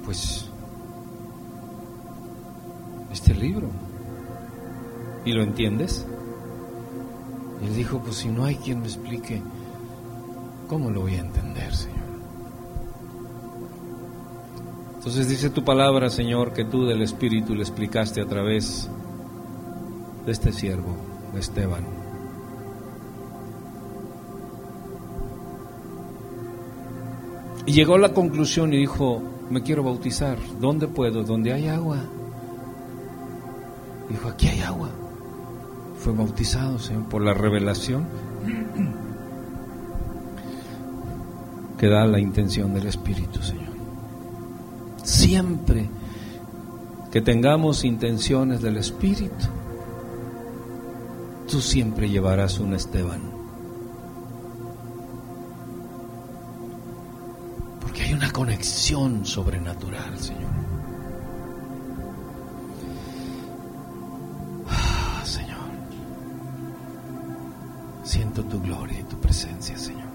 [0.05, 0.49] Pues
[3.13, 3.69] este libro.
[5.25, 6.07] ¿Y lo entiendes?
[7.63, 9.41] Y él dijo, pues si no hay quien me explique,
[10.69, 12.02] ¿cómo lo voy a entender, Señor?
[15.03, 18.89] Entonces dice tu palabra, Señor, que tú del Espíritu le explicaste a través
[20.25, 20.95] de este siervo,
[21.35, 21.85] de Esteban.
[27.67, 29.21] Y llegó a la conclusión y dijo,
[29.51, 30.39] me quiero bautizar.
[30.61, 31.25] ¿Dónde puedo?
[31.25, 31.99] ¿Dónde hay agua?
[34.09, 34.91] Dijo, aquí hay agua.
[35.99, 38.07] Fue bautizado, Señor, por la revelación
[41.77, 43.72] que da la intención del Espíritu, Señor
[45.23, 45.89] siempre
[47.13, 49.47] que tengamos intenciones del Espíritu,
[51.49, 53.21] tú siempre llevarás un Esteban.
[57.81, 60.51] Porque hay una conexión sobrenatural, Señor.
[64.69, 65.71] Ah, Señor,
[68.03, 70.11] siento tu gloria y tu presencia, Señor.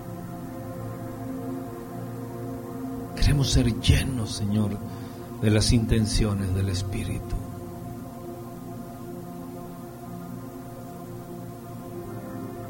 [3.15, 4.77] Queremos ser llenos, Señor,
[5.41, 7.35] de las intenciones del Espíritu.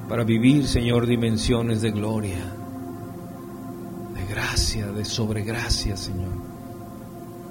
[0.10, 2.54] Para vivir, Señor, dimensiones de gloria,
[4.16, 6.32] de gracia, de sobregracia, Señor.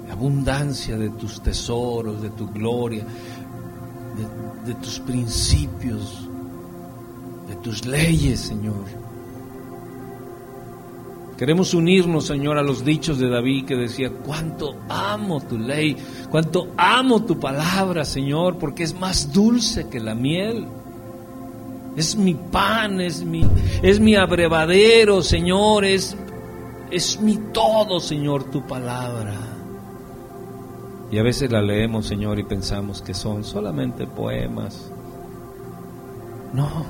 [0.05, 6.27] De abundancia de tus tesoros, de tu gloria, de, de tus principios,
[7.47, 9.07] de tus leyes, Señor
[11.37, 15.95] Queremos unirnos, Señor, a los dichos de David que decía, cuánto amo tu ley,
[16.31, 20.65] cuánto amo tu palabra, Señor, porque es más dulce que la miel.
[21.95, 23.45] Es mi pan, es mi,
[23.83, 26.17] es mi abrevadero, Señor, es,
[26.89, 29.35] es mi todo, Señor, tu palabra.
[31.11, 34.91] Y a veces la leemos, Señor, y pensamos que son solamente poemas.
[36.53, 36.85] No,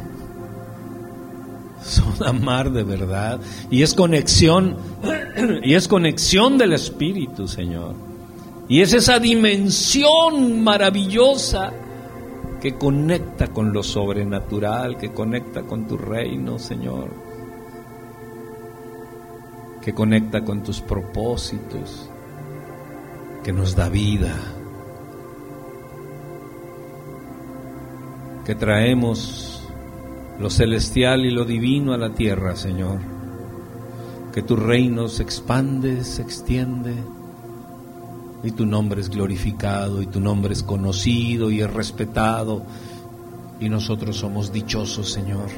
[2.25, 3.39] amar de verdad
[3.69, 4.75] y es conexión
[5.63, 7.93] Y es conexión del Espíritu, Señor.
[8.67, 11.71] Y es esa dimensión maravillosa
[12.61, 17.09] que conecta con lo sobrenatural, que conecta con tu reino, Señor.
[19.81, 22.09] Que conecta con tus propósitos,
[23.43, 24.35] que nos da vida.
[28.45, 29.56] Que traemos
[30.39, 32.99] lo celestial y lo divino a la tierra, Señor.
[34.33, 36.93] Que tu reino se expande, se extiende
[38.43, 42.63] y tu nombre es glorificado y tu nombre es conocido y es respetado
[43.59, 45.49] y nosotros somos dichosos, Señor,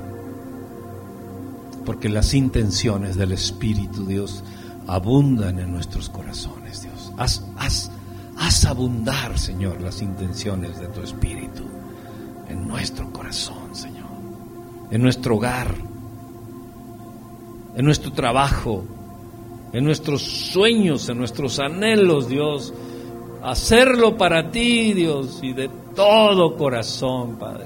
[1.85, 4.43] porque las intenciones del Espíritu, Dios,
[4.87, 7.11] abundan en nuestros corazones, Dios.
[7.17, 7.91] Haz, haz,
[8.37, 11.63] haz abundar, Señor, las intenciones de tu Espíritu
[12.47, 13.98] en nuestro corazón, Señor,
[14.91, 15.75] en nuestro hogar,
[17.75, 18.83] en nuestro trabajo,
[19.71, 22.73] en nuestros sueños, en nuestros anhelos, Dios.
[23.43, 27.65] Hacerlo para ti, Dios, y de todo corazón, Padre.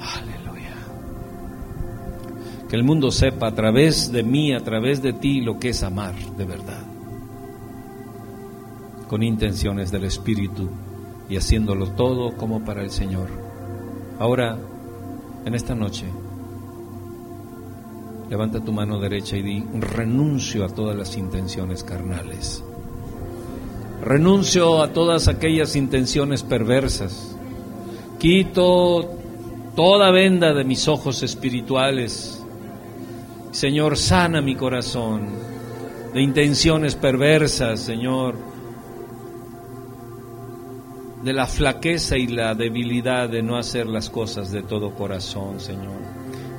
[0.00, 0.76] Aleluya.
[2.68, 5.82] Que el mundo sepa a través de mí, a través de ti, lo que es
[5.82, 6.82] amar de verdad.
[9.08, 10.70] Con intenciones del Espíritu
[11.28, 13.51] y haciéndolo todo como para el Señor.
[14.18, 14.58] Ahora,
[15.44, 16.06] en esta noche,
[18.32, 22.64] Levanta tu mano derecha y di, renuncio a todas las intenciones carnales.
[24.02, 27.36] Renuncio a todas aquellas intenciones perversas.
[28.18, 29.18] Quito
[29.76, 32.42] toda venda de mis ojos espirituales.
[33.50, 35.26] Señor, sana mi corazón
[36.14, 38.36] de intenciones perversas, Señor,
[41.22, 46.00] de la flaqueza y la debilidad de no hacer las cosas de todo corazón, Señor.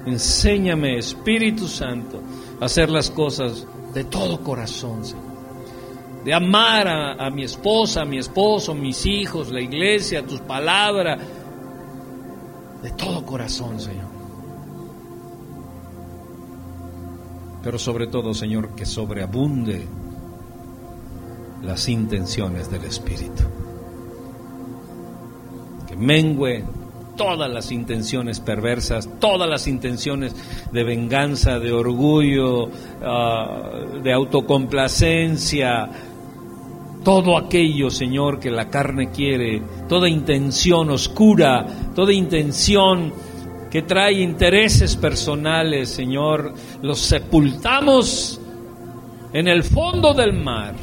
[0.05, 2.21] Enséñame, Espíritu Santo,
[2.59, 5.33] a hacer las cosas de todo corazón, Señor.
[6.23, 11.19] De amar a, mi esposa, a mi esposo, mis hijos, la iglesia, tus palabras,
[12.81, 14.13] de todo corazón, Señor.
[17.61, 19.85] Pero sobre todo, Señor, que sobreabunde
[21.61, 23.43] las intenciones del Espíritu.
[25.97, 26.63] Mengue
[27.15, 30.35] todas las intenciones perversas, todas las intenciones
[30.71, 32.69] de venganza, de orgullo,
[33.03, 33.71] ah,
[34.01, 35.89] de autocomplacencia,
[37.03, 43.13] todo aquello, Señor, que la carne quiere, toda intención oscura, toda intención
[43.69, 48.39] que trae intereses personales, Señor, los sepultamos
[49.33, 50.75] en el fondo del mar.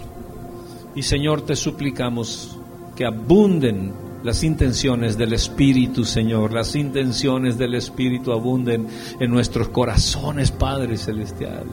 [0.95, 2.59] Y Señor, te suplicamos
[2.97, 8.87] que abunden las intenciones del Espíritu, Señor, las intenciones del Espíritu abunden
[9.19, 11.65] en nuestros corazones, Padre Celestial.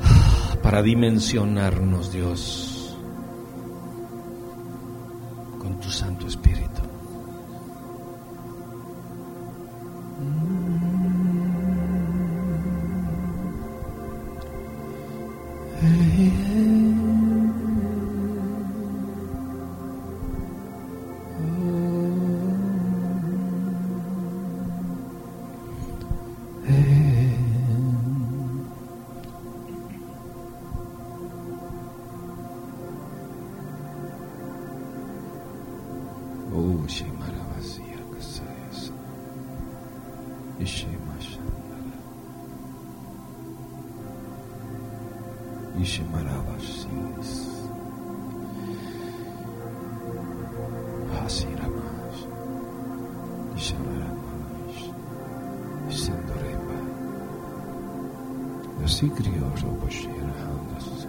[0.62, 2.96] Para dimensionarnos, Dios,
[5.58, 6.79] con tu Santo Espíritu.
[59.00, 61.06] sigrios opuşuyor haldas.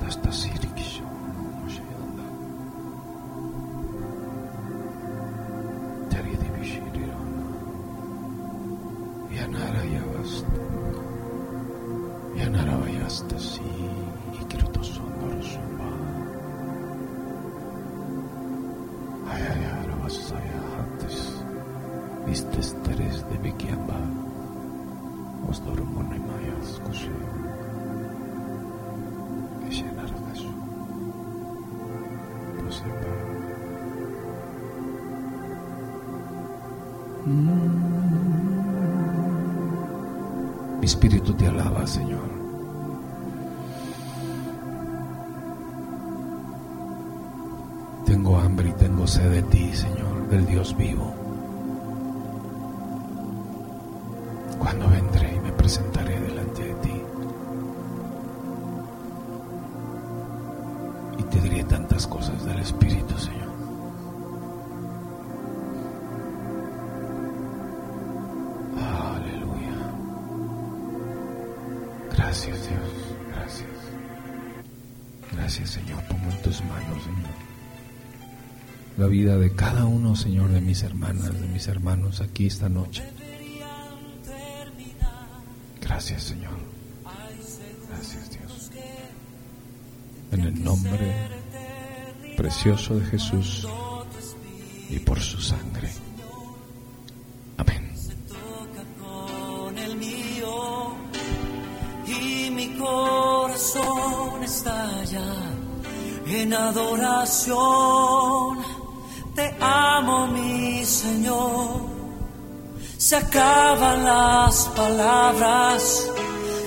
[0.00, 2.06] Tasta sirkişo opuşuyor.
[6.10, 7.18] Terje de bir şey diyor.
[9.38, 10.46] Yanara yavast.
[12.40, 13.62] Yanara yavast si
[14.42, 15.90] ikirto sonoro sumba.
[19.32, 21.18] Ayayara vasaya hattis.
[22.26, 23.94] Vistes teres de bekiamba.
[23.94, 24.25] Ayayara
[40.86, 42.28] espíritu te alaba, Señor.
[48.06, 51.15] Tengo hambre y tengo sed de ti, Señor, del Dios vivo.
[79.16, 83.02] Vida de cada uno, Señor, de mis hermanas, de mis hermanos aquí esta noche.
[85.80, 86.58] Gracias, Señor.
[87.88, 88.70] Gracias, Dios.
[90.32, 91.14] En el nombre
[92.36, 93.66] precioso de Jesús
[94.90, 95.90] y por su sangre.
[97.56, 97.90] Amén.
[102.06, 105.32] Y mi corazón estalla
[106.26, 108.05] en adoración
[111.06, 111.86] Señor.
[112.98, 116.10] Se acaban las palabras,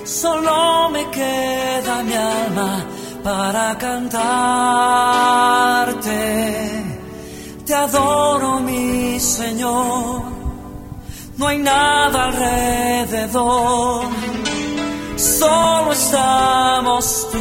[0.06, 2.86] solo me queda mi alma
[3.24, 4.22] para cantarte.
[7.66, 10.22] Te adoro, mi Señor.
[11.38, 14.06] No hay nada alrededor,
[15.18, 17.40] solo estamos tú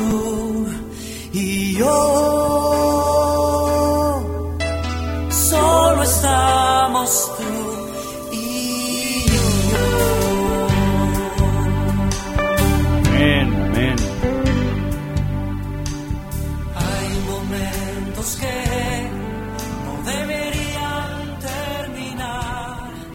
[7.09, 7.38] us.